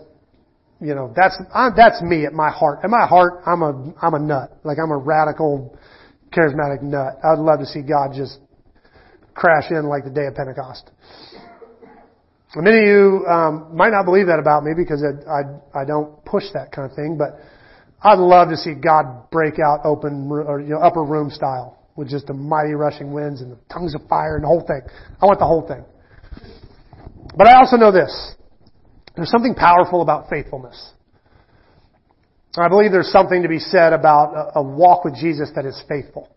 You 0.81 0.95
know, 0.95 1.13
that's 1.15 1.37
I, 1.53 1.69
that's 1.75 2.01
me 2.01 2.25
at 2.25 2.33
my 2.33 2.49
heart. 2.49 2.79
At 2.83 2.89
my 2.89 3.05
heart, 3.05 3.43
I'm 3.45 3.61
a 3.61 3.93
I'm 4.01 4.13
a 4.13 4.19
nut. 4.19 4.57
Like 4.63 4.77
I'm 4.81 4.91
a 4.91 4.97
radical, 4.97 5.77
charismatic 6.31 6.81
nut. 6.81 7.19
I'd 7.23 7.39
love 7.39 7.59
to 7.59 7.65
see 7.65 7.81
God 7.81 8.11
just 8.15 8.39
crash 9.33 9.71
in 9.71 9.85
like 9.85 10.05
the 10.05 10.09
day 10.09 10.25
of 10.25 10.35
Pentecost. 10.35 10.89
Many 12.55 12.79
of 12.79 12.87
you 12.87 13.25
um, 13.27 13.75
might 13.75 13.91
not 13.91 14.05
believe 14.05 14.25
that 14.27 14.39
about 14.39 14.63
me 14.63 14.71
because 14.75 15.03
I, 15.03 15.29
I 15.29 15.81
I 15.81 15.85
don't 15.85 16.23
push 16.25 16.45
that 16.53 16.71
kind 16.71 16.89
of 16.89 16.95
thing, 16.95 17.17
but 17.17 17.39
I'd 18.01 18.17
love 18.17 18.49
to 18.49 18.57
see 18.57 18.73
God 18.73 19.29
break 19.29 19.59
out 19.59 19.81
open 19.83 20.31
or 20.31 20.61
you 20.61 20.69
know, 20.69 20.79
upper 20.79 21.03
room 21.03 21.29
style 21.29 21.77
with 21.95 22.09
just 22.09 22.27
the 22.27 22.33
mighty 22.33 22.73
rushing 22.73 23.11
winds 23.11 23.41
and 23.41 23.51
the 23.51 23.57
tongues 23.71 23.93
of 23.93 24.01
fire 24.07 24.35
and 24.35 24.43
the 24.43 24.47
whole 24.47 24.65
thing. 24.65 24.81
I 25.21 25.25
want 25.25 25.39
the 25.39 25.45
whole 25.45 25.67
thing. 25.67 25.83
But 27.35 27.47
I 27.47 27.57
also 27.57 27.75
know 27.75 27.91
this. 27.91 28.35
There's 29.19 29.31
something 29.31 29.55
powerful 29.55 30.01
about 30.01 30.29
faithfulness. 30.29 30.93
I 32.57 32.67
believe 32.67 32.91
there's 32.91 33.11
something 33.11 33.43
to 33.43 33.49
be 33.49 33.59
said 33.59 33.93
about 33.93 34.51
a, 34.55 34.63
walk 34.63 35.05
with 35.05 35.15
Jesus 35.15 35.49
that 35.55 35.65
is 35.65 35.81
faithful. 35.87 36.29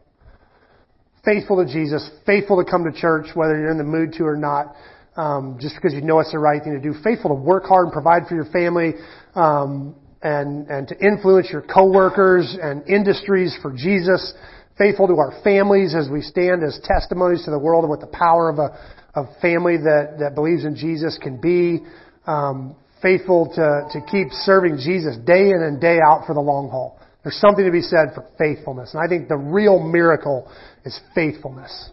Faithful 1.24 1.64
to 1.64 1.72
Jesus, 1.72 2.10
faithful 2.26 2.62
to 2.62 2.68
come 2.68 2.84
to 2.84 2.92
church, 2.92 3.26
whether 3.34 3.58
you're 3.58 3.70
in 3.70 3.78
the 3.78 3.84
mood 3.84 4.12
to 4.14 4.24
or 4.24 4.36
not, 4.36 4.74
um, 5.16 5.58
just 5.60 5.76
because 5.76 5.94
you 5.94 6.02
know 6.02 6.18
it's 6.18 6.32
the 6.32 6.38
right 6.38 6.62
thing 6.62 6.74
to 6.74 6.80
do. 6.80 6.94
Faithful 7.04 7.30
to 7.30 7.40
work 7.40 7.64
hard 7.64 7.84
and 7.84 7.92
provide 7.92 8.26
for 8.28 8.34
your 8.34 8.46
family, 8.46 8.94
um, 9.34 9.94
and 10.22 10.68
and 10.68 10.88
to 10.88 10.98
influence 10.98 11.48
your 11.50 11.62
coworkers 11.62 12.56
and 12.60 12.86
industries 12.88 13.56
for 13.62 13.72
Jesus. 13.72 14.34
Faithful 14.76 15.06
to 15.06 15.14
our 15.14 15.40
families 15.44 15.94
as 15.94 16.08
we 16.10 16.20
stand 16.20 16.62
as 16.64 16.78
testimonies 16.82 17.44
to 17.44 17.50
the 17.50 17.58
world 17.58 17.84
of 17.84 17.90
what 17.90 18.00
the 18.00 18.06
power 18.08 18.50
of 18.50 18.58
a 18.58 18.76
of 19.14 19.26
family 19.40 19.76
that 19.76 20.16
that 20.18 20.34
believes 20.34 20.64
in 20.64 20.74
Jesus 20.74 21.18
can 21.22 21.40
be 21.40 21.80
um, 22.26 22.76
faithful 23.02 23.48
to, 23.54 23.98
to 23.98 24.06
keep 24.10 24.28
serving 24.30 24.78
Jesus 24.78 25.16
day 25.26 25.50
in 25.50 25.62
and 25.62 25.80
day 25.80 25.98
out 26.04 26.24
for 26.26 26.34
the 26.34 26.40
long 26.40 26.70
haul. 26.70 26.98
There's 27.22 27.36
something 27.36 27.64
to 27.64 27.70
be 27.70 27.82
said 27.82 28.14
for 28.14 28.26
faithfulness. 28.38 28.94
And 28.94 29.02
I 29.02 29.08
think 29.08 29.28
the 29.28 29.36
real 29.36 29.78
miracle 29.78 30.50
is 30.84 30.98
faithfulness. 31.14 31.90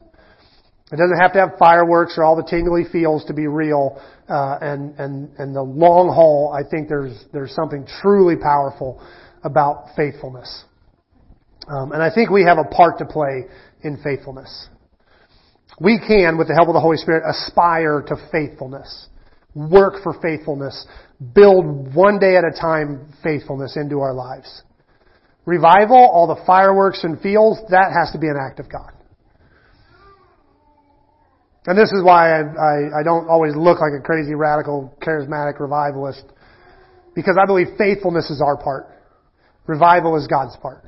It 0.91 0.95
doesn't 0.95 1.19
have 1.19 1.33
to 1.33 1.39
have 1.39 1.49
fireworks 1.59 2.15
or 2.17 2.23
all 2.23 2.35
the 2.35 2.47
tingly 2.49 2.83
feels 2.91 3.25
to 3.25 3.33
be 3.33 3.45
real. 3.45 4.01
Uh, 4.27 4.57
and, 4.61 4.95
and, 4.99 5.29
and 5.37 5.55
the 5.55 5.61
long 5.61 6.07
haul, 6.09 6.53
I 6.53 6.67
think 6.67 6.89
there's, 6.89 7.25
there's 7.31 7.53
something 7.53 7.85
truly 8.01 8.35
powerful 8.35 9.01
about 9.43 9.89
faithfulness. 9.95 10.63
Um, 11.67 11.91
and 11.91 12.01
I 12.01 12.13
think 12.13 12.31
we 12.31 12.43
have 12.43 12.57
a 12.57 12.63
part 12.63 12.97
to 12.97 13.05
play 13.05 13.45
in 13.83 14.01
faithfulness. 14.03 14.67
We 15.79 15.99
can, 15.99 16.37
with 16.37 16.47
the 16.47 16.55
help 16.55 16.67
of 16.67 16.73
the 16.73 16.79
Holy 16.79 16.97
Spirit, 16.97 17.23
aspire 17.29 18.01
to 18.07 18.15
faithfulness 18.31 19.08
work 19.55 20.03
for 20.03 20.13
faithfulness, 20.21 20.85
build 21.33 21.93
one 21.93 22.19
day 22.19 22.35
at 22.37 22.43
a 22.43 22.51
time 22.59 23.13
faithfulness 23.23 23.75
into 23.75 23.99
our 23.99 24.13
lives. 24.13 24.63
Revival, 25.45 25.97
all 25.97 26.27
the 26.27 26.41
fireworks 26.45 27.03
and 27.03 27.19
feels, 27.21 27.59
that 27.69 27.91
has 27.91 28.11
to 28.11 28.19
be 28.19 28.27
an 28.27 28.37
act 28.39 28.59
of 28.59 28.71
God. 28.71 28.91
And 31.65 31.77
this 31.77 31.91
is 31.91 32.03
why 32.03 32.31
I, 32.31 32.39
I, 32.39 32.99
I 32.99 33.03
don't 33.03 33.27
always 33.27 33.55
look 33.55 33.79
like 33.79 33.91
a 33.97 34.01
crazy, 34.01 34.33
radical, 34.33 34.95
charismatic 35.01 35.59
revivalist. 35.59 36.23
Because 37.15 37.37
I 37.41 37.45
believe 37.45 37.67
faithfulness 37.77 38.29
is 38.29 38.41
our 38.41 38.57
part. 38.57 38.87
Revival 39.67 40.15
is 40.15 40.25
God's 40.27 40.55
part. 40.57 40.83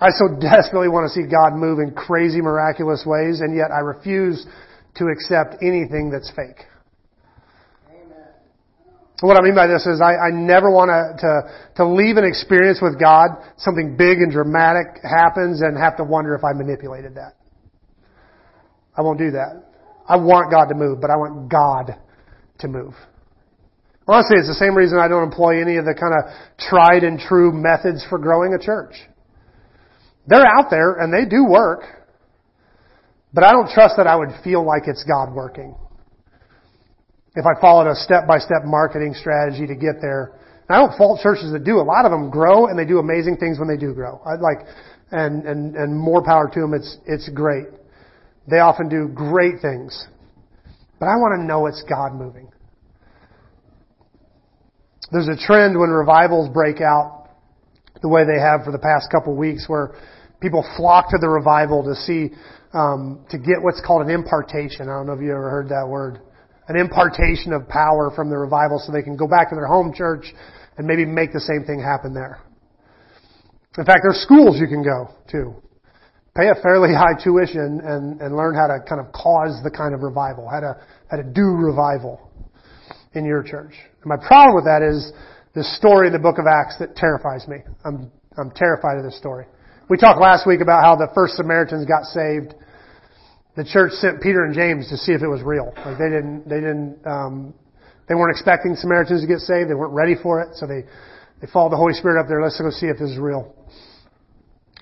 I 0.00 0.08
so 0.10 0.28
desperately 0.40 0.88
want 0.88 1.10
to 1.10 1.12
see 1.12 1.28
God 1.28 1.54
move 1.54 1.78
in 1.80 1.92
crazy, 1.92 2.40
miraculous 2.40 3.04
ways, 3.04 3.40
and 3.40 3.54
yet 3.54 3.70
I 3.70 3.80
refuse 3.80 4.46
to 4.96 5.06
accept 5.08 5.62
anything 5.62 6.10
that's 6.10 6.30
fake. 6.30 6.64
What 9.20 9.36
I 9.36 9.42
mean 9.42 9.54
by 9.54 9.66
this 9.66 9.84
is 9.84 10.00
I, 10.00 10.16
I 10.16 10.30
never 10.32 10.70
want 10.70 10.88
to, 10.88 11.52
to 11.76 11.84
leave 11.84 12.16
an 12.16 12.24
experience 12.24 12.80
with 12.80 12.98
God, 12.98 13.36
something 13.58 13.96
big 13.96 14.18
and 14.18 14.32
dramatic 14.32 15.04
happens 15.04 15.60
and 15.60 15.76
have 15.76 15.98
to 15.98 16.04
wonder 16.04 16.34
if 16.34 16.42
I 16.42 16.56
manipulated 16.56 17.16
that. 17.16 17.36
I 18.96 19.02
won't 19.02 19.18
do 19.18 19.32
that. 19.32 19.62
I 20.08 20.16
want 20.16 20.50
God 20.50 20.66
to 20.66 20.74
move, 20.74 21.00
but 21.00 21.10
I 21.10 21.16
want 21.16 21.50
God 21.50 21.96
to 22.60 22.68
move. 22.68 22.94
Honestly, 24.08 24.38
it's 24.38 24.48
the 24.48 24.54
same 24.54 24.74
reason 24.74 24.98
I 24.98 25.06
don't 25.06 25.22
employ 25.22 25.60
any 25.60 25.76
of 25.76 25.84
the 25.84 25.94
kind 25.94 26.14
of 26.16 26.32
tried 26.58 27.04
and 27.04 27.20
true 27.20 27.52
methods 27.52 28.04
for 28.08 28.18
growing 28.18 28.54
a 28.54 28.58
church. 28.58 28.94
They're 30.26 30.46
out 30.46 30.70
there 30.70 30.94
and 30.94 31.12
they 31.12 31.28
do 31.28 31.44
work, 31.44 31.82
but 33.34 33.44
I 33.44 33.52
don't 33.52 33.68
trust 33.68 33.94
that 33.98 34.06
I 34.06 34.16
would 34.16 34.30
feel 34.42 34.66
like 34.66 34.84
it's 34.86 35.04
God 35.04 35.34
working 35.34 35.76
if 37.36 37.46
I 37.46 37.60
followed 37.60 37.88
a 37.88 37.94
step-by-step 37.94 38.64
marketing 38.64 39.14
strategy 39.14 39.66
to 39.66 39.74
get 39.74 40.00
there. 40.00 40.38
And 40.68 40.76
I 40.76 40.78
don't 40.78 40.96
fault 40.96 41.20
churches 41.22 41.52
that 41.52 41.64
do. 41.64 41.78
A 41.78 41.86
lot 41.86 42.04
of 42.04 42.10
them 42.10 42.30
grow 42.30 42.66
and 42.66 42.78
they 42.78 42.84
do 42.84 42.98
amazing 42.98 43.36
things 43.36 43.58
when 43.58 43.68
they 43.68 43.76
do 43.76 43.94
grow. 43.94 44.20
I'd 44.26 44.40
like, 44.40 44.66
and, 45.10 45.44
and, 45.46 45.76
and 45.76 45.96
more 45.96 46.22
power 46.24 46.50
to 46.52 46.60
them. 46.60 46.74
It's, 46.74 46.96
it's 47.06 47.28
great. 47.28 47.66
They 48.48 48.58
often 48.58 48.88
do 48.88 49.08
great 49.08 49.60
things. 49.62 50.06
But 50.98 51.06
I 51.06 51.16
want 51.16 51.40
to 51.40 51.44
know 51.44 51.66
it's 51.66 51.84
God 51.88 52.14
moving. 52.14 52.50
There's 55.12 55.28
a 55.28 55.36
trend 55.36 55.78
when 55.78 55.90
revivals 55.90 56.48
break 56.52 56.80
out 56.80 57.28
the 58.02 58.08
way 58.08 58.22
they 58.24 58.40
have 58.40 58.64
for 58.64 58.72
the 58.72 58.78
past 58.78 59.10
couple 59.10 59.34
weeks 59.36 59.64
where 59.66 59.94
people 60.40 60.64
flock 60.76 61.10
to 61.10 61.18
the 61.20 61.28
revival 61.28 61.82
to 61.84 61.94
see, 61.94 62.30
um, 62.72 63.24
to 63.30 63.38
get 63.38 63.60
what's 63.60 63.82
called 63.84 64.02
an 64.02 64.10
impartation. 64.10 64.82
I 64.82 64.98
don't 64.98 65.06
know 65.06 65.12
if 65.12 65.20
you 65.20 65.32
ever 65.32 65.50
heard 65.50 65.68
that 65.68 65.86
word 65.86 66.20
an 66.70 66.76
impartation 66.76 67.52
of 67.52 67.68
power 67.68 68.12
from 68.14 68.30
the 68.30 68.38
revival 68.38 68.78
so 68.78 68.92
they 68.92 69.02
can 69.02 69.16
go 69.16 69.26
back 69.26 69.50
to 69.50 69.56
their 69.56 69.66
home 69.66 69.92
church 69.92 70.32
and 70.78 70.86
maybe 70.86 71.04
make 71.04 71.32
the 71.32 71.40
same 71.40 71.66
thing 71.66 71.82
happen 71.82 72.14
there. 72.14 72.38
In 73.76 73.84
fact, 73.84 74.06
there's 74.06 74.22
schools 74.22 74.54
you 74.60 74.68
can 74.68 74.84
go 74.84 75.10
to. 75.34 75.52
Pay 76.36 76.46
a 76.46 76.54
fairly 76.62 76.94
high 76.94 77.18
tuition 77.18 77.82
and, 77.82 78.20
and 78.20 78.36
learn 78.36 78.54
how 78.54 78.68
to 78.68 78.78
kind 78.88 79.02
of 79.02 79.10
cause 79.10 79.58
the 79.64 79.70
kind 79.70 79.94
of 79.94 80.02
revival, 80.02 80.48
how 80.48 80.60
to, 80.60 80.78
how 81.10 81.16
to 81.16 81.24
do 81.24 81.42
revival 81.58 82.30
in 83.14 83.24
your 83.24 83.42
church. 83.42 83.74
And 84.02 84.06
my 84.06 84.16
problem 84.16 84.54
with 84.54 84.64
that 84.70 84.86
is 84.86 85.10
this 85.56 85.66
story 85.76 86.06
in 86.06 86.12
the 86.12 86.22
book 86.22 86.38
of 86.38 86.46
Acts 86.46 86.78
that 86.78 86.94
terrifies 86.94 87.48
me. 87.48 87.66
I'm, 87.84 88.12
I'm 88.38 88.52
terrified 88.54 88.96
of 88.96 89.02
this 89.02 89.18
story. 89.18 89.46
We 89.88 89.98
talked 89.98 90.20
last 90.20 90.46
week 90.46 90.60
about 90.60 90.84
how 90.84 90.94
the 90.94 91.10
first 91.16 91.34
Samaritans 91.34 91.84
got 91.84 92.04
saved. 92.04 92.54
The 93.56 93.64
church 93.64 93.92
sent 93.92 94.22
Peter 94.22 94.44
and 94.44 94.54
James 94.54 94.88
to 94.90 94.96
see 94.96 95.12
if 95.12 95.22
it 95.22 95.28
was 95.28 95.42
real. 95.42 95.72
Like 95.84 95.98
they 95.98 96.08
didn't, 96.08 96.48
they 96.48 96.60
didn't, 96.62 96.98
um, 97.04 97.54
they 98.08 98.14
weren't 98.14 98.30
expecting 98.30 98.74
Samaritans 98.76 99.22
to 99.22 99.26
get 99.26 99.40
saved. 99.40 99.70
They 99.70 99.74
weren't 99.74 99.94
ready 99.94 100.14
for 100.14 100.40
it. 100.42 100.54
So 100.54 100.66
they, 100.66 100.82
they 101.40 101.50
followed 101.52 101.70
the 101.70 101.76
Holy 101.76 101.94
Spirit 101.94 102.20
up 102.20 102.28
there. 102.28 102.42
Let's 102.42 102.60
go 102.60 102.70
see 102.70 102.86
if 102.86 102.98
this 102.98 103.10
is 103.10 103.18
real. 103.18 103.54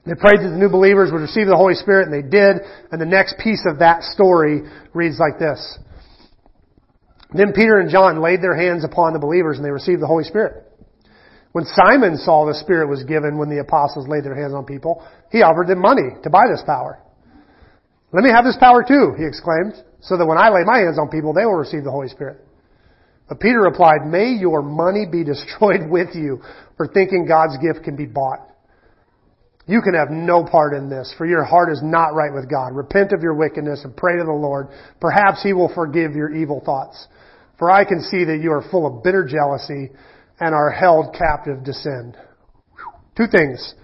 They 0.04 0.14
prayed 0.14 0.40
that 0.40 0.48
the 0.48 0.60
new 0.60 0.68
believers 0.68 1.12
would 1.12 1.20
receive 1.20 1.46
the 1.46 1.56
Holy 1.56 1.74
Spirit 1.74 2.08
and 2.08 2.12
they 2.12 2.24
did. 2.24 2.64
And 2.92 3.00
the 3.00 3.08
next 3.08 3.36
piece 3.38 3.64
of 3.68 3.80
that 3.80 4.02
story 4.02 4.62
reads 4.92 5.18
like 5.18 5.38
this. 5.38 5.60
Then 7.32 7.52
Peter 7.52 7.80
and 7.80 7.90
John 7.90 8.22
laid 8.22 8.40
their 8.40 8.56
hands 8.56 8.84
upon 8.84 9.12
the 9.12 9.18
believers 9.18 9.56
and 9.56 9.64
they 9.64 9.70
received 9.70 10.00
the 10.00 10.06
Holy 10.06 10.24
Spirit. 10.24 10.64
When 11.52 11.64
Simon 11.64 12.16
saw 12.16 12.46
the 12.46 12.54
Spirit 12.54 12.88
was 12.88 13.04
given 13.04 13.36
when 13.36 13.48
the 13.48 13.60
apostles 13.60 14.08
laid 14.08 14.24
their 14.24 14.36
hands 14.36 14.54
on 14.54 14.64
people, 14.64 15.04
he 15.32 15.42
offered 15.42 15.68
them 15.68 15.80
money 15.80 16.16
to 16.22 16.30
buy 16.30 16.44
this 16.48 16.62
power. 16.64 17.02
Let 18.12 18.24
me 18.24 18.30
have 18.30 18.44
this 18.44 18.56
power 18.58 18.82
too, 18.82 19.12
he 19.18 19.24
exclaimed, 19.24 19.74
so 20.00 20.16
that 20.16 20.26
when 20.26 20.38
I 20.38 20.48
lay 20.48 20.64
my 20.64 20.78
hands 20.78 20.98
on 20.98 21.08
people, 21.08 21.34
they 21.34 21.44
will 21.44 21.60
receive 21.60 21.84
the 21.84 21.90
Holy 21.90 22.08
Spirit. 22.08 22.38
But 23.28 23.40
Peter 23.40 23.60
replied, 23.60 24.06
May 24.06 24.32
your 24.32 24.62
money 24.62 25.04
be 25.10 25.24
destroyed 25.32 25.88
with 25.88 26.14
you 26.14 26.40
for 26.76 26.88
thinking 26.88 27.26
God's 27.26 27.58
gift 27.58 27.84
can 27.84 27.96
be 27.96 28.06
bought. 28.06 28.48
You 29.66 29.82
can 29.82 29.92
have 29.92 30.08
no 30.10 30.44
part 30.44 30.72
in 30.72 30.88
this, 30.88 31.14
for 31.18 31.26
your 31.26 31.44
heart 31.44 31.70
is 31.70 31.82
not 31.84 32.14
right 32.14 32.32
with 32.32 32.48
God. 32.48 32.74
Repent 32.74 33.12
of 33.12 33.20
your 33.20 33.34
wickedness 33.34 33.84
and 33.84 33.94
pray 33.94 34.16
to 34.16 34.24
the 34.24 34.32
Lord. 34.32 34.68
Perhaps 34.98 35.42
He 35.42 35.52
will 35.52 35.70
forgive 35.74 36.12
your 36.12 36.34
evil 36.34 36.62
thoughts. 36.64 37.06
For 37.58 37.70
I 37.70 37.84
can 37.84 38.00
see 38.00 38.24
that 38.24 38.40
you 38.42 38.50
are 38.50 38.64
full 38.70 38.86
of 38.86 39.02
bitter 39.04 39.26
jealousy 39.26 39.90
and 40.40 40.54
are 40.54 40.70
held 40.70 41.14
captive 41.14 41.64
to 41.64 41.72
sin. 41.74 42.16
Two 43.14 43.26
things. 43.30 43.74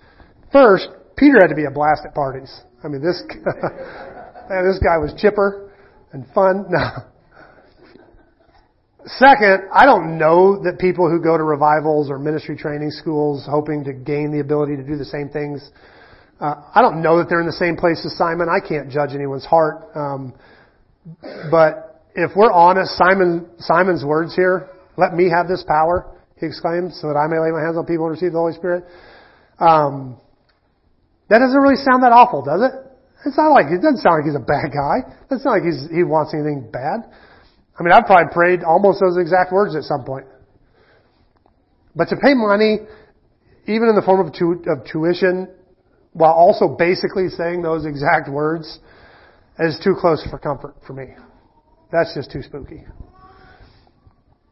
First, 0.52 0.88
Peter 1.18 1.36
had 1.38 1.48
to 1.48 1.54
be 1.54 1.66
a 1.66 1.70
blast 1.70 2.02
at 2.06 2.14
parties. 2.14 2.62
I 2.82 2.88
mean, 2.88 3.02
this, 3.02 3.22
man, 4.48 4.66
this 4.66 4.78
guy 4.78 4.98
was 4.98 5.14
chipper 5.16 5.70
and 6.12 6.26
fun. 6.34 6.66
No. 6.70 7.10
Second, 9.06 9.68
I 9.70 9.84
don't 9.84 10.16
know 10.16 10.62
that 10.64 10.78
people 10.78 11.10
who 11.10 11.20
go 11.20 11.36
to 11.36 11.44
revivals 11.44 12.08
or 12.08 12.18
ministry 12.18 12.56
training 12.56 12.90
schools 12.90 13.44
hoping 13.46 13.84
to 13.84 13.92
gain 13.92 14.32
the 14.32 14.40
ability 14.40 14.76
to 14.76 14.82
do 14.82 14.96
the 14.96 15.04
same 15.04 15.28
things, 15.28 15.60
uh, 16.40 16.54
I 16.74 16.80
don't 16.80 17.02
know 17.02 17.18
that 17.18 17.28
they're 17.28 17.40
in 17.40 17.46
the 17.46 17.52
same 17.52 17.76
place 17.76 18.00
as 18.06 18.16
Simon. 18.16 18.48
I 18.48 18.66
can't 18.66 18.90
judge 18.90 19.10
anyone's 19.12 19.44
heart. 19.44 19.88
Um, 19.94 20.32
but 21.50 22.02
if 22.14 22.30
we're 22.34 22.50
honest, 22.50 22.96
Simon, 22.96 23.46
Simon's 23.58 24.04
words 24.04 24.34
here, 24.34 24.70
let 24.96 25.12
me 25.12 25.28
have 25.28 25.48
this 25.48 25.62
power, 25.68 26.16
he 26.40 26.46
exclaimed, 26.46 26.92
so 26.94 27.08
that 27.08 27.16
I 27.16 27.28
may 27.28 27.38
lay 27.38 27.50
my 27.50 27.60
hands 27.60 27.76
on 27.76 27.84
people 27.84 28.06
and 28.06 28.12
receive 28.12 28.32
the 28.32 28.38
Holy 28.38 28.54
Spirit. 28.54 28.84
Um, 29.60 30.16
that 31.28 31.38
doesn't 31.38 31.60
really 31.60 31.76
sound 31.76 32.02
that 32.02 32.12
awful, 32.12 32.42
does 32.42 32.62
it? 32.62 32.83
It's 33.24 33.36
not 33.36 33.52
like, 33.52 33.66
it 33.72 33.80
doesn't 33.80 34.04
sound 34.04 34.20
like 34.20 34.26
he's 34.28 34.36
a 34.36 34.44
bad 34.44 34.68
guy. 34.68 35.00
It 35.08 35.28
doesn't 35.30 35.48
like 35.48 35.64
he's, 35.64 35.88
he 35.88 36.04
wants 36.04 36.34
anything 36.34 36.68
bad. 36.70 37.08
I 37.78 37.82
mean, 37.82 37.92
I've 37.92 38.04
probably 38.04 38.32
prayed 38.32 38.62
almost 38.62 39.00
those 39.00 39.16
exact 39.16 39.52
words 39.52 39.74
at 39.74 39.82
some 39.82 40.04
point. 40.04 40.26
But 41.96 42.08
to 42.08 42.16
pay 42.16 42.34
money, 42.34 42.80
even 43.66 43.88
in 43.88 43.96
the 43.96 44.02
form 44.04 44.26
of, 44.26 44.32
tu- 44.32 44.62
of 44.68 44.84
tuition, 44.84 45.48
while 46.12 46.32
also 46.32 46.68
basically 46.68 47.28
saying 47.28 47.62
those 47.62 47.86
exact 47.86 48.28
words, 48.30 48.78
is 49.58 49.80
too 49.82 49.94
close 49.98 50.24
for 50.30 50.38
comfort 50.38 50.76
for 50.86 50.92
me. 50.92 51.14
That's 51.90 52.14
just 52.14 52.30
too 52.30 52.42
spooky. 52.42 52.84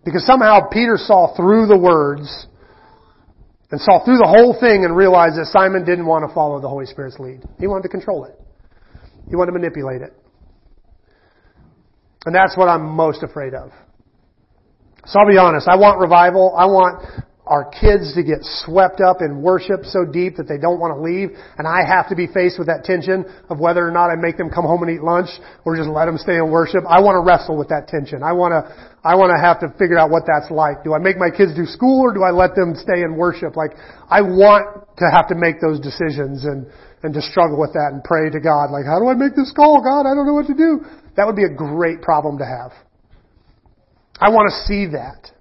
Because 0.04 0.24
somehow 0.26 0.68
Peter 0.70 0.96
saw 0.96 1.34
through 1.36 1.66
the 1.66 1.78
words 1.78 2.46
and 3.70 3.80
saw 3.80 4.04
through 4.04 4.18
the 4.18 4.26
whole 4.26 4.56
thing 4.58 4.84
and 4.84 4.96
realized 4.96 5.36
that 5.38 5.46
Simon 5.46 5.84
didn't 5.84 6.06
want 6.06 6.28
to 6.28 6.34
follow 6.34 6.60
the 6.60 6.68
Holy 6.68 6.86
Spirit's 6.86 7.18
lead. 7.18 7.42
He 7.58 7.66
wanted 7.66 7.82
to 7.84 7.88
control 7.88 8.24
it. 8.24 8.38
He 9.33 9.37
want 9.37 9.49
to 9.49 9.57
manipulate 9.57 10.03
it. 10.03 10.12
And 12.26 12.35
that's 12.35 12.55
what 12.55 12.68
I'm 12.68 12.85
most 12.85 13.22
afraid 13.22 13.55
of. 13.55 13.72
So 15.07 15.18
I'll 15.18 15.26
be 15.26 15.39
honest, 15.39 15.66
I 15.68 15.76
want 15.76 15.99
revival. 15.99 16.53
I 16.53 16.66
want 16.66 17.01
our 17.47 17.64
kids 17.64 18.12
to 18.12 18.22
get 18.22 18.45
swept 18.61 19.01
up 19.01 19.24
in 19.24 19.41
worship 19.41 19.89
so 19.89 20.05
deep 20.05 20.37
that 20.37 20.53
they 20.53 20.61
don't 20.61 20.78
want 20.78 20.93
to 20.93 21.01
leave, 21.01 21.33
and 21.57 21.66
I 21.66 21.80
have 21.80 22.11
to 22.11 22.14
be 22.14 22.28
faced 22.28 22.61
with 22.61 22.68
that 22.68 22.85
tension 22.85 23.24
of 23.49 23.59
whether 23.59 23.80
or 23.80 23.91
not 23.91 24.12
I 24.12 24.20
make 24.20 24.37
them 24.37 24.53
come 24.53 24.68
home 24.68 24.85
and 24.85 24.93
eat 24.93 25.03
lunch 25.03 25.33
or 25.64 25.80
just 25.80 25.89
let 25.89 26.05
them 26.05 26.18
stay 26.20 26.37
in 26.37 26.53
worship. 26.53 26.85
I 26.85 27.01
want 27.01 27.16
to 27.16 27.24
wrestle 27.24 27.57
with 27.57 27.72
that 27.72 27.89
tension. 27.89 28.22
I 28.22 28.37
want 28.37 28.53
to, 28.53 28.68
I 29.01 29.16
want 29.16 29.33
to 29.33 29.41
have 29.41 29.64
to 29.64 29.72
figure 29.80 29.97
out 29.97 30.12
what 30.12 30.28
that's 30.28 30.53
like. 30.53 30.85
Do 30.85 30.93
I 30.93 31.01
make 31.01 31.16
my 31.16 31.33
kids 31.33 31.57
do 31.57 31.64
school 31.64 32.05
or 32.05 32.12
do 32.12 32.20
I 32.20 32.37
let 32.37 32.53
them 32.53 32.76
stay 32.76 33.01
in 33.01 33.16
worship? 33.16 33.57
Like, 33.57 33.72
I 34.12 34.20
want 34.20 34.93
to 35.01 35.09
have 35.09 35.26
to 35.33 35.35
make 35.35 35.57
those 35.59 35.80
decisions 35.80 36.45
and, 36.45 36.68
and 37.03 37.12
to 37.14 37.22
struggle 37.22 37.59
with 37.59 37.74
that 37.74 37.90
and 37.92 38.03
pray 38.05 38.30
to 38.30 38.40
God, 38.40 38.70
like, 38.70 38.86
how 38.86 38.98
do 38.98 39.09
I 39.09 39.14
make 39.14 39.34
this 39.34 39.53
call? 39.55 39.82
God, 39.82 40.07
I 40.07 40.14
don't 40.14 40.26
know 40.26 40.34
what 40.34 40.46
to 40.46 40.55
do. 40.55 40.86
That 41.16 41.26
would 41.26 41.36
be 41.36 41.44
a 41.44 41.55
great 41.55 42.00
problem 42.00 42.38
to 42.38 42.46
have. 42.46 42.72
I 44.22 44.30
want 44.30 44.50
to 44.50 44.57
see 44.70 44.86
that. 44.94 45.32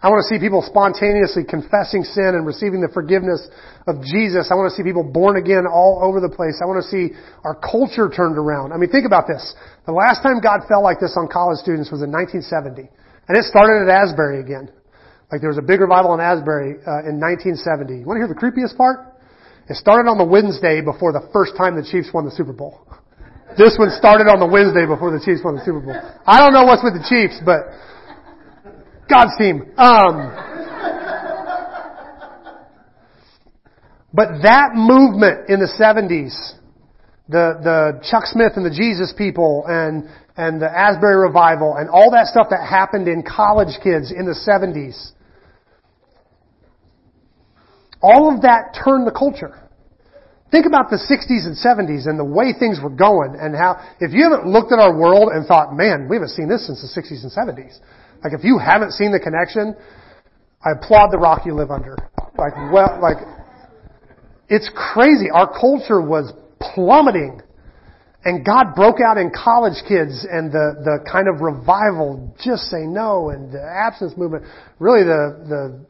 I 0.00 0.08
want 0.12 0.20
to 0.22 0.28
see 0.28 0.38
people 0.38 0.60
spontaneously 0.60 1.48
confessing 1.48 2.04
sin 2.04 2.36
and 2.36 2.44
receiving 2.44 2.84
the 2.84 2.92
forgiveness 2.92 3.42
of 3.88 4.04
Jesus. 4.04 4.52
I 4.52 4.54
want 4.54 4.68
to 4.68 4.74
see 4.76 4.84
people 4.84 5.02
born 5.02 5.40
again 5.40 5.64
all 5.64 6.04
over 6.04 6.20
the 6.20 6.28
place. 6.28 6.60
I 6.60 6.68
want 6.68 6.84
to 6.84 6.88
see 6.88 7.16
our 7.42 7.56
culture 7.56 8.12
turned 8.12 8.36
around. 8.36 8.70
I 8.70 8.76
mean, 8.76 8.92
think 8.92 9.08
about 9.08 9.24
this. 9.24 9.42
The 9.88 9.96
last 9.96 10.20
time 10.20 10.44
God 10.44 10.68
fell 10.68 10.84
like 10.84 11.00
this 11.00 11.16
on 11.16 11.32
college 11.32 11.58
students 11.64 11.88
was 11.88 12.04
in 12.04 12.12
1970. 12.12 12.86
And 13.28 13.34
it 13.34 13.44
started 13.48 13.88
at 13.88 13.90
Asbury 13.90 14.44
again. 14.44 14.68
Like 15.32 15.40
there 15.40 15.50
was 15.50 15.58
a 15.58 15.64
big 15.64 15.80
revival 15.80 16.14
in 16.14 16.20
Asbury 16.20 16.76
uh, 16.86 17.08
in 17.08 17.18
1970. 17.18 18.04
You 18.04 18.06
want 18.06 18.20
to 18.20 18.22
hear 18.22 18.30
the 18.30 18.38
creepiest 18.38 18.76
part? 18.76 19.15
It 19.68 19.76
started 19.76 20.08
on 20.08 20.18
the 20.18 20.24
Wednesday 20.24 20.80
before 20.80 21.12
the 21.12 21.28
first 21.32 21.56
time 21.56 21.74
the 21.74 21.82
Chiefs 21.82 22.10
won 22.14 22.24
the 22.24 22.30
Super 22.30 22.52
Bowl. 22.52 22.86
This 23.58 23.74
one 23.78 23.90
started 23.90 24.28
on 24.28 24.38
the 24.38 24.46
Wednesday 24.46 24.86
before 24.86 25.10
the 25.10 25.18
Chiefs 25.18 25.40
won 25.42 25.56
the 25.56 25.64
Super 25.64 25.80
Bowl. 25.80 25.96
I 26.26 26.38
don't 26.38 26.52
know 26.52 26.64
what's 26.64 26.84
with 26.84 26.94
the 26.94 27.02
Chiefs, 27.02 27.42
but 27.42 27.66
God's 29.10 29.34
team. 29.38 29.66
Um, 29.74 30.30
but 34.14 34.42
that 34.46 34.78
movement 34.78 35.50
in 35.50 35.58
the 35.58 35.72
70s, 35.72 36.30
the, 37.28 37.58
the 37.58 38.06
Chuck 38.08 38.26
Smith 38.26 38.52
and 38.54 38.64
the 38.64 38.70
Jesus 38.70 39.12
people 39.18 39.64
and, 39.66 40.08
and 40.36 40.62
the 40.62 40.70
Asbury 40.70 41.16
revival 41.16 41.74
and 41.74 41.90
all 41.90 42.12
that 42.12 42.26
stuff 42.26 42.48
that 42.50 42.62
happened 42.62 43.08
in 43.08 43.24
college 43.26 43.82
kids 43.82 44.12
in 44.12 44.26
the 44.26 44.36
70s, 44.36 45.10
all 48.02 48.34
of 48.34 48.42
that 48.42 48.76
turned 48.84 49.06
the 49.06 49.12
culture. 49.12 49.66
Think 50.50 50.66
about 50.66 50.90
the 50.90 50.96
60s 50.96 51.42
and 51.42 51.58
70s 51.58 52.06
and 52.06 52.18
the 52.18 52.24
way 52.24 52.54
things 52.54 52.78
were 52.80 52.94
going 52.94 53.36
and 53.38 53.54
how, 53.54 53.82
if 53.98 54.14
you 54.14 54.22
haven't 54.22 54.46
looked 54.46 54.70
at 54.72 54.78
our 54.78 54.96
world 54.96 55.30
and 55.34 55.44
thought, 55.46 55.74
man, 55.74 56.06
we 56.08 56.16
haven't 56.16 56.30
seen 56.30 56.48
this 56.48 56.66
since 56.66 56.80
the 56.80 56.88
60s 56.88 57.26
and 57.26 57.32
70s. 57.34 57.78
Like 58.22 58.32
if 58.32 58.44
you 58.44 58.58
haven't 58.58 58.92
seen 58.92 59.10
the 59.10 59.18
connection, 59.18 59.74
I 60.64 60.78
applaud 60.78 61.10
the 61.10 61.18
rock 61.18 61.46
you 61.46 61.54
live 61.54 61.70
under. 61.70 61.96
Like, 62.38 62.54
well, 62.72 62.98
like, 63.02 63.18
it's 64.48 64.70
crazy. 64.74 65.30
Our 65.32 65.48
culture 65.48 66.00
was 66.00 66.32
plummeting. 66.60 67.42
And 68.24 68.44
God 68.44 68.74
broke 68.74 68.96
out 69.00 69.18
in 69.18 69.30
college 69.30 69.78
kids 69.86 70.26
and 70.28 70.50
the, 70.50 70.74
the 70.82 71.10
kind 71.10 71.28
of 71.28 71.40
revival, 71.40 72.34
just 72.42 72.64
say 72.64 72.82
no, 72.82 73.30
and 73.30 73.52
the 73.52 73.62
absence 73.62 74.14
movement. 74.16 74.44
Really 74.80 75.04
the, 75.04 75.46
the 75.46 75.86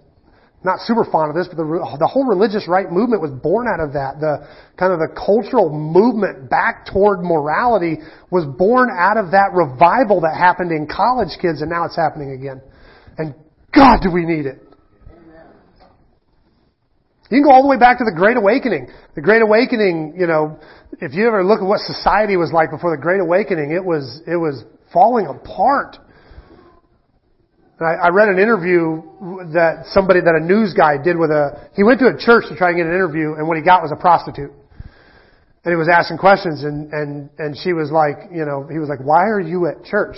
not 0.65 0.81
super 0.81 1.05
fond 1.05 1.31
of 1.31 1.37
this, 1.37 1.47
but 1.47 1.57
the, 1.57 1.67
the 1.99 2.07
whole 2.07 2.25
religious 2.25 2.67
right 2.67 2.91
movement 2.91 3.23
was 3.23 3.31
born 3.31 3.69
out 3.69 3.79
of 3.79 3.93
that. 3.93 4.19
The 4.19 4.49
kind 4.77 4.93
of 4.93 4.99
the 4.99 5.13
cultural 5.15 5.71
movement 5.71 6.51
back 6.51 6.87
toward 6.87 7.23
morality 7.23 7.99
was 8.31 8.45
born 8.59 8.89
out 8.91 9.17
of 9.17 9.31
that 9.31 9.55
revival 9.55 10.23
that 10.23 10.35
happened 10.35 10.73
in 10.73 10.89
college 10.89 11.39
kids, 11.41 11.63
and 11.63 11.71
now 11.71 11.85
it's 11.85 11.97
happening 11.97 12.33
again. 12.33 12.61
And 13.19 13.35
God, 13.75 14.01
do 14.03 14.11
we 14.11 14.25
need 14.25 14.47
it? 14.47 14.67
You 17.31 17.39
can 17.39 17.45
go 17.45 17.51
all 17.51 17.63
the 17.63 17.69
way 17.69 17.79
back 17.79 17.99
to 17.99 18.05
the 18.05 18.15
Great 18.15 18.37
Awakening. 18.37 18.87
The 19.17 19.21
Great 19.21 19.43
Awakening, 19.43 20.15
you 20.17 20.27
know, 20.27 20.59
if 21.01 21.13
you 21.13 21.27
ever 21.27 21.43
look 21.43 21.61
at 21.61 21.67
what 21.67 21.81
society 21.81 22.37
was 22.37 22.53
like 22.53 22.71
before 22.71 22.95
the 22.95 23.03
Great 23.03 23.21
Awakening, 23.21 23.73
it 23.73 23.85
was, 23.85 24.23
it 24.27 24.37
was 24.37 24.65
falling 24.93 25.27
apart. 25.27 25.99
I, 27.81 28.07
I 28.07 28.09
read 28.09 28.29
an 28.29 28.39
interview 28.39 29.03
that 29.53 29.85
somebody 29.93 30.21
that 30.21 30.35
a 30.35 30.45
news 30.45 30.73
guy 30.73 30.97
did 31.03 31.17
with 31.17 31.31
a, 31.31 31.69
he 31.75 31.85
went 31.85 32.01
to 32.01 32.09
a 32.09 32.17
church 32.17 32.45
to 32.49 32.57
try 32.57 32.69
and 32.69 32.79
get 32.79 32.87
an 32.87 32.95
interview 32.95 33.35
and 33.35 33.47
what 33.47 33.57
he 33.57 33.63
got 33.63 33.83
was 33.83 33.93
a 33.93 34.01
prostitute. 34.01 34.53
And 35.65 35.73
he 35.73 35.77
was 35.77 35.89
asking 35.89 36.19
questions 36.19 36.63
and, 36.65 36.93
and, 36.93 37.31
and 37.39 37.57
she 37.57 37.73
was 37.73 37.91
like, 37.91 38.31
you 38.33 38.45
know, 38.45 38.67
he 38.71 38.79
was 38.79 38.89
like, 38.89 39.01
why 39.01 39.27
are 39.27 39.41
you 39.41 39.67
at 39.67 39.85
church? 39.85 40.17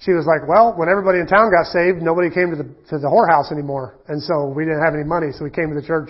she 0.00 0.12
was 0.12 0.24
like, 0.24 0.48
well, 0.48 0.72
when 0.76 0.88
everybody 0.88 1.20
in 1.20 1.26
town 1.26 1.52
got 1.52 1.66
saved, 1.66 2.00
nobody 2.00 2.32
came 2.32 2.50
to 2.50 2.56
the, 2.56 2.68
to 2.88 2.96
the 2.96 3.08
whorehouse 3.08 3.52
anymore. 3.52 4.00
And 4.08 4.22
so 4.22 4.48
we 4.48 4.64
didn't 4.64 4.80
have 4.82 4.94
any 4.94 5.04
money, 5.04 5.28
so 5.36 5.44
we 5.44 5.50
came 5.50 5.68
to 5.68 5.78
the 5.78 5.86
church 5.86 6.08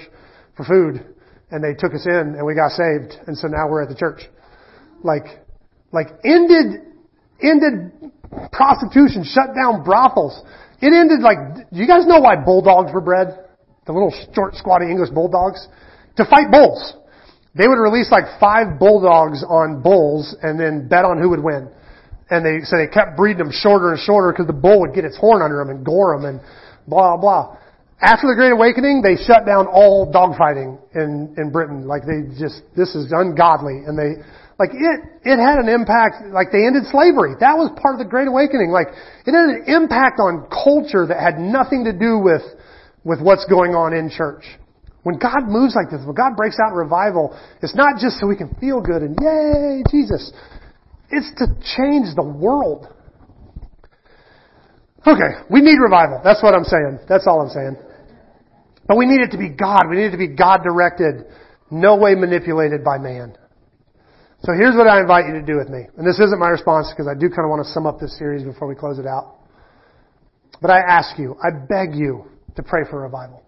for 0.56 0.64
food 0.64 1.02
and 1.50 1.58
they 1.62 1.74
took 1.74 1.92
us 1.92 2.06
in 2.06 2.38
and 2.38 2.46
we 2.46 2.54
got 2.54 2.70
saved. 2.70 3.18
And 3.26 3.36
so 3.36 3.48
now 3.48 3.68
we're 3.68 3.82
at 3.82 3.88
the 3.88 3.98
church. 3.98 4.22
Like, 5.02 5.42
like 5.90 6.06
ended, 6.24 6.86
ended 7.42 7.90
prostitution, 8.52 9.26
shut 9.26 9.58
down 9.58 9.82
brothels. 9.82 10.38
It 10.80 10.92
ended 10.92 11.20
like, 11.20 11.70
do 11.70 11.78
you 11.78 11.86
guys 11.86 12.06
know 12.06 12.20
why 12.20 12.36
bulldogs 12.36 12.92
were 12.92 13.00
bred? 13.00 13.38
The 13.86 13.92
little 13.92 14.12
short, 14.34 14.54
squatty 14.54 14.86
English 14.86 15.10
bulldogs? 15.10 15.66
To 16.16 16.24
fight 16.24 16.50
bulls. 16.50 16.94
They 17.54 17.66
would 17.66 17.80
release 17.80 18.10
like 18.10 18.24
five 18.38 18.78
bulldogs 18.78 19.42
on 19.42 19.82
bulls 19.82 20.36
and 20.42 20.58
then 20.58 20.88
bet 20.88 21.04
on 21.04 21.18
who 21.18 21.30
would 21.30 21.42
win 21.42 21.68
and 22.30 22.46
they 22.46 22.64
so 22.64 22.78
they 22.78 22.86
kept 22.86 23.16
breeding 23.16 23.38
them 23.38 23.52
shorter 23.52 23.90
and 23.90 24.00
shorter 24.00 24.32
because 24.32 24.46
the 24.46 24.56
bull 24.56 24.80
would 24.80 24.94
get 24.94 25.04
its 25.04 25.16
horn 25.18 25.42
under 25.42 25.58
them 25.58 25.68
and 25.68 25.84
gore 25.84 26.16
them 26.16 26.24
and 26.24 26.40
blah 26.86 27.16
blah. 27.16 27.56
After 28.00 28.28
the 28.28 28.34
Great 28.34 28.52
Awakening, 28.52 29.02
they 29.02 29.20
shut 29.20 29.44
down 29.44 29.66
all 29.66 30.10
dogfighting 30.10 30.78
in 30.94 31.34
in 31.36 31.50
Britain. 31.50 31.86
Like 31.86 32.02
they 32.06 32.22
just 32.38 32.62
this 32.76 32.94
is 32.94 33.12
ungodly, 33.12 33.82
and 33.84 33.98
they 33.98 34.22
like 34.60 34.76
it 34.76 35.00
it 35.24 35.40
had 35.40 35.56
an 35.56 35.72
impact. 35.72 36.28
Like 36.28 36.52
they 36.52 36.68
ended 36.68 36.84
slavery. 36.92 37.32
That 37.40 37.56
was 37.56 37.72
part 37.80 37.96
of 37.96 38.04
the 38.04 38.04
Great 38.04 38.28
Awakening. 38.28 38.68
Like 38.68 38.92
it 39.24 39.32
had 39.32 39.48
an 39.48 39.64
impact 39.64 40.20
on 40.20 40.44
culture 40.52 41.08
that 41.08 41.16
had 41.16 41.40
nothing 41.40 41.88
to 41.88 41.96
do 41.96 42.20
with 42.20 42.44
with 43.00 43.24
what's 43.24 43.48
going 43.48 43.72
on 43.72 43.96
in 43.96 44.12
church. 44.12 44.44
When 45.02 45.16
God 45.16 45.48
moves 45.48 45.72
like 45.72 45.88
this, 45.88 46.04
when 46.04 46.14
God 46.14 46.36
breaks 46.36 46.60
out 46.60 46.76
revival, 46.76 47.32
it's 47.64 47.74
not 47.74 47.96
just 47.96 48.20
so 48.20 48.28
we 48.28 48.36
can 48.36 48.52
feel 48.60 48.84
good 48.84 49.00
and 49.00 49.16
yay, 49.16 49.80
Jesus. 49.88 50.28
It's 51.08 51.32
to 51.40 51.48
change 51.80 52.12
the 52.12 52.22
world. 52.22 52.84
Okay, 55.08 55.40
we 55.48 55.64
need 55.64 55.80
revival. 55.80 56.20
That's 56.22 56.42
what 56.42 56.52
I'm 56.52 56.68
saying. 56.68 57.00
That's 57.08 57.26
all 57.26 57.40
I'm 57.40 57.48
saying. 57.48 57.80
But 58.86 58.98
we 58.98 59.06
need 59.06 59.24
it 59.24 59.32
to 59.32 59.38
be 59.38 59.48
God. 59.48 59.88
We 59.88 59.96
need 59.96 60.12
it 60.12 60.20
to 60.20 60.20
be 60.20 60.28
God 60.28 60.60
directed, 60.62 61.24
no 61.70 61.96
way 61.96 62.14
manipulated 62.14 62.84
by 62.84 62.98
man. 62.98 63.39
So 64.42 64.52
here's 64.52 64.74
what 64.74 64.88
I 64.88 65.00
invite 65.00 65.26
you 65.26 65.34
to 65.34 65.42
do 65.42 65.56
with 65.56 65.68
me. 65.68 65.84
And 65.98 66.06
this 66.06 66.18
isn't 66.18 66.38
my 66.38 66.48
response 66.48 66.88
because 66.90 67.06
I 67.06 67.12
do 67.12 67.28
kind 67.28 67.44
of 67.44 67.50
want 67.50 67.64
to 67.64 67.70
sum 67.72 67.86
up 67.86 68.00
this 68.00 68.16
series 68.16 68.42
before 68.42 68.68
we 68.68 68.74
close 68.74 68.98
it 68.98 69.06
out. 69.06 69.36
But 70.62 70.70
I 70.70 70.80
ask 70.80 71.18
you, 71.18 71.36
I 71.42 71.50
beg 71.50 71.94
you 71.94 72.24
to 72.56 72.62
pray 72.62 72.82
for 72.88 73.02
revival. 73.02 73.42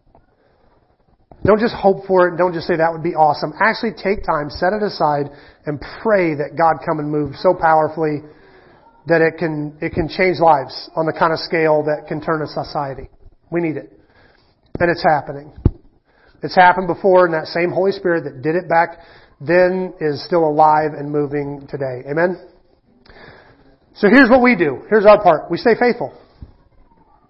Don't 1.45 1.59
just 1.59 1.75
hope 1.75 2.07
for 2.07 2.29
it. 2.29 2.37
Don't 2.37 2.53
just 2.53 2.67
say 2.67 2.77
that 2.77 2.93
would 2.93 3.03
be 3.03 3.17
awesome. 3.17 3.53
Actually 3.59 3.93
take 3.97 4.23
time, 4.23 4.49
set 4.49 4.73
it 4.73 4.83
aside, 4.83 5.33
and 5.67 5.81
pray 6.03 6.37
that 6.37 6.57
God 6.57 6.85
come 6.85 7.01
and 7.01 7.11
move 7.11 7.35
so 7.37 7.55
powerfully 7.59 8.21
that 9.07 9.21
it 9.21 9.39
can, 9.39 9.77
it 9.81 9.93
can 9.93 10.09
change 10.09 10.39
lives 10.39 10.91
on 10.95 11.07
the 11.07 11.13
kind 11.13 11.33
of 11.33 11.41
scale 11.41 11.83
that 11.83 12.07
can 12.07 12.21
turn 12.21 12.43
a 12.43 12.47
society. 12.47 13.09
We 13.51 13.61
need 13.61 13.77
it. 13.77 13.91
And 14.79 14.91
it's 14.91 15.03
happening. 15.03 15.53
It's 16.43 16.55
happened 16.55 16.87
before 16.87 17.25
and 17.25 17.35
that 17.35 17.47
same 17.47 17.71
Holy 17.71 17.93
Spirit 17.93 18.25
that 18.25 18.43
did 18.43 18.55
it 18.55 18.69
back 18.69 18.99
then 19.47 19.95
is 20.01 20.25
still 20.25 20.45
alive 20.45 20.93
and 20.97 21.11
moving 21.11 21.67
today. 21.69 22.03
Amen? 22.09 22.41
So 23.95 24.09
here's 24.09 24.31
what 24.31 24.43
we 24.43 24.57
do. 24.57 24.83
Here's 24.89 25.05
our 25.05 25.23
part. 25.23 25.51
We 25.51 25.59
stay 25.59 25.75
faithful. 25.79 26.17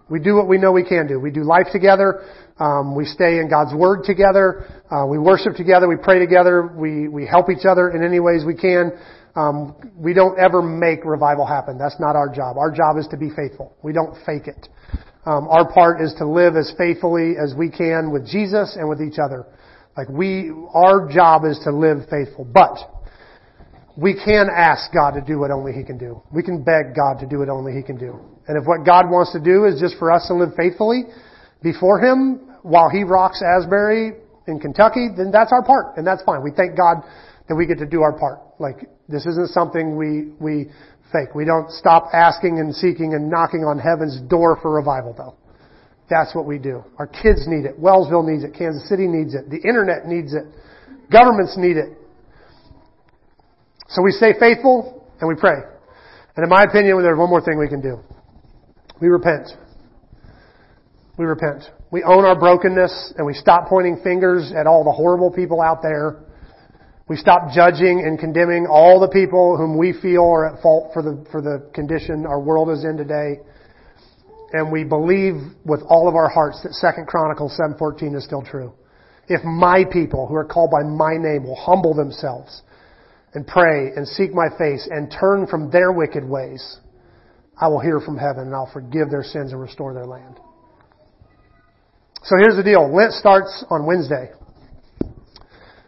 We 0.09 0.19
do 0.19 0.35
what 0.35 0.47
we 0.47 0.57
know 0.57 0.71
we 0.71 0.83
can 0.87 1.07
do. 1.07 1.19
We 1.19 1.31
do 1.31 1.43
life 1.43 1.67
together. 1.71 2.23
Um, 2.59 2.95
we 2.95 3.05
stay 3.05 3.39
in 3.39 3.49
God's 3.49 3.73
Word 3.73 4.03
together. 4.03 4.65
Uh, 4.91 5.07
we 5.07 5.17
worship 5.17 5.55
together. 5.55 5.87
We 5.87 5.95
pray 5.95 6.19
together. 6.19 6.71
We 6.75 7.07
we 7.07 7.25
help 7.25 7.49
each 7.49 7.65
other 7.65 7.89
in 7.89 8.03
any 8.03 8.19
ways 8.19 8.43
we 8.45 8.55
can. 8.55 8.91
Um, 9.35 9.75
we 9.97 10.13
don't 10.13 10.37
ever 10.37 10.61
make 10.61 11.03
revival 11.03 11.45
happen. 11.45 11.79
That's 11.79 11.99
not 11.99 12.15
our 12.15 12.29
job. 12.33 12.57
Our 12.57 12.69
job 12.69 12.97
is 12.97 13.07
to 13.07 13.17
be 13.17 13.31
faithful. 13.35 13.75
We 13.81 13.91
don't 13.91 14.15
fake 14.25 14.47
it. 14.47 14.67
Um, 15.25 15.47
our 15.47 15.71
part 15.71 16.01
is 16.01 16.13
to 16.19 16.27
live 16.27 16.55
as 16.55 16.71
faithfully 16.77 17.33
as 17.41 17.55
we 17.57 17.69
can 17.69 18.11
with 18.11 18.27
Jesus 18.27 18.75
and 18.77 18.87
with 18.87 19.01
each 19.01 19.17
other. 19.17 19.45
Like 19.95 20.09
we, 20.09 20.51
our 20.73 21.09
job 21.11 21.43
is 21.45 21.59
to 21.65 21.71
live 21.71 22.09
faithful. 22.09 22.45
But 22.45 22.77
we 23.95 24.13
can 24.13 24.47
ask 24.49 24.91
God 24.91 25.11
to 25.11 25.21
do 25.21 25.39
what 25.39 25.51
only 25.51 25.71
He 25.73 25.83
can 25.83 25.97
do. 25.97 26.21
We 26.31 26.41
can 26.41 26.63
beg 26.63 26.95
God 26.95 27.19
to 27.19 27.27
do 27.27 27.39
what 27.39 27.49
only 27.49 27.73
He 27.73 27.83
can 27.83 27.97
do. 27.97 28.19
And 28.47 28.57
if 28.57 28.65
what 28.65 28.85
God 28.85 29.09
wants 29.09 29.31
to 29.33 29.39
do 29.39 29.65
is 29.65 29.79
just 29.79 29.97
for 29.97 30.11
us 30.11 30.27
to 30.27 30.33
live 30.33 30.49
faithfully, 30.57 31.03
before 31.61 31.99
Him 31.99 32.57
while 32.63 32.89
He 32.89 33.03
rocks 33.03 33.41
Asbury 33.41 34.13
in 34.47 34.59
Kentucky, 34.59 35.09
then 35.15 35.31
that's 35.31 35.51
our 35.51 35.63
part, 35.63 35.97
and 35.97 36.05
that's 36.05 36.23
fine. 36.23 36.43
We 36.43 36.51
thank 36.51 36.75
God 36.75 36.97
that 37.47 37.55
we 37.55 37.65
get 37.65 37.77
to 37.77 37.85
do 37.85 38.01
our 38.01 38.17
part. 38.17 38.39
Like 38.59 38.89
this 39.07 39.25
isn't 39.25 39.49
something 39.49 39.95
we 39.95 40.33
we 40.39 40.71
fake. 41.11 41.35
We 41.35 41.45
don't 41.45 41.69
stop 41.69 42.09
asking 42.13 42.59
and 42.59 42.73
seeking 42.75 43.13
and 43.13 43.29
knocking 43.29 43.61
on 43.61 43.77
heaven's 43.77 44.19
door 44.27 44.57
for 44.61 44.73
revival, 44.73 45.13
though. 45.15 45.35
That's 46.09 46.35
what 46.35 46.45
we 46.45 46.57
do. 46.57 46.83
Our 46.97 47.07
kids 47.07 47.47
need 47.47 47.65
it. 47.65 47.79
Wellsville 47.79 48.27
needs 48.27 48.43
it. 48.43 48.53
Kansas 48.57 48.87
City 48.89 49.07
needs 49.07 49.33
it. 49.33 49.49
The 49.49 49.61
internet 49.67 50.05
needs 50.05 50.33
it. 50.33 50.43
Governments 51.11 51.55
need 51.57 51.77
it. 51.77 51.97
So 53.89 54.01
we 54.01 54.11
stay 54.11 54.33
faithful 54.39 55.07
and 55.19 55.27
we 55.27 55.35
pray. 55.39 55.57
And 56.35 56.43
in 56.43 56.49
my 56.49 56.63
opinion, 56.63 57.01
there's 57.01 57.17
one 57.17 57.29
more 57.29 57.41
thing 57.41 57.59
we 57.59 57.69
can 57.69 57.81
do. 57.81 57.99
We 59.01 59.07
repent. 59.07 59.49
We 61.17 61.25
repent. 61.25 61.63
We 61.91 62.03
own 62.03 62.25
our 62.25 62.37
brokenness 62.37 63.13
and 63.17 63.25
we 63.25 63.33
stop 63.33 63.67
pointing 63.69 64.01
fingers 64.03 64.51
at 64.57 64.65
all 64.65 64.83
the 64.83 64.91
horrible 64.91 65.31
people 65.31 65.61
out 65.61 65.81
there. 65.83 66.23
We 67.07 67.17
stop 67.17 67.53
judging 67.53 68.03
and 68.05 68.17
condemning 68.17 68.65
all 68.65 68.99
the 68.99 69.09
people 69.09 69.57
whom 69.57 69.77
we 69.77 69.93
feel 70.01 70.23
are 70.23 70.55
at 70.55 70.61
fault 70.61 70.91
for 70.93 71.03
the, 71.03 71.23
for 71.31 71.41
the 71.41 71.69
condition 71.73 72.25
our 72.25 72.39
world 72.39 72.69
is 72.71 72.83
in 72.83 72.97
today. 72.97 73.41
And 74.53 74.71
we 74.71 74.83
believe 74.83 75.33
with 75.65 75.81
all 75.89 76.07
of 76.07 76.15
our 76.15 76.29
hearts 76.29 76.61
that 76.61 76.77
2 76.79 77.05
Chronicles 77.05 77.59
7.14 77.59 78.15
is 78.15 78.23
still 78.23 78.43
true. 78.43 78.71
If 79.27 79.43
my 79.43 79.83
people 79.91 80.27
who 80.27 80.35
are 80.35 80.45
called 80.45 80.69
by 80.69 80.83
my 80.83 81.17
name 81.17 81.43
will 81.43 81.55
humble 81.55 81.95
themselves 81.95 82.61
and 83.33 83.47
pray 83.47 83.89
and 83.95 84.07
seek 84.07 84.31
my 84.31 84.49
face 84.57 84.87
and 84.89 85.11
turn 85.11 85.47
from 85.47 85.71
their 85.71 85.91
wicked 85.91 86.23
ways, 86.23 86.77
I 87.59 87.67
will 87.67 87.79
hear 87.79 87.99
from 87.99 88.17
heaven 88.17 88.43
and 88.43 88.53
I'll 88.53 88.69
forgive 88.71 89.09
their 89.09 89.23
sins 89.23 89.53
and 89.53 89.61
restore 89.61 89.93
their 89.93 90.05
land. 90.05 90.39
So 92.23 92.35
here's 92.37 92.55
the 92.55 92.63
deal. 92.63 92.93
Lent 92.95 93.13
starts 93.13 93.65
on 93.69 93.87
Wednesday. 93.87 94.31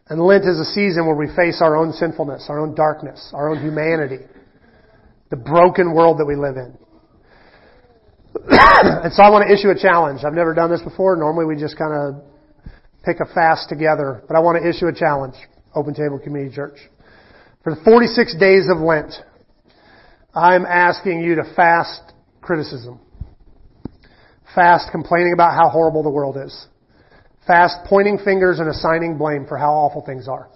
And 0.07 0.19
Lent 0.21 0.43
is 0.45 0.59
a 0.59 0.65
season 0.65 1.05
where 1.05 1.15
we 1.15 1.27
face 1.35 1.61
our 1.61 1.77
own 1.77 1.93
sinfulness, 1.93 2.45
our 2.49 2.59
own 2.59 2.73
darkness, 2.73 3.31
our 3.33 3.49
own 3.49 3.61
humanity, 3.61 4.25
the 5.29 5.37
broken 5.37 5.93
world 5.93 6.19
that 6.19 6.25
we 6.25 6.35
live 6.35 6.57
in. 6.57 6.77
and 8.49 9.13
so 9.13 9.23
I 9.23 9.29
want 9.29 9.47
to 9.47 9.53
issue 9.53 9.69
a 9.69 9.79
challenge. 9.79 10.23
I've 10.25 10.33
never 10.33 10.53
done 10.53 10.69
this 10.69 10.81
before. 10.81 11.15
Normally 11.15 11.45
we 11.45 11.59
just 11.59 11.77
kind 11.77 11.93
of 11.93 12.23
pick 13.03 13.17
a 13.19 13.33
fast 13.33 13.69
together, 13.69 14.23
but 14.27 14.35
I 14.35 14.39
want 14.39 14.61
to 14.61 14.67
issue 14.67 14.87
a 14.87 14.93
challenge. 14.93 15.35
Open 15.73 15.93
Table 15.93 16.19
Community 16.19 16.55
Church. 16.55 16.77
For 17.63 17.75
the 17.75 17.81
46 17.83 18.37
days 18.39 18.67
of 18.69 18.79
Lent, 18.79 19.13
I'm 20.33 20.65
asking 20.65 21.21
you 21.21 21.35
to 21.35 21.43
fast 21.55 22.13
criticism. 22.41 22.99
Fast 24.53 24.91
complaining 24.91 25.33
about 25.33 25.53
how 25.53 25.69
horrible 25.69 26.03
the 26.03 26.09
world 26.09 26.37
is. 26.37 26.67
Fast 27.47 27.77
pointing 27.87 28.17
fingers 28.23 28.59
and 28.59 28.69
assigning 28.69 29.17
blame 29.17 29.45
for 29.47 29.57
how 29.57 29.71
awful 29.71 30.03
things 30.05 30.27
are. 30.27 30.49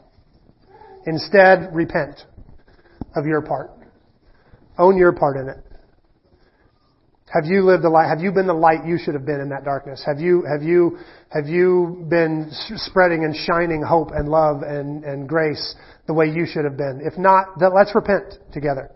Instead, 1.06 1.74
repent 1.74 2.22
of 3.16 3.26
your 3.26 3.42
part. 3.42 3.72
Own 4.78 4.98
your 4.98 5.12
part 5.12 5.38
in 5.38 5.50
it. 5.50 5.58
Have 7.32 7.46
you 7.46 7.62
lived 7.62 7.84
the 7.84 7.90
light? 7.90 8.10
Have 8.10 8.22
you 8.22 8.32
been 8.32 8.48
the 8.48 8.58
light 8.58 8.86
you 8.86 8.98
should 8.98 9.14
have 9.14 9.26
been 9.26 9.40
in 9.40 9.50
that 9.50 9.64
darkness? 9.64 10.02
Have 10.04 10.20
you, 10.20 10.44
have 10.50 10.64
you, 10.64 10.98
have 11.30 11.46
you 11.46 12.08
been 12.10 12.50
spreading 12.52 13.24
and 13.24 13.36
shining 13.36 13.84
hope 13.84 14.10
and 14.12 14.30
love 14.30 14.64
and, 14.64 15.04
and 15.04 15.30
grace 15.30 15.76
the 16.08 16.14
way 16.14 16.26
you 16.26 16.48
should 16.52 16.66
have 16.66 16.76
been? 16.76 17.02
If 17.06 17.20
not, 17.20 17.60
then 17.60 17.70
let's 17.76 17.94
repent 17.94 18.34
together. 18.52 18.90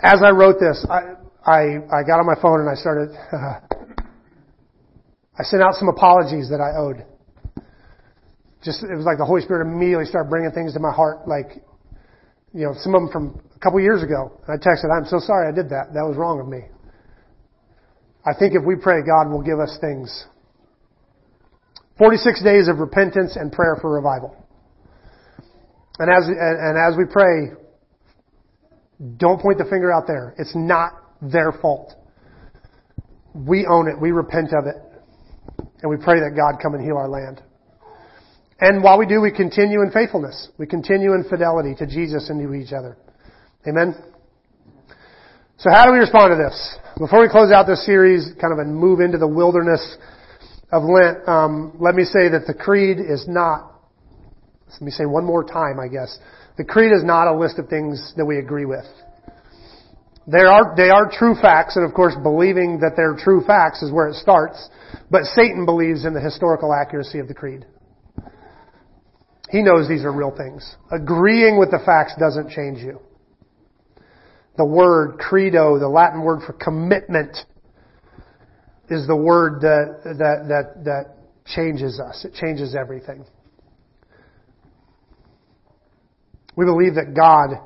As 0.00 0.22
I 0.24 0.30
wrote 0.30 0.60
this, 0.60 0.86
I, 0.88 1.18
I, 1.44 1.82
I 1.90 2.02
got 2.06 2.22
on 2.22 2.26
my 2.26 2.40
phone 2.40 2.60
and 2.60 2.70
I 2.70 2.74
started, 2.78 3.10
uh, 3.32 3.58
I 5.38 5.42
sent 5.42 5.60
out 5.60 5.74
some 5.74 5.88
apologies 5.88 6.50
that 6.50 6.60
I 6.62 6.78
owed. 6.78 7.04
Just, 8.62 8.84
it 8.84 8.94
was 8.94 9.04
like 9.04 9.18
the 9.18 9.26
Holy 9.26 9.42
Spirit 9.42 9.66
immediately 9.66 10.06
started 10.06 10.30
bringing 10.30 10.52
things 10.52 10.74
to 10.74 10.78
my 10.78 10.92
heart, 10.92 11.26
like, 11.26 11.64
you 12.54 12.62
know, 12.62 12.74
some 12.78 12.94
of 12.94 13.02
them 13.02 13.10
from 13.10 13.42
a 13.56 13.58
couple 13.58 13.80
years 13.80 14.04
ago. 14.04 14.38
And 14.46 14.54
I 14.54 14.62
texted, 14.62 14.86
I'm 14.94 15.06
so 15.06 15.18
sorry 15.18 15.50
I 15.50 15.52
did 15.52 15.68
that. 15.70 15.90
That 15.94 16.06
was 16.06 16.16
wrong 16.16 16.38
of 16.38 16.46
me. 16.46 16.62
I 18.24 18.34
think 18.38 18.54
if 18.54 18.64
we 18.64 18.76
pray, 18.76 19.02
God 19.02 19.30
will 19.30 19.42
give 19.42 19.58
us 19.58 19.76
things. 19.80 20.26
46 21.98 22.42
days 22.42 22.68
of 22.68 22.78
repentance 22.78 23.36
and 23.36 23.52
prayer 23.52 23.76
for 23.80 23.92
revival. 23.92 24.36
And 25.98 26.10
as, 26.10 26.26
and 26.26 26.78
as 26.78 26.96
we 26.96 27.04
pray, 27.04 27.52
don't 29.16 29.40
point 29.40 29.58
the 29.58 29.64
finger 29.64 29.92
out 29.92 30.04
there. 30.06 30.34
It's 30.38 30.54
not 30.54 30.92
their 31.20 31.52
fault. 31.60 31.94
We 33.34 33.66
own 33.66 33.88
it. 33.88 34.00
We 34.00 34.12
repent 34.12 34.52
of 34.52 34.66
it. 34.66 34.76
And 35.82 35.90
we 35.90 35.96
pray 35.96 36.20
that 36.20 36.34
God 36.36 36.62
come 36.62 36.74
and 36.74 36.84
heal 36.84 36.96
our 36.96 37.08
land. 37.08 37.42
And 38.60 38.82
while 38.82 38.98
we 38.98 39.06
do, 39.06 39.20
we 39.20 39.32
continue 39.32 39.82
in 39.82 39.90
faithfulness. 39.90 40.48
We 40.56 40.66
continue 40.66 41.14
in 41.14 41.24
fidelity 41.28 41.74
to 41.76 41.86
Jesus 41.86 42.30
and 42.30 42.40
to 42.40 42.54
each 42.54 42.72
other. 42.72 42.96
Amen? 43.66 43.94
So 45.58 45.70
how 45.70 45.86
do 45.86 45.92
we 45.92 45.98
respond 45.98 46.30
to 46.30 46.36
this? 46.36 46.78
Before 46.98 47.22
we 47.22 47.28
close 47.28 47.50
out 47.50 47.66
this 47.66 47.86
series, 47.86 48.30
kind 48.38 48.52
of 48.52 48.58
and 48.58 48.76
move 48.76 49.00
into 49.00 49.16
the 49.16 49.26
wilderness 49.26 49.96
of 50.70 50.82
Lent, 50.82 51.26
um, 51.26 51.76
let 51.80 51.94
me 51.94 52.04
say 52.04 52.28
that 52.28 52.44
the 52.46 52.52
creed 52.52 52.98
is 52.98 53.24
not. 53.26 53.80
Let 54.72 54.82
me 54.82 54.90
say 54.90 55.06
one 55.06 55.24
more 55.24 55.42
time, 55.42 55.80
I 55.80 55.88
guess. 55.88 56.18
The 56.58 56.64
creed 56.64 56.92
is 56.92 57.02
not 57.02 57.28
a 57.28 57.34
list 57.34 57.58
of 57.58 57.68
things 57.68 58.12
that 58.18 58.26
we 58.26 58.38
agree 58.38 58.66
with. 58.66 58.84
They 60.26 60.44
are, 60.44 60.74
they 60.76 60.90
are 60.90 61.10
true 61.10 61.34
facts, 61.34 61.76
and 61.76 61.84
of 61.84 61.94
course 61.94 62.14
believing 62.22 62.80
that 62.80 62.92
they're 62.94 63.16
true 63.16 63.42
facts 63.44 63.82
is 63.82 63.90
where 63.90 64.08
it 64.08 64.16
starts, 64.16 64.68
but 65.10 65.24
Satan 65.24 65.64
believes 65.64 66.04
in 66.04 66.12
the 66.12 66.20
historical 66.20 66.74
accuracy 66.74 67.18
of 67.18 67.26
the 67.26 67.34
creed. 67.34 67.64
He 69.50 69.62
knows 69.62 69.88
these 69.88 70.04
are 70.04 70.12
real 70.12 70.34
things. 70.36 70.76
Agreeing 70.90 71.58
with 71.58 71.70
the 71.70 71.80
facts 71.84 72.14
doesn't 72.18 72.50
change 72.50 72.78
you. 72.80 73.00
The 74.56 74.64
word 74.64 75.18
credo, 75.18 75.78
the 75.78 75.88
Latin 75.88 76.22
word 76.22 76.40
for 76.46 76.52
commitment, 76.52 77.36
is 78.90 79.06
the 79.06 79.16
word 79.16 79.62
that, 79.62 80.00
that, 80.04 80.48
that, 80.48 80.84
that 80.84 81.04
changes 81.46 81.98
us. 81.98 82.24
It 82.24 82.34
changes 82.34 82.74
everything. 82.74 83.24
We 86.54 86.66
believe 86.66 86.96
that 86.96 87.14
God 87.14 87.56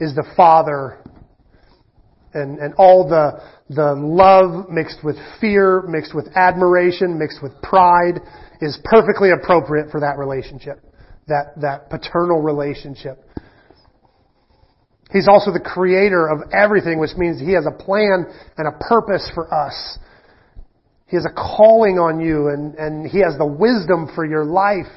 is 0.00 0.14
the 0.16 0.24
Father 0.36 0.98
and, 2.34 2.58
and 2.58 2.74
all 2.74 3.08
the, 3.08 3.40
the 3.68 3.94
love 3.94 4.70
mixed 4.70 5.04
with 5.04 5.16
fear, 5.40 5.82
mixed 5.82 6.14
with 6.14 6.28
admiration, 6.34 7.18
mixed 7.18 7.42
with 7.42 7.52
pride 7.62 8.20
is 8.60 8.78
perfectly 8.84 9.30
appropriate 9.30 9.90
for 9.90 10.00
that 10.00 10.18
relationship, 10.18 10.82
that, 11.28 11.60
that 11.60 11.90
paternal 11.90 12.40
relationship. 12.40 13.24
He's 15.10 15.28
also 15.28 15.52
the 15.52 15.60
creator 15.60 16.26
of 16.26 16.52
everything, 16.52 16.98
which 16.98 17.16
means 17.16 17.40
he 17.40 17.52
has 17.52 17.66
a 17.66 17.70
plan 17.70 18.26
and 18.56 18.68
a 18.68 18.72
purpose 18.78 19.30
for 19.34 19.52
us. 19.52 19.98
He 21.06 21.16
has 21.16 21.26
a 21.26 21.34
calling 21.34 21.98
on 21.98 22.20
you 22.20 22.48
and, 22.48 22.74
and 22.76 23.06
he 23.06 23.18
has 23.18 23.36
the 23.36 23.46
wisdom 23.46 24.10
for 24.14 24.24
your 24.24 24.44
life. 24.44 24.90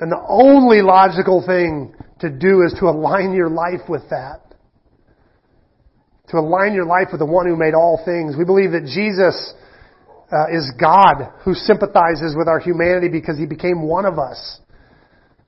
And 0.00 0.12
the 0.12 0.22
only 0.28 0.82
logical 0.82 1.42
thing 1.46 1.94
to 2.20 2.28
do 2.28 2.62
is 2.66 2.74
to 2.80 2.86
align 2.86 3.32
your 3.32 3.48
life 3.48 3.88
with 3.88 4.02
that 4.10 4.44
to 6.34 6.40
align 6.40 6.74
your 6.74 6.86
life 6.86 7.08
with 7.12 7.20
the 7.20 7.26
one 7.26 7.46
who 7.46 7.56
made 7.56 7.74
all 7.74 8.00
things. 8.04 8.34
We 8.36 8.44
believe 8.44 8.72
that 8.72 8.86
Jesus 8.86 9.54
uh, 10.32 10.50
is 10.50 10.72
God 10.80 11.30
who 11.44 11.54
sympathizes 11.54 12.34
with 12.36 12.48
our 12.48 12.58
humanity 12.58 13.08
because 13.08 13.38
he 13.38 13.46
became 13.46 13.86
one 13.86 14.04
of 14.06 14.18
us. 14.18 14.60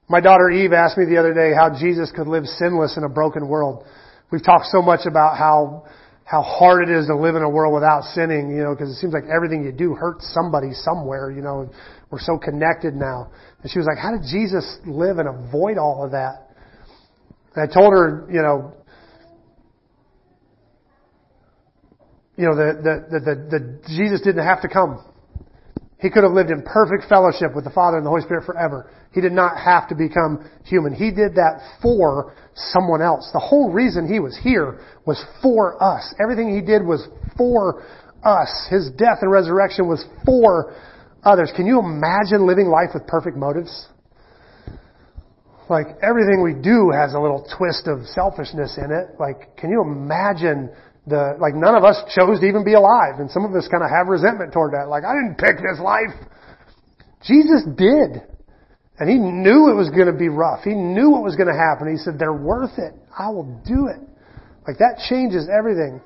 My 0.08 0.20
daughter 0.20 0.50
Eve 0.50 0.72
asked 0.72 0.96
me 0.96 1.04
the 1.04 1.18
other 1.18 1.34
day 1.34 1.52
how 1.54 1.76
Jesus 1.76 2.12
could 2.14 2.28
live 2.28 2.46
sinless 2.46 2.96
in 2.96 3.04
a 3.04 3.08
broken 3.08 3.48
world. 3.48 3.84
We've 4.30 4.44
talked 4.44 4.66
so 4.66 4.80
much 4.80 5.00
about 5.06 5.36
how 5.36 5.84
how 6.24 6.42
hard 6.42 6.88
it 6.88 6.92
is 6.92 7.06
to 7.06 7.16
live 7.16 7.36
in 7.36 7.42
a 7.42 7.48
world 7.48 7.72
without 7.72 8.02
sinning, 8.02 8.50
you 8.50 8.64
know, 8.64 8.74
because 8.74 8.90
it 8.90 8.96
seems 8.96 9.12
like 9.12 9.22
everything 9.32 9.62
you 9.62 9.70
do 9.70 9.94
hurts 9.94 10.28
somebody 10.34 10.72
somewhere, 10.72 11.30
you 11.30 11.40
know. 11.40 11.70
We're 12.10 12.18
so 12.18 12.36
connected 12.36 12.94
now. 12.94 13.30
And 13.62 13.70
she 13.70 13.78
was 13.78 13.86
like, 13.86 13.98
"How 13.98 14.10
did 14.10 14.22
Jesus 14.22 14.78
live 14.86 15.18
and 15.18 15.28
avoid 15.28 15.78
all 15.78 16.04
of 16.04 16.10
that?" 16.12 16.50
And 17.54 17.68
I 17.68 17.72
told 17.72 17.92
her, 17.92 18.26
you 18.30 18.42
know, 18.42 18.74
you 22.36 22.44
know, 22.44 22.54
the, 22.54 23.06
the, 23.10 23.20
the, 23.20 23.34
the, 23.50 23.88
Jesus 23.88 24.20
didn't 24.20 24.44
have 24.44 24.62
to 24.62 24.68
come. 24.68 25.02
He 26.06 26.10
could 26.10 26.22
have 26.22 26.34
lived 26.34 26.50
in 26.50 26.62
perfect 26.62 27.08
fellowship 27.08 27.52
with 27.52 27.64
the 27.64 27.70
Father 27.70 27.96
and 27.96 28.06
the 28.06 28.10
Holy 28.10 28.22
Spirit 28.22 28.44
forever. 28.46 28.88
He 29.10 29.20
did 29.20 29.32
not 29.32 29.58
have 29.58 29.88
to 29.88 29.96
become 29.96 30.48
human. 30.64 30.94
He 30.94 31.10
did 31.10 31.34
that 31.34 31.58
for 31.82 32.32
someone 32.54 33.02
else. 33.02 33.28
The 33.32 33.40
whole 33.40 33.72
reason 33.72 34.06
he 34.06 34.20
was 34.20 34.38
here 34.40 34.78
was 35.04 35.20
for 35.42 35.82
us. 35.82 36.14
Everything 36.22 36.54
he 36.54 36.64
did 36.64 36.86
was 36.86 37.08
for 37.36 37.82
us. 38.22 38.68
His 38.70 38.88
death 38.96 39.18
and 39.22 39.32
resurrection 39.32 39.88
was 39.88 40.06
for 40.24 40.76
others. 41.24 41.50
Can 41.56 41.66
you 41.66 41.80
imagine 41.80 42.46
living 42.46 42.68
life 42.68 42.90
with 42.94 43.04
perfect 43.08 43.36
motives? 43.36 43.88
Like 45.68 45.86
everything 46.04 46.40
we 46.40 46.54
do 46.54 46.92
has 46.94 47.14
a 47.14 47.18
little 47.18 47.50
twist 47.58 47.88
of 47.88 48.06
selfishness 48.06 48.78
in 48.78 48.92
it. 48.92 49.18
Like, 49.18 49.56
can 49.56 49.70
you 49.70 49.82
imagine 49.82 50.70
the, 51.06 51.38
like 51.40 51.54
none 51.54 51.74
of 51.74 51.84
us 51.84 52.02
chose 52.14 52.40
to 52.40 52.46
even 52.46 52.64
be 52.64 52.74
alive. 52.74 53.22
And 53.22 53.30
some 53.30 53.44
of 53.44 53.54
us 53.54 53.68
kind 53.70 53.82
of 53.82 53.90
have 53.90 54.10
resentment 54.10 54.52
toward 54.52 54.74
that. 54.74 54.90
Like, 54.90 55.04
I 55.06 55.14
didn't 55.14 55.38
pick 55.38 55.62
this 55.62 55.78
life. 55.78 56.10
Jesus 57.22 57.62
did. 57.78 58.26
And 58.98 59.06
he 59.08 59.16
knew 59.16 59.70
it 59.70 59.76
was 59.76 59.90
going 59.90 60.10
to 60.10 60.18
be 60.18 60.28
rough. 60.28 60.64
He 60.64 60.74
knew 60.74 61.10
what 61.10 61.22
was 61.22 61.36
going 61.36 61.52
to 61.52 61.58
happen. 61.58 61.86
He 61.86 61.98
said, 62.00 62.18
they're 62.18 62.32
worth 62.32 62.78
it. 62.78 62.94
I 63.12 63.28
will 63.30 63.62
do 63.66 63.86
it. 63.86 64.00
Like 64.66 64.78
that 64.78 64.98
changes 65.08 65.46
everything. 65.46 66.00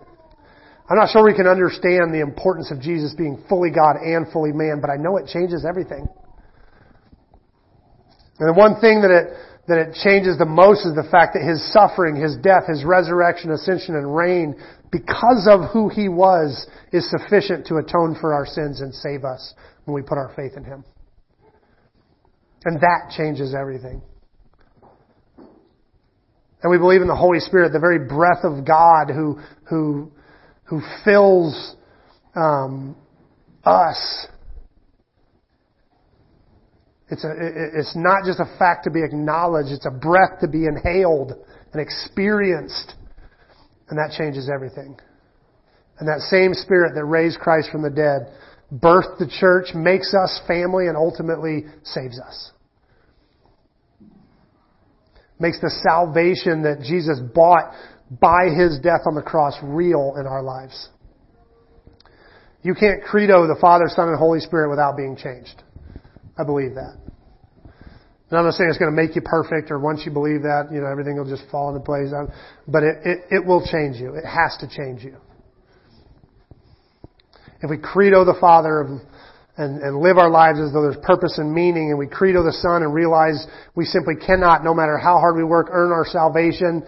I'm 0.90 0.98
not 0.98 1.08
sure 1.10 1.24
we 1.24 1.34
can 1.34 1.46
understand 1.46 2.12
the 2.12 2.20
importance 2.20 2.70
of 2.70 2.80
Jesus 2.80 3.14
being 3.16 3.44
fully 3.48 3.70
God 3.70 3.96
and 4.02 4.26
fully 4.32 4.50
man, 4.52 4.82
but 4.82 4.90
I 4.90 4.96
know 4.96 5.16
it 5.16 5.30
changes 5.30 5.64
everything. 5.64 6.08
And 8.40 8.48
the 8.48 8.58
one 8.58 8.80
thing 8.80 9.00
that 9.02 9.12
it, 9.12 9.26
that 9.68 9.78
it 9.78 9.94
changes 10.02 10.36
the 10.36 10.50
most 10.50 10.82
is 10.84 10.96
the 10.98 11.06
fact 11.08 11.38
that 11.38 11.46
his 11.46 11.62
suffering, 11.72 12.16
his 12.16 12.34
death, 12.42 12.66
his 12.66 12.82
resurrection, 12.82 13.52
ascension, 13.52 13.94
and 13.94 14.10
reign 14.10 14.58
because 14.90 15.48
of 15.48 15.70
who 15.72 15.88
he 15.88 16.08
was, 16.08 16.66
is 16.92 17.08
sufficient 17.10 17.66
to 17.66 17.76
atone 17.76 18.16
for 18.20 18.34
our 18.34 18.46
sins 18.46 18.80
and 18.80 18.92
save 18.92 19.24
us 19.24 19.54
when 19.84 19.94
we 19.94 20.02
put 20.02 20.18
our 20.18 20.32
faith 20.34 20.56
in 20.56 20.64
him. 20.64 20.84
And 22.64 22.80
that 22.80 23.12
changes 23.16 23.54
everything. 23.54 24.02
And 26.62 26.70
we 26.70 26.76
believe 26.76 27.00
in 27.00 27.08
the 27.08 27.16
Holy 27.16 27.40
Spirit, 27.40 27.72
the 27.72 27.78
very 27.78 28.06
breath 28.06 28.44
of 28.44 28.66
God 28.66 29.08
who, 29.08 29.40
who, 29.68 30.10
who 30.64 30.82
fills 31.04 31.74
um, 32.34 32.96
us. 33.64 34.26
It's, 37.08 37.24
a, 37.24 37.30
it's 37.74 37.96
not 37.96 38.24
just 38.26 38.40
a 38.40 38.58
fact 38.58 38.84
to 38.84 38.90
be 38.90 39.02
acknowledged, 39.02 39.70
it's 39.70 39.86
a 39.86 39.90
breath 39.90 40.40
to 40.42 40.48
be 40.48 40.66
inhaled 40.66 41.32
and 41.72 41.80
experienced. 41.80 42.94
And 43.90 43.98
that 43.98 44.14
changes 44.16 44.48
everything. 44.52 44.96
And 45.98 46.08
that 46.08 46.20
same 46.20 46.54
spirit 46.54 46.94
that 46.94 47.04
raised 47.04 47.38
Christ 47.38 47.68
from 47.70 47.82
the 47.82 47.90
dead 47.90 48.32
birthed 48.72 49.18
the 49.18 49.26
church, 49.40 49.74
makes 49.74 50.14
us 50.14 50.40
family, 50.46 50.86
and 50.86 50.96
ultimately 50.96 51.64
saves 51.82 52.18
us. 52.20 52.52
Makes 55.38 55.60
the 55.60 55.70
salvation 55.82 56.62
that 56.62 56.82
Jesus 56.82 57.18
bought 57.34 57.72
by 58.20 58.48
His 58.56 58.78
death 58.78 59.00
on 59.06 59.14
the 59.14 59.22
cross 59.22 59.54
real 59.62 60.14
in 60.18 60.26
our 60.26 60.42
lives. 60.42 60.88
You 62.62 62.74
can't 62.74 63.02
credo 63.02 63.46
the 63.46 63.56
Father, 63.60 63.86
Son, 63.88 64.08
and 64.08 64.18
Holy 64.18 64.40
Spirit 64.40 64.70
without 64.70 64.96
being 64.96 65.16
changed. 65.16 65.62
I 66.38 66.44
believe 66.44 66.74
that. 66.74 67.09
And 68.30 68.38
I'm 68.38 68.44
not 68.44 68.54
saying 68.54 68.70
it's 68.70 68.78
going 68.78 68.94
to 68.94 68.96
make 68.96 69.16
you 69.16 69.22
perfect, 69.22 69.72
or 69.72 69.80
once 69.80 70.02
you 70.06 70.12
believe 70.12 70.42
that, 70.42 70.70
you 70.72 70.80
know, 70.80 70.86
everything 70.86 71.18
will 71.18 71.28
just 71.28 71.50
fall 71.50 71.68
into 71.68 71.82
place. 71.82 72.14
But 72.68 72.84
it, 72.84 72.96
it, 73.04 73.18
it 73.30 73.44
will 73.44 73.66
change 73.66 73.96
you. 73.96 74.14
It 74.14 74.24
has 74.24 74.56
to 74.60 74.68
change 74.70 75.02
you. 75.02 75.16
If 77.60 77.68
we 77.68 77.76
credo 77.76 78.24
the 78.24 78.38
Father 78.40 79.02
and, 79.58 79.82
and 79.82 79.98
live 79.98 80.16
our 80.16 80.30
lives 80.30 80.60
as 80.60 80.72
though 80.72 80.82
there's 80.82 81.02
purpose 81.02 81.38
and 81.38 81.52
meaning, 81.52 81.90
and 81.90 81.98
we 81.98 82.06
credo 82.06 82.44
the 82.44 82.54
Son 82.54 82.82
and 82.82 82.94
realize 82.94 83.46
we 83.74 83.84
simply 83.84 84.14
cannot, 84.14 84.62
no 84.62 84.74
matter 84.74 84.96
how 84.96 85.18
hard 85.18 85.36
we 85.36 85.44
work, 85.44 85.66
earn 85.70 85.90
our 85.90 86.06
salvation, 86.06 86.86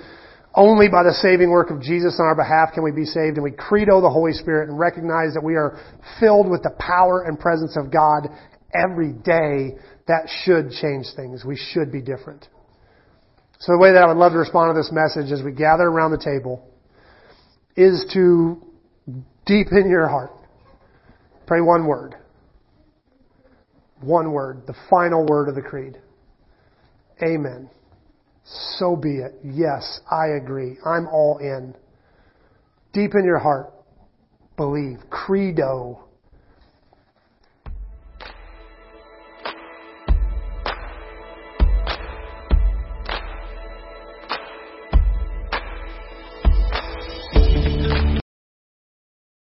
only 0.54 0.88
by 0.88 1.02
the 1.02 1.12
saving 1.12 1.50
work 1.50 1.70
of 1.70 1.82
Jesus 1.82 2.16
on 2.20 2.26
our 2.26 2.36
behalf 2.36 2.70
can 2.72 2.84
we 2.84 2.92
be 2.92 3.04
saved, 3.04 3.34
and 3.34 3.42
we 3.42 3.50
credo 3.50 4.00
the 4.00 4.10
Holy 4.10 4.32
Spirit 4.32 4.68
and 4.68 4.78
recognize 4.78 5.34
that 5.34 5.42
we 5.42 5.56
are 5.56 5.80
filled 6.20 6.48
with 6.48 6.62
the 6.62 6.70
power 6.78 7.24
and 7.26 7.38
presence 7.38 7.76
of 7.76 7.90
God 7.90 8.28
every 8.74 9.12
day 9.12 9.76
that 10.08 10.28
should 10.44 10.70
change 10.70 11.06
things. 11.14 11.44
We 11.44 11.56
should 11.56 11.92
be 11.92 12.02
different. 12.02 12.48
So 13.58 13.72
the 13.72 13.78
way 13.78 13.92
that 13.92 14.02
I 14.02 14.08
would 14.08 14.16
love 14.16 14.32
to 14.32 14.38
respond 14.38 14.74
to 14.74 14.80
this 14.80 14.90
message 14.92 15.30
as 15.32 15.42
we 15.42 15.52
gather 15.52 15.84
around 15.84 16.10
the 16.10 16.18
table 16.18 16.68
is 17.76 18.04
to 18.12 18.60
deep 19.46 19.68
in 19.70 19.88
your 19.88 20.08
heart 20.08 20.32
pray 21.46 21.60
one 21.60 21.86
word. 21.86 22.14
One 24.00 24.32
word, 24.32 24.62
the 24.66 24.74
final 24.88 25.26
word 25.26 25.48
of 25.48 25.54
the 25.54 25.62
creed. 25.62 26.00
Amen. 27.22 27.68
So 28.78 28.96
be 28.96 29.18
it. 29.18 29.34
Yes, 29.44 30.00
I 30.10 30.28
agree. 30.42 30.78
I'm 30.84 31.06
all 31.06 31.38
in. 31.38 31.74
Deep 32.92 33.14
in 33.14 33.24
your 33.24 33.38
heart, 33.38 33.72
believe. 34.56 34.98
Credo 35.10 36.04